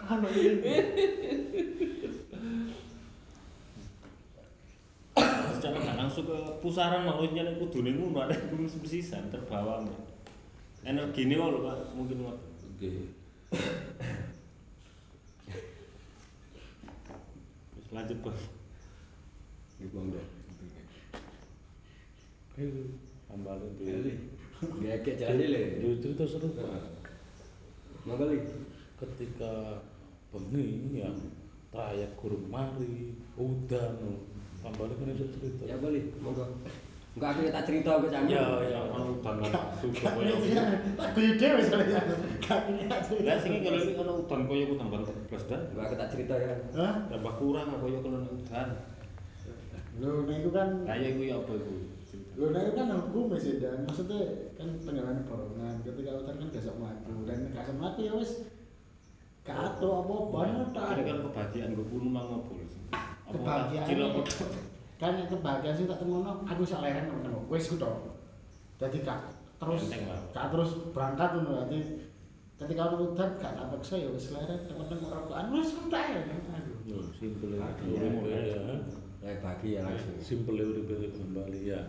Ano 0.09 0.25
ini? 0.33 0.73
Secara 5.59 5.75
nggak 5.75 5.99
langsung 5.99 6.23
ke 6.23 6.37
pusaran 6.63 7.03
maksudnya 7.03 7.43
nek 7.43 7.59
kudune 7.59 7.91
ngono 7.91 8.23
ada 8.23 8.31
gunung 8.47 8.71
sebesisan 8.71 9.27
terbawa. 9.27 9.83
Energi 10.87 11.27
ini 11.27 11.35
wae 11.35 11.51
lho 11.51 11.59
Pak, 11.67 11.91
mungkin. 11.99 12.23
Nggih. 12.79 13.11
Wis 17.75 17.87
lanjut 17.91 18.23
Pak. 18.23 18.39
Itu 19.83 19.99
kembali 23.27 23.67
di 23.75 24.15
Gak 24.59 25.07
kayak 25.07 25.19
jalan 25.19 25.47
le. 25.55 25.63
Cerita 26.03 26.23
seru 26.27 26.51
pak. 26.55 26.83
Li. 28.27 28.39
Ketika 28.99 29.79
bengi 30.31 30.99
ya 30.99 31.07
trayek 31.71 32.15
gurung 32.19 32.47
mari, 32.51 33.15
udan, 33.39 33.95
kembali 34.59 34.93
kan 34.95 35.07
itu 35.11 35.25
cerita. 35.35 35.63
Ya 35.65 35.75
boleh, 35.79 36.03
monggo. 36.19 36.45
Enggak 37.17 37.29
aku 37.35 37.39
tak 37.51 37.65
cerita 37.65 37.91
ke 37.99 38.07
sampe. 38.07 38.31
Ya, 38.31 38.45
ya, 38.69 38.79
ono 38.85 39.17
udan 39.17 39.35
suga 39.81 40.07
koyo. 40.13 40.35
Tak 40.95 41.07
aku. 41.11 41.19
Gak 41.19 41.35
kira 41.41 41.57
cerita. 41.65 41.99
Lah 43.25 43.37
sing 43.41 43.53
kalau 43.65 43.79
iki 43.81 43.93
ono 43.97 44.13
udan 44.23 44.41
koyo 44.45 44.63
udan 44.77 44.87
banget 44.93 45.15
blas 45.27 45.43
dan 45.49 45.61
Enggak 45.73 45.85
aku 45.89 45.95
tak 45.97 46.09
cerita 46.13 46.33
ya. 46.37 46.53
Hah? 46.77 46.93
tambah 47.09 47.33
kurang 47.41 47.67
koyo 47.81 47.97
kalau 47.99 48.19
udan. 48.23 48.69
Lho, 49.99 50.23
nah 50.23 50.35
itu 50.39 50.49
kan 50.55 50.87
Lah 50.87 50.95
ya 50.95 51.11
iku 51.11 51.21
ya 51.27 51.35
apa 51.43 51.51
iku? 51.59 51.75
Lho, 52.39 52.45
nah 52.55 52.61
itu 52.63 52.71
kan 52.71 52.87
hukum 52.87 53.35
ya 53.35 53.37
sih, 53.41 53.59
dan 53.59 53.83
maksudnya 53.83 54.21
kan 54.55 54.69
tenggelam 54.79 55.27
borongan 55.27 55.75
ketika 55.83 56.23
utar 56.23 56.39
kan 56.39 56.47
besok 56.55 56.75
melaku 56.79 57.27
dan 57.27 57.51
gak 57.51 57.67
sama 57.67 57.75
melaku 57.83 57.99
ya 58.07 58.13
wis 58.15 58.31
ada 59.49 59.87
apa-apa 60.05 60.39
no 60.53 60.61
tak 60.71 60.85
Ini 60.93 61.03
kan 61.09 61.17
kebahagiaan 61.25 61.73
gue 61.73 61.85
pun 61.89 62.13
sih? 62.13 62.81
Apa 62.93 63.08
kebahagiaan. 63.31 63.87
Kan 64.99 65.15
yang 65.15 65.29
kebahagiaan 65.31 65.75
sih 65.75 65.87
tak 65.87 65.99
temono 65.99 66.43
aku 66.43 66.63
sak 66.63 66.83
leren 66.83 67.07
temen 67.07 67.31
wis 67.47 67.71
ku 67.71 67.79
to 67.79 67.87
jadi 68.75 68.97
gak 69.03 69.19
terus 69.59 69.87
gak 70.31 70.47
terus 70.51 70.71
berangkat 70.91 71.29
ngono. 71.35 71.63
Berarti 71.63 71.79
ketika 72.59 72.81
orang 72.91 73.07
udan 73.07 73.29
gak 73.39 73.53
tak 73.55 73.65
paksa 73.71 73.95
ya 73.95 74.07
wis 74.11 74.31
leren 74.31 74.59
temen-temen 74.67 75.07
rokokan. 75.07 75.45
Wis 75.55 75.71
udah 75.75 76.03
ya. 76.03 76.19
Aduh 76.51 77.05
simple 77.15 77.55
Bahagia. 77.55 77.87
uripe 77.95 78.29
ya. 78.31 78.59
Kayak 79.19 79.37
bagi 79.43 79.69
ya 79.75 79.81
langsung. 79.83 80.15
Simple 80.19 80.59
uripe 80.59 80.95
kembali 81.11 81.59
ya. 81.63 81.79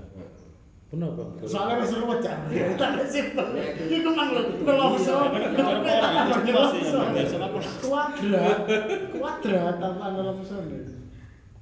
Kenapa? 0.91 1.23
soalnya 1.47 1.87
wis 1.87 1.95
ruwet 1.95 2.19
ya 2.19 2.35
tak 2.83 3.07
simpel. 3.07 3.47
Iku 3.87 4.11
mang 4.11 4.35
lho 4.35 4.43
Iya, 4.43 5.15
nelongso 6.43 6.75
sih, 6.75 6.83
biasa 6.91 7.37
apa? 7.39 7.59
kuadrat. 7.79 8.59
Kuadrat 9.15 9.77
apa 9.79 10.05
nelongso 10.15 10.59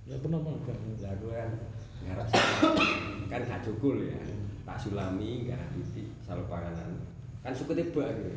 Ya 0.09 0.17
kenapa? 0.25 0.57
Lah 1.05 1.13
gue 1.21 1.33
kan 1.37 1.53
garap 2.09 2.27
kan 3.29 3.41
gak 3.45 3.61
cukul 3.61 4.09
ya. 4.09 4.17
Pak 4.65 4.81
Sulami 4.81 5.45
garap 5.45 5.69
titik 5.77 6.09
selalu 6.25 6.49
panganan. 6.49 7.05
Kan 7.45 7.53
suku 7.53 7.77
tiba 7.77 8.09
gitu. 8.17 8.33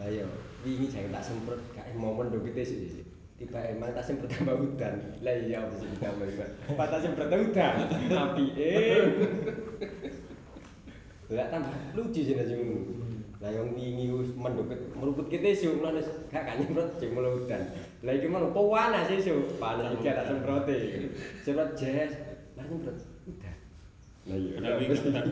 Lah 0.00 0.08
yo 0.08 0.24
wingi 0.64 0.88
jangan 0.88 1.20
tak 1.20 1.24
semprot 1.28 1.60
gak 1.76 1.92
momen 1.92 2.32
do 2.32 2.40
kita 2.40 2.64
sih. 2.64 3.04
Tiba 3.36 3.60
emang 3.60 3.92
tak 3.92 4.08
semprot 4.08 4.32
tambah 4.32 4.56
hutan. 4.56 5.20
Lah 5.20 5.36
iya 5.36 5.68
bisa 5.68 5.84
ditambah 5.84 6.24
hutan. 6.32 6.50
Pas 6.80 6.88
tak 6.88 7.00
semprot 7.04 7.28
hutan. 7.28 7.74
Api 8.08 8.46
eh. 8.56 9.04
Lah 11.28 11.52
tambah 11.52 11.76
lucu 11.92 12.24
sih 12.24 12.40
nasi 12.40 12.56
ngono. 12.56 13.04
Lah 13.44 13.52
yang 13.52 13.76
wingi 13.76 14.16
wis 14.16 14.32
mendukut 14.32 14.80
meruput 14.96 15.28
kita 15.28 15.52
sih 15.52 15.76
mulane 15.76 16.00
gak 16.32 16.40
kan 16.48 16.56
nyemprot 16.56 16.96
mulai 17.12 17.36
hutan. 17.36 17.62
Lah 18.08 18.16
iki 18.16 18.24
mau 18.24 18.48
panas 18.48 19.04
sih 19.12 19.36
panas 19.60 19.92
iki 20.00 20.08
tak 20.08 20.24
semprote. 20.24 20.72
Semprot 21.44 21.76
jes. 21.76 22.16
Lah 22.56 22.64
nyemprot 22.64 22.96
udah. 23.28 23.56
Lah 24.32 24.36
iya. 24.40 24.56
Iku 24.80 24.96
hutan? 24.96 25.24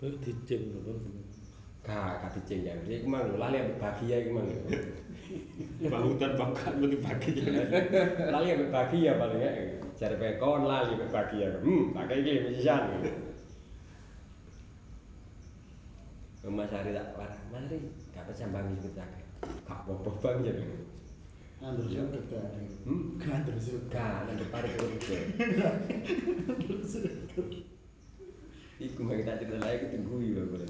Itu 0.00 0.06
diceng 0.24 0.64
kan. 0.80 0.96
Gak 1.84 2.24
gak 2.24 2.30
diceng 2.40 2.60
ya. 2.64 2.72
Iki 2.88 3.04
mang 3.04 3.28
lho, 3.28 3.36
lali 3.36 3.60
ambek 3.60 3.76
bahagia 3.84 4.16
iki 4.24 4.32
mang. 4.32 4.48
Bang 5.92 6.02
hutan 6.08 6.40
bakal 6.40 6.72
lu 6.80 6.88
dibagi. 6.88 7.44
Lali 8.32 8.48
ambek 8.48 8.72
bahagia 8.72 9.20
paling 9.20 9.44
ya. 9.44 9.52
Jare 10.00 10.16
pekon 10.16 10.64
lali 10.64 10.96
ambek 10.96 11.12
bahagia. 11.12 11.52
Hmm, 11.60 11.92
pakai 11.92 12.24
iki 12.24 12.48
misisan. 12.48 12.96
Mas 16.44 16.68
Ari 16.72 16.92
tak 16.92 17.16
warah, 17.16 17.40
Mas 17.48 17.64
Ari, 17.72 17.88
gak 18.12 18.28
pecah 18.28 18.44
bangi 18.52 18.76
kita 18.76 19.00
Gak 19.00 19.23
apa-apa 19.68 20.10
bang 20.20 20.38
jadi 20.44 20.64
Andrew 21.64 21.88
Iya. 21.88 22.04
Sugar 22.04 22.22
kan 22.28 22.64
Hmm? 22.84 23.16
Andrew 23.16 23.56
Sugar 23.56 23.88
Gak, 23.88 24.28
nanti 24.28 24.44
pari 24.52 24.68
ke 24.68 24.84
juga 24.84 25.68
Iku 28.76 29.00
mah 29.00 29.16
kita 29.16 29.40
cerita 29.40 29.56
lagi 29.64 29.88
ketunggu 29.88 30.16
ya 30.20 30.44
boleh 30.44 30.68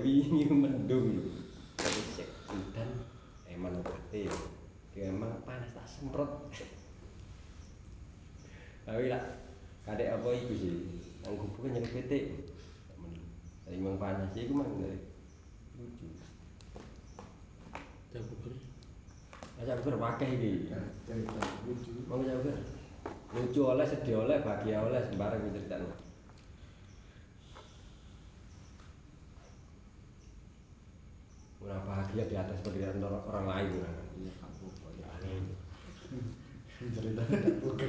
wingi 0.00 0.48
mendung 0.48 1.20
lho 1.20 1.24
Tapi 1.76 2.00
cek 2.16 2.28
hutan 2.48 2.88
Emang 3.44 3.76
obatnya 3.76 4.32
ya 4.96 5.12
Emang 5.12 5.44
panas 5.44 5.68
tak 5.76 5.84
semprot. 5.84 6.48
Tapi 8.88 9.12
lah 9.12 9.20
Kadek 9.84 10.16
apa 10.16 10.28
itu 10.32 10.54
sih? 10.56 10.74
Yang 11.20 11.44
hubungan 11.44 11.76
nyari 11.76 12.00
Tapi 12.08 13.76
emang 13.76 14.00
panas 14.00 14.32
ya 14.32 14.48
Iku 14.48 14.52
mah 14.56 14.64
enggak. 14.64 14.96
Lucu 15.76 16.25
Cabuker. 18.16 18.54
Masa 19.60 19.72
aku 19.76 19.92
berpakai 19.92 20.40
ini 20.40 20.72
cerita 21.04 21.40
lucu 21.68 21.92
Mau 22.08 22.24
jauh 22.24 22.40
kan? 22.44 22.56
Lucu 23.36 23.60
oleh, 23.60 23.84
sedih 23.84 24.24
oleh, 24.24 24.40
bahagia 24.40 24.80
oleh, 24.80 25.00
sembarang 25.04 25.52
cerita 25.52 25.76
Orang 31.60 31.82
bahagia 31.84 32.24
di 32.24 32.36
atas 32.38 32.62
penderitaan 32.64 33.04
orang, 33.04 33.24
orang 33.26 33.46
lain 33.50 33.68
orang. 33.84 33.96
iya 34.16 34.32
kamu 34.38 34.66
ya 35.02 35.08
aneh 35.18 35.36
cerita 36.76 37.22
tidak 37.26 37.54
bukan 37.60 37.88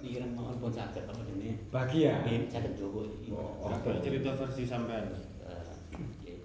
Iki 0.00 0.16
kan 0.16 0.30
mau 0.32 0.48
pun 0.56 0.72
saged 0.72 1.04
apa 1.04 1.20
dene. 1.28 1.60
Bahagia. 1.68 2.24
Ini 2.24 2.48
saged 2.48 2.72
jowo 2.72 3.04
iki. 3.04 3.36
Oh, 3.36 3.68
cerita 4.00 4.32
versi 4.32 4.64
sampean? 4.64 5.12
Eh, 5.44 5.76
ya, 6.24 6.36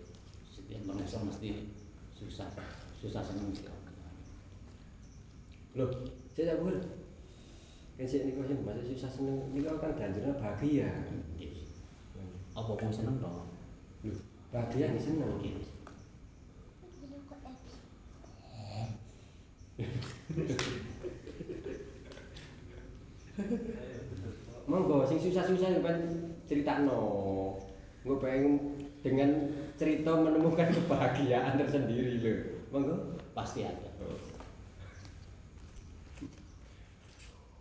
Setiap 0.52 0.82
manusia 0.84 1.24
mesti 1.24 1.72
susah, 2.26 2.50
susah 2.98 3.22
seneng 3.22 3.54
sih. 3.54 3.70
Loh, 5.78 5.92
saya 6.34 6.56
tak 6.56 6.60
boleh. 6.66 6.82
Kan 7.96 8.06
sih 8.10 8.26
ini 8.26 8.36
kau 8.36 8.44
masih 8.44 8.96
susah 8.96 9.12
seneng. 9.12 9.52
Ini 9.54 9.64
kau 9.68 9.78
kan 9.78 9.94
ganjurnya 9.94 10.34
bahagia. 10.42 10.90
Apa 12.56 12.72
pun 12.74 12.92
seneng 12.92 13.22
dong. 13.22 13.48
Loh, 14.08 14.20
bahagia 14.50 14.90
nih 14.92 15.04
seneng. 15.04 15.38
Yes. 15.44 15.70
Monggo, 24.66 25.04
sing 25.06 25.20
susah-susah 25.20 25.84
kan 25.84 25.98
cerita 26.48 26.88
no. 26.88 27.60
Gue 28.08 28.16
pengen 28.18 28.80
dengan 29.06 29.30
cerita 29.78 30.18
menemukan 30.18 30.74
kebahagiaan 30.74 31.62
tersendiri 31.62 32.18
loh. 32.18 32.40
Monggo. 32.74 32.96
Pasti 33.38 33.62
ada. 33.62 33.94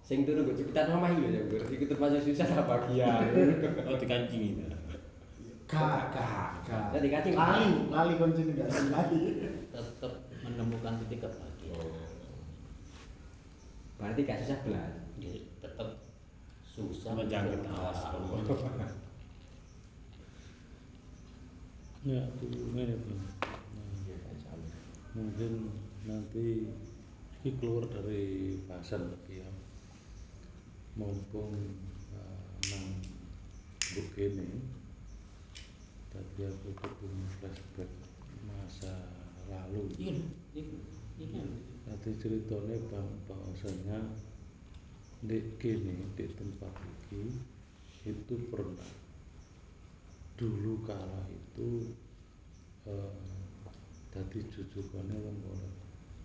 Sing 0.01 0.25
turu 0.25 0.45
gue 0.45 0.57
cepetan 0.57 0.93
omah 0.93 1.17
lho 1.17 1.29
ya, 1.29 1.41
gue 1.49 1.61
iku 1.69 1.85
termasuk 1.89 2.21
susah 2.25 2.45
apa 2.49 2.65
bahagia. 2.65 3.09
Oh 3.89 3.97
dikancingi. 3.97 4.65
kak 5.65 6.13
kak 6.13 6.61
kak 6.69 6.93
Jadi 6.93 7.09
kacing. 7.09 7.35
lali 7.35 7.89
lali 7.89 8.13
kunci 8.21 8.45
enggak 8.45 8.69
sih 8.69 8.93
lali 8.93 9.21
Tetap 9.73 10.13
menemukan 10.45 11.01
titik 11.05 11.25
kebahagiaan. 11.25 11.89
Berarti 13.97 14.21
gak 14.29 14.39
susah 14.45 14.59
belas. 14.61 14.93
Jadi 15.17 15.41
tetap 15.65 15.89
susah 16.69 17.17
Menjangkit 17.17 17.65
untuk- 17.65 18.61
Ya, 22.05 22.21
ngene 22.21 23.01
Bang. 23.01 23.17
Nah, 23.73 24.61
mungkin 25.17 25.73
nanti 26.05 26.69
ini 27.41 27.51
keluar 27.57 27.89
dari 27.89 28.61
bahasan 28.69 29.09
ya. 29.25 29.49
Mumpung 31.01 31.57
uh, 32.13 32.45
nang 32.69 32.85
buk 33.97 34.13
ini 34.21 34.69
tadi 36.13 36.45
aku 36.45 36.77
ketemu 36.77 37.25
flashback 37.41 37.89
masa 38.53 39.09
lalu. 39.49 39.89
Iya, 39.97 40.21
ini 41.25 41.41
nanti 41.89 42.21
ceritanya 42.21 42.85
bang 42.93 43.09
bahwasanya 43.25 44.13
di 45.25 45.41
kini 45.57 46.05
di 46.13 46.29
tempat 46.37 46.77
ini 47.17 47.33
itu 48.05 48.35
pernah 48.53 49.04
dulu 50.35 50.83
kala 50.83 51.23
itu 51.31 51.95
eh, 52.87 53.15
tadi 54.11 54.39
jujukannya 54.51 55.17
wong 55.19 55.37
ora 55.47 55.69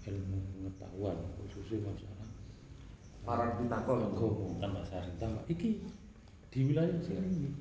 ilmu 0.09 0.37
pengetahuan 0.57 1.17
khususnya 1.41 1.85
masalah 1.89 2.27
Parang 3.19 3.61
pitakon. 3.61 3.99
agama 4.09 4.57
Tambah 4.57 4.83
sari. 4.89 5.11
tambah 5.21 5.43
iki 5.51 5.85
di 6.49 6.59
wilayah 6.65 6.97
sini 7.03 7.51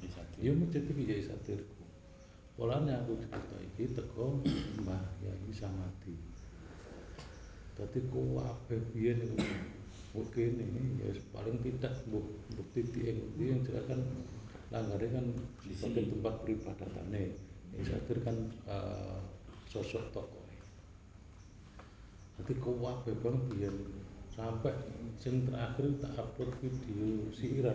Bisa. 0.00 0.22
ya 0.40 0.54
masjid 0.56 0.80
iki 0.86 1.04
ya 1.04 1.16
satirku 1.28 1.84
polanya 2.56 3.02
aku 3.04 3.18
cerita 3.20 3.56
iki 3.60 3.92
teko 3.92 4.40
Mbah 4.80 5.04
Yai 5.20 5.52
Samadi 5.52 6.16
dadi 7.76 8.00
kuwabe 8.10 8.74
biyen 8.90 9.22
iku 9.22 9.38
mbok 10.10 10.26
kene 10.34 10.66
ya 10.98 11.12
paling 11.30 11.60
tidak 11.62 11.94
titik 12.74 12.96
yang 13.04 13.18
yang 13.38 13.60
jelas 13.62 13.84
kan 13.86 14.00
langgare 14.68 15.06
kan 15.08 15.24
Di 15.64 15.72
sebagai 15.72 16.12
tempat 16.12 16.34
peribadatane 16.44 17.24
ya 17.76 17.82
satir 17.84 18.18
kan 18.24 18.36
eh, 18.68 19.18
sosok 19.68 20.08
tokoh 20.12 20.44
Jadi 22.38 22.52
kuwabe 22.62 23.12
banget 23.18 23.42
biyen 23.50 23.76
sampai 24.30 24.70
sing 25.18 25.42
terakhir 25.42 25.90
tak 25.98 26.14
upload 26.14 26.54
video 26.62 27.26
siiran 27.34 27.74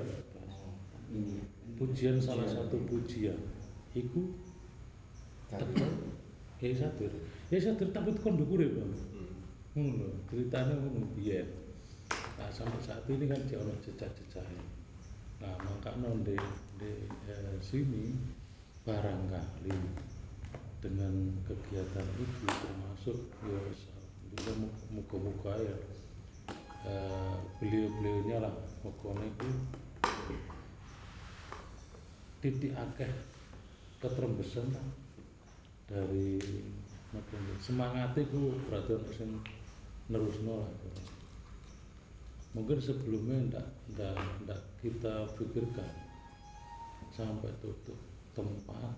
ini. 1.11 1.43
Pujian 1.75 2.15
salah 2.23 2.47
satu 2.47 2.79
pujian. 2.87 3.35
Iku 3.91 4.31
teko. 5.51 5.83
Ya 6.63 6.71
satir. 6.79 7.11
Ya 7.51 7.59
satir 7.59 7.91
tapi 7.91 8.15
kon 8.15 8.39
ndukure 8.39 8.71
bang. 8.71 8.95
Ngono 9.75 10.23
ceritanya 10.31 10.79
ngono 10.79 11.11
biyen 11.11 11.63
nah 12.37 12.49
sampai 12.49 12.81
saat 12.81 13.05
ini 13.09 13.29
kan 13.29 13.39
dia 13.45 13.61
ono 13.61 13.73
jejak-jejaknya 13.79 14.65
nah 15.41 15.53
makanya 15.63 16.09
di, 16.23 16.35
di 16.83 17.63
sini 17.63 18.11
barangkali 18.83 19.75
dengan 20.83 21.31
kegiatan 21.47 22.07
itu 22.19 22.43
termasuk 22.43 23.17
ya 23.47 23.61
bisa 24.35 24.51
muka-muka 24.91 25.55
ya. 25.55 25.77
Eh, 26.83 27.35
beliau-beliaunya 27.63 28.43
lah 28.43 28.51
pokoknya 28.83 29.23
itu 29.23 29.49
titik 32.43 32.75
akeh 32.75 33.07
ketrembesan 34.03 34.67
lah 34.75 34.87
dari 35.87 36.43
semangat 37.63 38.11
itu 38.19 38.59
berarti 38.67 38.99
harus 38.99 39.19
nerus 40.11 40.37
lah. 40.43 40.67
Mungkin 42.51 42.83
sebelumnya 42.83 43.63
ndak 43.95 44.61
kita 44.83 45.31
pikirkan 45.39 46.02
sampai 47.13 47.53
tutup 47.61 47.97
tempat 48.33 48.97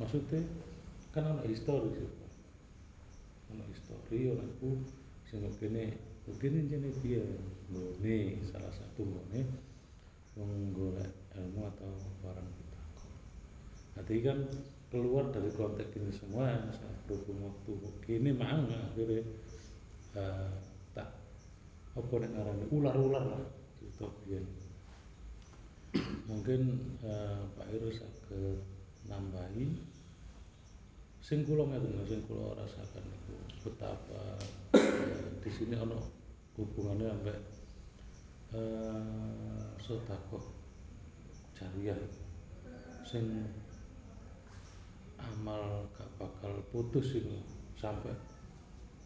maksudnya 0.00 0.40
kan 1.12 1.28
ada 1.28 1.44
histori 1.44 1.92
sih 1.92 2.08
ada 3.52 3.64
histori 3.68 4.32
orang 4.32 4.48
itu 4.48 4.70
sehingga 5.28 5.52
mungkin 6.24 6.70
jadi 6.70 6.90
dia 7.04 7.24
nih 8.00 8.40
salah 8.48 8.72
satu 8.72 9.04
nih 9.32 9.44
menggolek 10.32 11.12
ilmu 11.36 11.68
atau 11.68 11.92
barang 12.24 12.50
kita 12.56 12.82
nanti 13.92 14.14
kan 14.24 14.38
keluar 14.88 15.28
dari 15.28 15.52
konteks 15.52 15.92
ini 15.96 16.12
semua 16.16 16.48
saat 16.72 16.96
berhubung 17.04 17.52
waktu 17.52 17.72
kini 18.08 18.32
mang 18.32 18.68
akhirnya 18.68 19.20
uh, 20.16 20.52
tak 20.96 21.12
apa 21.92 22.14
yang 22.24 22.68
ular-ular 22.72 23.24
lah 23.36 23.44
gitu 23.84 24.08
ya 24.28 24.40
mungkin 26.24 26.60
uh, 27.04 27.44
Pak 27.56 27.68
Heru 27.68 27.92
sakit 27.92 28.58
nambahi. 29.08 29.68
Sing 31.22 31.46
kula 31.46 31.70
ngeten 31.70 32.02
sing 32.08 32.20
kula 32.26 32.56
rasakan 32.58 33.04
itu 33.06 33.34
betapa 33.62 34.40
uh, 34.74 35.28
di 35.38 35.50
sini 35.52 35.78
ono 35.78 36.00
hubungannya 36.58 37.06
sampai 37.12 37.36
uh, 38.56 39.70
sodakoh 39.78 40.42
jariah. 41.54 41.96
Sing 43.06 43.46
amal 45.22 45.86
gak 45.94 46.10
bakal 46.18 46.58
putus 46.74 47.14
ini 47.14 47.38
sampai 47.78 48.10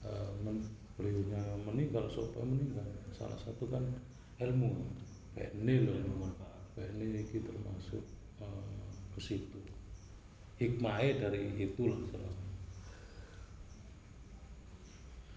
uh, 0.07 0.33
men, 0.41 0.65
meninggal 0.97 2.09
supaya 2.09 2.49
meninggal. 2.49 2.87
Salah 3.13 3.37
satu 3.37 3.69
kan 3.69 3.85
ilmu 4.41 4.73
ini 5.37 5.85
loh 5.85 6.01
ini 6.77 7.25
kita 7.25 7.49
termasuk 7.49 8.05
uh, 8.45 8.89
ke 9.17 9.21
situ. 9.21 9.61
Hikmahnya 10.61 11.29
dari 11.29 11.53
itulah 11.57 12.01
selama 12.13 12.45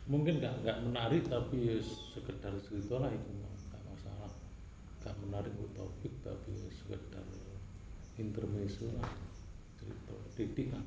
mungkin 0.09 0.41
nggak 0.41 0.65
nggak 0.65 0.79
menarik 0.89 1.23
tapi 1.29 1.69
ya 1.69 1.77
sekedar 2.17 2.49
cerita 2.65 2.97
lah 2.97 3.13
itu 3.13 3.29
nggak 3.29 3.83
masalah. 3.87 4.31
Nggak 4.99 5.15
menarik 5.23 5.53
untuk 5.55 5.71
topik 5.77 6.13
tapi 6.25 6.49
ya 6.55 6.69
sekedar 6.75 7.25
intermezzo 8.19 8.89
lah 8.99 9.11
cerita 9.79 10.15
titik 10.35 10.75
lah. 10.75 10.83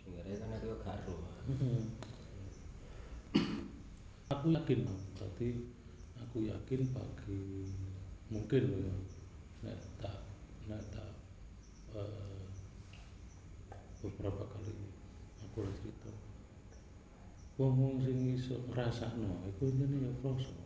Sehingga 0.00 0.22
kan 0.40 0.48
aku 0.56 0.76
karo 0.80 1.14
hmm. 1.50 1.82
aku 4.32 4.46
yakin 4.54 4.80
berarti 5.18 5.48
aku 6.32 6.48
yakin 6.48 6.88
bagi 6.96 7.68
mungkin 8.32 8.72
loh 8.72 8.80
ya 8.80 8.96
nek 9.68 9.76
tak 10.00 10.16
nek 10.64 10.80
tak 10.88 11.12
uh, 11.92 12.40
beberapa 14.00 14.40
kali 14.48 14.72
aku 15.44 15.60
lah 15.60 15.72
cerita. 15.76 16.08
Wong 17.60 17.76
wong 17.76 17.94
sing 18.00 18.32
iso 18.32 18.64
ngrasakno 18.72 19.44
iku 19.44 19.76
jenenge 19.76 20.08
ya 20.08 20.12
krasa 20.24 20.56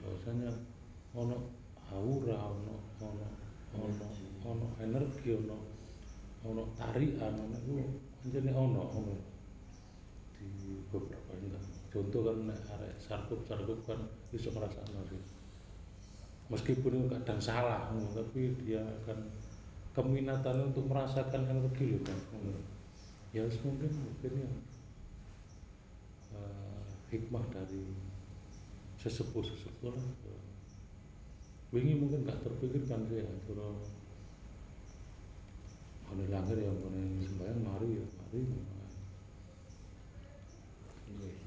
bahwasanya 0.00 0.64
ono 1.12 1.44
aura 1.92 2.56
ono 2.56 2.80
ono 2.96 3.26
ono 3.76 4.04
ono 4.48 4.66
energi 4.80 5.28
ono 5.36 5.60
ono 6.40 6.72
tarian 6.72 7.36
ono 7.36 7.52
iku 7.52 7.84
jenenge 8.32 8.56
ono 8.56 8.80
ono. 8.96 9.12
Di 10.40 10.80
beberapa 10.88 11.36
enggak 11.36 11.75
contoh 11.96 12.28
kan 12.28 12.52
arek 12.52 12.92
sarkup 13.00 13.40
sarkup 13.48 13.80
kan 13.88 13.96
iso 14.36 14.52
ngrasakno 14.52 15.00
sih. 15.08 15.22
Meskipun 16.52 17.08
kadang 17.08 17.40
salah 17.40 17.88
tapi 18.12 18.52
dia 18.60 18.84
akan 18.84 19.24
keminatan 19.96 20.68
untuk 20.68 20.84
merasakan 20.92 21.48
energi 21.48 21.96
loh 21.96 22.04
kan 22.04 22.20
ya 23.32 23.42
mungkin 23.64 23.88
mungkin 23.88 24.32
ya. 24.44 24.52
Uh, 26.36 26.84
hikmah 27.08 27.44
dari 27.48 27.80
sesepuh 29.00 29.40
sesepuh 29.40 29.88
lah. 29.88 30.06
Wingi 31.72 31.96
mungkin 31.96 32.28
nggak 32.28 32.44
terpikirkan 32.44 33.08
sih 33.08 33.24
ya 33.24 33.26
kalau 33.48 33.80
kalau 36.06 36.24
langgar 36.28 36.54
ya 36.60 36.70
kalau 36.70 37.00
sembahyang 37.24 37.60
mari 37.64 37.88
ya 37.98 38.04
mari 38.20 38.40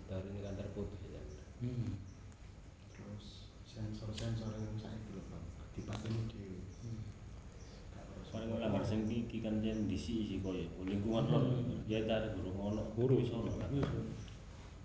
tahun 0.09 0.25
ini 0.33 0.39
kan 0.41 0.57
terputus 0.57 0.99
ya. 1.05 1.21
Hmm. 1.61 1.93
terus 2.89 3.53
sensor-sensor 3.69 4.49
yang 4.57 4.75
saya 4.81 4.97
loh 5.13 5.23
dipasang 5.77 6.17
di 6.33 6.59
paling 8.29 8.49
ora 8.53 8.81
sing 8.85 9.09
iki 9.09 9.41
kan 9.41 9.57
yen 9.65 9.89
disi 9.89 10.29
sih 10.29 10.37
koyo 10.45 10.65
lingkungan 10.85 11.25
lor 11.29 11.43
ya 11.89 12.05
tarik 12.05 12.37
guru 12.37 12.49
ngono. 12.53 12.81
Guru 12.93 13.25
iso 13.25 13.41
ono 13.41 13.49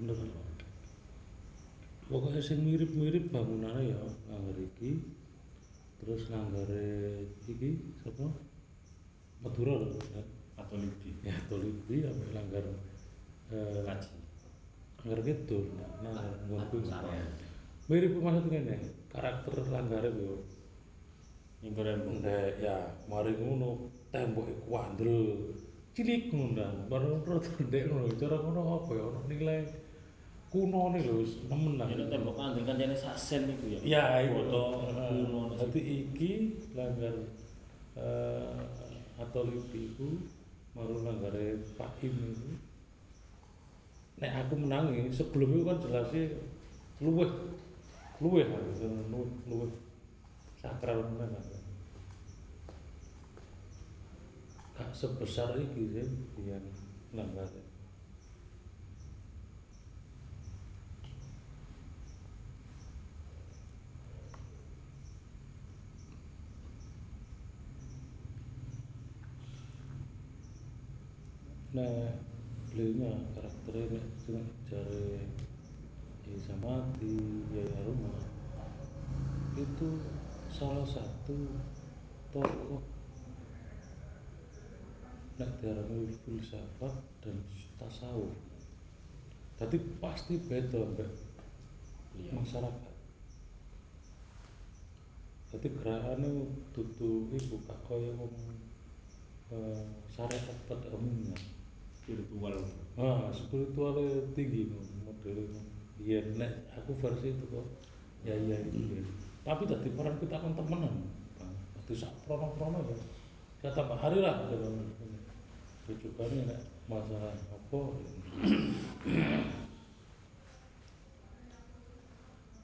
bener 0.01 0.17
pokoknya 2.05 2.41
sing 2.41 2.65
mirip-mirip 2.65 3.29
bangunannya 3.29 3.93
ya. 3.93 4.01
Langgar 4.33 4.57
iki. 4.57 4.97
Terus 6.01 6.29
langgare 6.33 7.25
iki 7.49 7.97
sapa 8.01 8.29
Madura 9.45 9.77
lho 9.77 9.89
atau 10.57 10.77
lebih 10.81 11.15
ya 11.21 11.37
atau 11.37 11.61
sampai 11.61 12.33
langgar 12.33 12.65
eh, 13.53 13.81
kaji 13.85 14.24
langgar 15.05 15.21
gitu 15.29 15.69
nah 16.01 16.17
langgar 16.49 17.05
mirip 17.85 18.17
maksudnya 18.17 18.61
nih 18.65 18.81
karakter 19.13 19.55
langgare 19.69 20.09
yo 20.17 20.41
rembang 21.73 22.21
ndek 22.21 22.61
ya 22.61 22.77
mari 23.09 23.37
ngono 23.37 23.93
tembok 24.13 24.49
kuandel 24.65 25.53
cilik 25.97 26.33
ngono 26.33 26.89
baru 26.89 27.21
terus 27.25 27.49
ndek 27.61 27.89
ngono 27.89 28.09
cara 28.17 28.37
ngono 28.41 28.61
apa 28.81 28.91
ya? 28.93 29.03
Ono 29.05 29.21
nilai 29.29 29.61
kuno 30.53 30.93
nih 30.93 31.03
lho 31.09 31.17
nemen 31.49 31.73
lah. 31.81 31.87
Nek 31.89 32.09
tembok 32.13 32.37
andel 32.41 32.65
kan 32.69 32.77
jane 32.77 32.97
sak 32.97 33.17
sen 33.17 33.49
iku 33.49 33.65
ya? 33.73 33.81
Ya 33.85 34.05
itu. 34.25 34.33
Foto 34.33 34.61
kuno 35.09 35.41
dadi 35.57 35.81
iki 35.81 36.31
langgar 36.77 37.17
uh, 37.97 38.61
atau 39.21 39.43
lipi 39.49 39.93
iku 39.93 40.09
maru 40.77 41.01
langgare 41.01 41.65
Pak 41.79 42.03
Im 42.05 42.17
itu 42.35 42.49
nek 44.21 44.47
aku 44.47 44.55
menangi 44.55 45.11
sebelum 45.11 45.59
itu 45.59 45.65
kan 45.67 45.79
jelasnya 45.83 46.25
luweh. 47.03 47.31
Luweh 48.23 48.47
luweh 48.47 49.31
luweh. 49.51 49.73
Sakral 50.61 51.03
mana 51.19 51.39
gak 54.75 54.91
sebesar 54.91 55.55
iki 55.55 55.87
sih 55.95 56.09
yang 56.43 56.67
langgar 57.15 57.47
nah 71.75 72.34
beliaunya 72.75 73.15
karakternya 73.31 74.03
cuma 74.27 74.43
cari 74.67 75.23
ya 76.27 76.39
sama 76.43 76.91
di 76.99 77.47
ya 77.55 77.63
rumah. 77.87 78.19
Itu 79.55 80.03
salah 80.51 80.83
satu 80.83 81.55
tokoh. 82.35 82.83
Nek 85.39 85.51
diarani 85.63 86.11
filsafat 86.27 86.99
dan 87.23 87.39
tasawuf. 87.79 88.35
Tapi 89.55 89.79
pasti 90.03 90.43
beda 90.43 90.83
mbak 90.99 91.15
masyarakat. 92.35 92.95
Jadi 95.55 95.69
gerakannya 95.79 96.51
tutu 96.75 97.31
ibu 97.31 97.55
kak 97.71 97.79
kaya 97.87 98.11
wong 98.19 98.35
uh, 99.55 99.87
syariat 100.11 100.59
pada 100.67 100.91
umumnya 100.91 101.54
spiritual. 102.05 102.61
Ah 103.01 103.33
spiritualnya 103.33 104.29
tinggi 104.37 104.69
modelnya 105.09 105.65
iya 106.05 106.21
nek 106.37 106.69
aku 106.77 106.93
versi 107.01 107.33
itu 107.33 107.45
kok 107.49 107.65
ya 108.29 108.37
iya 108.37 108.61
itu 108.61 109.01
ya 109.01 109.03
tapi 109.45 109.65
tadi 109.65 109.89
peran 109.93 110.17
kita 110.21 110.37
kan 110.37 110.53
temenan. 110.53 110.95
Tadi 111.81 111.93
sak 111.97 112.13
prono 112.29 112.53
prono 112.57 112.81
ya. 112.93 112.97
Saya 113.65 113.73
tambah 113.73 113.97
hari 113.97 114.21
lah 114.21 114.45
rujukannya 115.85 116.49
nek 116.49 116.61
masalah 116.89 117.33
apa 117.33 117.81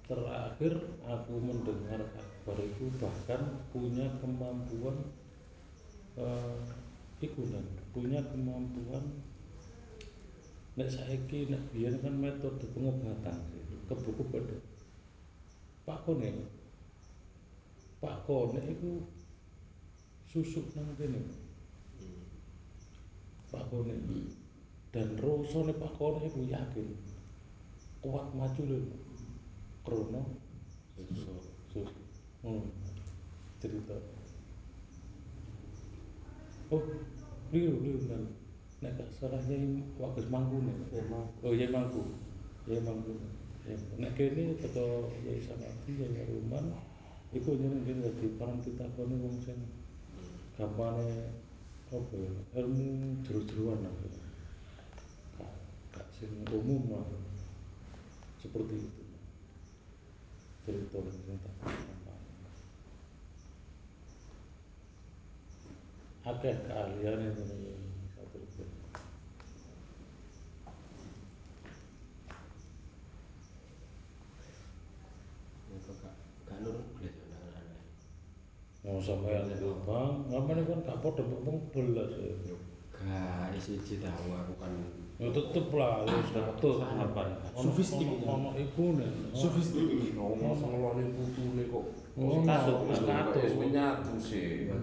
terakhir 0.09 0.74
aku 1.05 1.34
mendengar 1.38 2.01
kabar 2.03 2.59
itu 2.64 2.91
bahkan 2.97 3.62
punya 3.70 4.09
kemampuan 4.18 4.97
uh, 6.18 6.59
iku 7.20 7.47
dan 7.47 7.62
punya 7.93 8.24
kemampuan 8.26 9.05
nek 10.81 10.89
saiki 10.89 11.53
nek 11.53 11.61
biyen 11.76 12.01
kan 12.01 12.16
metode 12.16 12.64
pengobatan 12.72 13.37
kebuku 13.85 14.24
pada 14.33 14.57
Pak 15.85 16.09
Kone 16.09 16.49
Pak 18.01 18.24
Kone 18.24 18.64
itu 18.64 19.05
susuk 20.33 20.72
nang 20.72 20.89
kene 20.97 21.20
Pak 23.53 23.68
Kone. 23.68 23.93
Dan 24.95 25.20
rasane 25.20 25.76
Pak 25.76 25.93
Kone 26.01 26.24
itu 26.24 26.49
yakin 26.49 26.97
kuat 28.01 28.33
maju 28.33 28.62
lho. 28.64 28.78
Krono. 29.85 30.22
Susuk. 30.97 31.45
Susuk. 31.68 32.05
Hmm. 32.41 32.64
cerita. 33.61 34.01
Oh 36.72 36.81
liru 37.53 37.83
liru 37.85 38.01
kan 38.09 38.22
nek 38.81 38.97
gak 38.97 39.12
salah 39.12 39.41
yai 39.45 39.85
wakil 40.01 40.24
mangku 40.33 40.64
nih. 40.64 40.76
Oh 41.45 41.53
yai 41.53 41.68
mangku. 41.68 42.16
Yai 42.64 42.81
mangku. 42.81 43.12
Ya 43.68 43.76
nek 44.01 44.16
kene 44.16 44.57
teko 44.57 45.12
yai 45.20 45.37
samati 45.45 46.01
yai 46.01 46.24
ruman 46.24 46.72
iku 47.37 47.61
jeneng 47.61 47.85
kene 47.85 48.09
dadi 48.09 48.26
parang 48.41 48.57
kita 48.64 48.89
kono 48.97 49.20
wong 49.20 49.37
sing 49.45 49.61
gampane 50.57 51.28
apa 51.93 52.14
ya 52.16 52.33
ilmu 52.64 53.20
jeru-jeruan 53.20 53.85
lah. 53.85 53.95
Gak, 55.37 55.53
gak 55.93 56.07
sing 56.16 56.33
umum 56.49 56.89
lah. 56.89 57.05
Seperti 58.41 58.81
itu. 58.81 59.03
Cerita 60.64 60.99
sing 61.05 61.37
tak 61.45 61.55
akeh 66.20 66.53
keahlian 66.68 67.33
itu 67.33 67.43
itu 67.43 68.64
gak 76.51 76.51
gak 76.51 76.59
nur 76.66 76.82
belajar 76.98 77.30
anak-anak 77.30 77.78
mau 78.80 78.96
sampai 78.98 79.36
yang 79.38 79.46
itu 79.53 79.68
bang? 79.86 80.12
Ngapain 80.26 80.66
kan 80.66 80.78
gak 80.82 80.98
podo 80.98 81.22
bang 81.22 81.59
belas 81.70 82.11
ya 82.18 82.59
gak 83.01 83.57
isi 83.57 83.80
cita 83.80 84.11
aku 84.11 84.55
kan. 84.59 84.72
Ya 85.20 85.28
tetep 85.32 85.72
lah 85.76 86.05
ya 86.05 86.16
satu 86.32 86.80
Sufistik 87.55 88.09
ya. 88.09 88.28
ono 88.28 88.51
ibu 88.57 88.84
nih. 88.96 89.11
Sufistik. 89.36 90.14
ngomong 90.16 90.57
ngeloni 90.59 91.05
putune 91.16 91.64
kok. 91.68 91.84
Oh, 92.20 92.44
Katuk, 92.44 92.78
wis 92.90 93.01
wis 93.01 94.20
sih 94.26 94.68
lho 94.68 94.76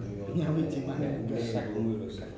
sek 2.08 2.30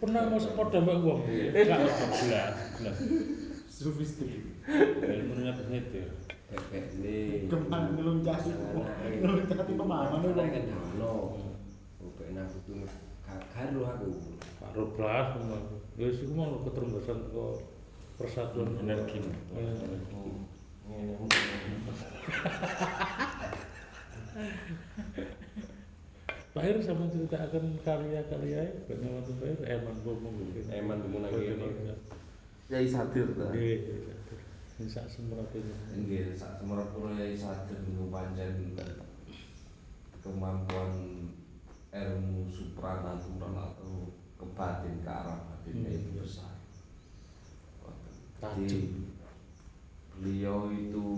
pernah 0.00 0.24
mau 0.26 0.40
sepodo 0.40 0.80
mbak 0.80 1.04
uang 1.04 1.20
gak 1.52 1.80
belas 2.80 2.96
belas 3.80 3.96
Sufistik. 3.96 4.28
ilmu 5.00 5.40
ini 5.40 5.80
beda 5.88 6.12
bebek 6.52 6.84
nih 7.00 7.48
Ke 7.48 7.56
mana 7.64 7.88
ngeluncati 7.96 8.52
ngeluncati 9.24 9.72
pemahaman 9.72 10.20
itu 10.20 10.36
wong. 10.36 10.50
kan 10.52 10.62
dano 10.68 11.14
bebek 11.96 12.28
nang 12.36 12.44
butuh 12.52 12.92
karo 13.24 13.80
aku. 13.88 14.08
Karo 14.60 14.82
blas 15.00 15.32
ya 15.96 16.04
wis 16.12 16.20
iku 16.20 16.32
mau 16.36 16.60
keterembasan 16.68 17.32
kok 17.32 17.52
persatuan. 18.20 18.76
Energi. 18.84 19.24
Ngene 19.24 19.96
Pak 26.50 26.66
Ir 26.66 26.82
sama 26.82 27.06
ceritakan 27.06 27.78
karya-karya 27.86 28.62
bagaimana 28.90 29.22
tuh 29.22 29.38
Pak 29.38 29.48
Ir 29.54 29.60
Eman 29.70 29.94
gitu 30.02 30.60
Eman. 30.68 30.98
Ngomong 31.00 31.22
lagi. 31.30 31.54
Yai 32.70 32.86
Sadir 32.86 33.26
ta. 33.34 33.50
Nggih, 33.50 33.82
sing 34.78 34.86
sak 34.86 35.10
semrat 35.10 35.50
ini. 35.58 35.74
Nggih, 36.06 36.38
sak 36.38 36.62
semerapura 36.62 37.18
Yai 37.18 37.34
Sadir 37.34 37.82
niku 37.82 38.06
pancen 38.14 38.78
kemampuan 40.22 40.94
ilmu 41.90 42.46
supranatural 42.46 43.74
atau 43.74 44.14
kebatin 44.38 45.02
ke 45.02 45.10
arah 45.10 45.42
batinnya 45.50 45.90
itu 45.98 46.14
besar. 46.14 46.54
Jadi 48.38 49.02
beliau 50.14 50.70
itu 50.70 51.08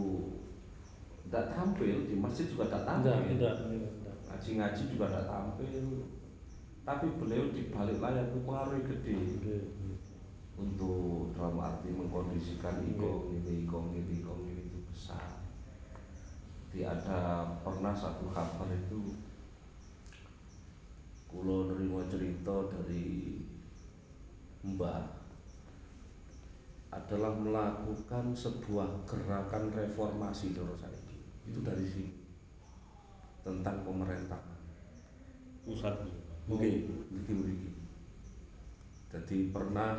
tidak 1.28 1.53
tampil 1.53 2.09
di 2.09 2.16
masjid 2.16 2.48
juga 2.48 2.72
tidak 2.72 2.88
tampil. 2.88 3.12
Enggak, 3.12 3.55
enggak, 3.68 3.92
enggak. 4.00 4.16
Ngaji-ngaji 4.32 4.82
juga 4.88 5.05
tidak 5.12 5.28
tampil. 5.28 5.84
Tapi 6.82 7.07
beliau 7.20 7.44
di 7.53 7.68
balik 7.68 8.00
layar 8.00 8.26
itu 8.26 8.40
pengaruh 8.42 8.80
gede 8.82 9.14
Nggih, 9.14 9.62
untuk 10.62 11.34
dalam 11.34 11.58
arti 11.58 11.90
mengkondisikan 11.90 12.78
iko 12.86 13.34
ini, 13.34 13.66
ini, 13.66 14.22
iko 14.22 14.32
ini 14.46 14.62
itu 14.70 14.78
besar. 14.86 15.42
Jadi 16.70 16.86
ada 16.86 17.44
pernah 17.66 17.92
satu 17.92 18.30
kabar 18.30 18.70
itu 18.70 19.18
kulo 21.26 21.74
nerima 21.74 22.06
cerita 22.06 22.70
dari 22.70 23.42
Mbah. 24.62 25.20
Adalah 26.92 27.32
melakukan 27.34 28.36
sebuah 28.36 29.08
gerakan 29.08 29.72
reformasi 29.72 30.52
menurut 30.52 30.76
saya. 30.76 31.00
Itu 31.48 31.64
dari 31.64 31.88
sini. 31.88 32.12
Tentang 33.42 33.80
pemerintahan. 33.82 34.60
Pusat 35.64 36.04
Oke, 36.50 36.90
mriki-mriki. 37.08 37.70
Jadi 39.08 39.54
pernah 39.54 39.94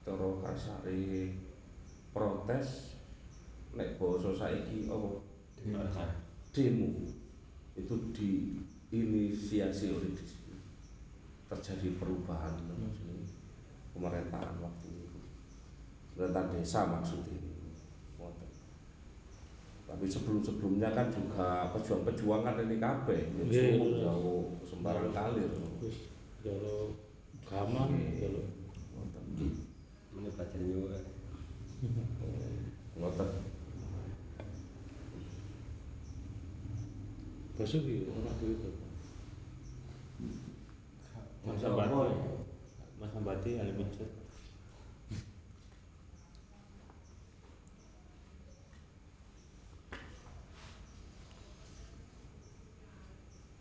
cara 0.00 0.28
kasare 0.44 1.32
protes 2.12 2.98
nek 3.76 3.96
basa 3.96 4.30
saiki 4.34 4.90
apa? 4.90 5.20
Demo. 6.50 6.88
Itu 7.78 7.94
diinisiasi 8.12 9.94
oleh 9.94 10.10
di 10.12 10.24
sini. 10.26 10.38
terjadi 11.50 11.98
perubahan 11.98 12.54
dalam 12.70 12.94
sini 12.94 13.26
pemerintahan 13.90 14.54
waktu 14.62 14.88
itu. 15.02 15.20
Pemerintahan 16.14 16.54
desa 16.54 16.86
maksudnya. 16.86 17.50
Tapi 19.90 20.06
sebelum-sebelumnya 20.06 20.94
kan 20.94 21.10
juga 21.10 21.66
pejuang-pejuang 21.74 22.46
kan 22.46 22.62
ini 22.62 22.78
kabeh 22.78 23.26
Nggih, 23.34 23.74
jauh 23.74 23.90
jauh 23.98 24.42
sembarang 24.62 25.10
kalir. 25.10 25.50
Jalo 26.46 26.94
gaman 27.42 27.90
Ngoten. 29.30 29.50
ini 30.10 30.30
belajar 30.34 30.58
nyuwun 30.58 30.92
Ngoten. 32.98 33.28
Basuki 37.60 38.08
ora 38.08 38.32
cerita. 38.40 38.68
Mas 41.46 41.64
Ambati 41.64 42.12
Mas 43.00 43.12
Ambati 43.16 43.50
ahli 43.56 43.72
masjid 43.76 44.10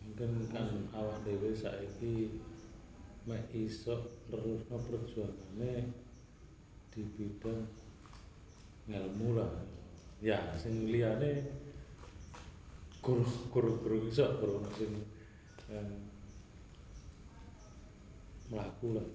Mungkin 0.03 0.51
kan 0.51 0.67
awak 0.91 1.23
dhewe 1.23 1.55
saiki 1.55 2.43
mek 3.29 3.53
iso 3.53 4.25
nerusno 4.33 4.81
perjuangane 4.81 5.85
di 6.89 7.01
bidang 7.13 7.61
ngelmu 8.89 9.37
lah. 9.37 9.53
Ya, 10.19 10.41
sing 10.57 10.89
liyane 10.89 11.45
guru 13.05 13.23
guru 13.53 13.71
guru 13.85 13.97
iso 14.09 14.25
guru 14.41 14.65
sing 14.75 14.91
eh, 15.69 15.95
melaku 18.49 18.97
lah 18.97 19.05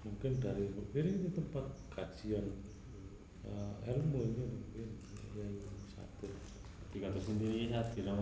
mungkin 0.00 0.40
dari 0.40 0.64
ini, 0.64 1.12
ini 1.20 1.28
tempat 1.30 1.68
kajian 1.92 2.48
eh, 3.44 3.92
ilmu 3.92 4.18
ini 4.24 4.42
mungkin 4.48 4.88
ya 5.36 5.46
satu 5.92 6.26
kata 6.90 7.20
sendiri 7.22 7.70
saya 7.70 7.86
kira 7.94 8.16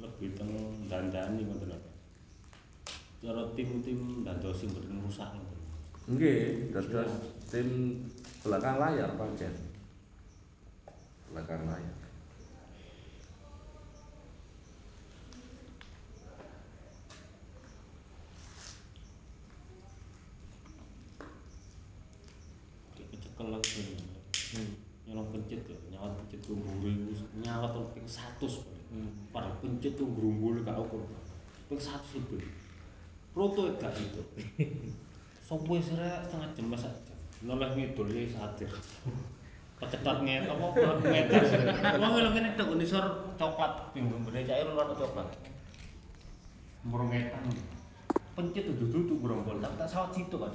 lebih 0.00 0.32
teng 0.38 0.54
dandani 0.88 1.44
ngoten. 1.44 1.93
Cara 3.24 3.40
tim-tim 3.56 4.20
dadosi 4.20 4.68
mboten 4.68 5.00
rusak 5.00 5.32
ngoten. 5.32 5.60
Nggih, 6.12 6.68
dados 6.76 7.08
tim 7.48 7.96
belakang 8.44 8.76
layar 8.76 9.16
pancen. 9.16 9.48
Belakang 11.32 11.64
layar. 11.64 11.96
Cek 22.92 23.06
kecekel 23.08 23.48
lagi. 23.48 24.04
Hmm. 24.52 24.70
Nyolong 25.08 25.28
pencet 25.32 25.64
ya, 25.64 25.76
nyawat 25.96 26.12
pencet 26.20 26.44
ku 26.44 26.60
mburi 26.60 26.92
ku 27.08 27.12
nyawat 27.40 27.72
tol 27.72 27.88
ping 27.96 28.04
100 28.04 28.36
paling. 28.36 28.84
Hmm. 28.92 29.10
Padahal 29.32 29.56
pencet 29.64 29.96
ku 29.96 30.12
grumbul 30.12 30.60
gak 30.60 30.76
ukur. 30.76 31.08
Ping 31.72 31.80
100 31.80 32.20
lebih. 32.20 32.63
Roto 33.34 33.66
gak 33.82 33.98
itu. 33.98 34.22
Sopo 35.42 35.74
sirek 35.82 36.30
setengah 36.30 36.50
jam 36.54 36.66
masa 36.70 36.88
jam. 37.02 37.18
Noleh 37.42 37.74
ngidul 37.74 38.08
ya 38.14 38.30
satir. 38.30 38.70
Kecetat 39.82 40.22
nget 40.22 40.46
apa 40.46 40.64
blok 40.70 41.02
ngetes. 41.02 41.50
Wong 41.98 42.12
lho 42.14 42.30
kene 42.30 42.54
tok 42.54 42.78
nisor 42.78 43.34
coklat 43.34 43.90
ping 43.90 44.06
mburi 44.06 44.46
cair 44.46 44.70
warna 44.70 44.94
coklat. 44.94 45.28
Murung 46.86 47.10
ngetan. 47.10 47.42
Pencet 48.34 48.66
dudu-dudu 48.66 49.22
grombol, 49.22 49.62
tapi 49.62 49.78
tak 49.78 49.90
sawat 49.90 50.10
situ 50.14 50.34
kan. 50.38 50.50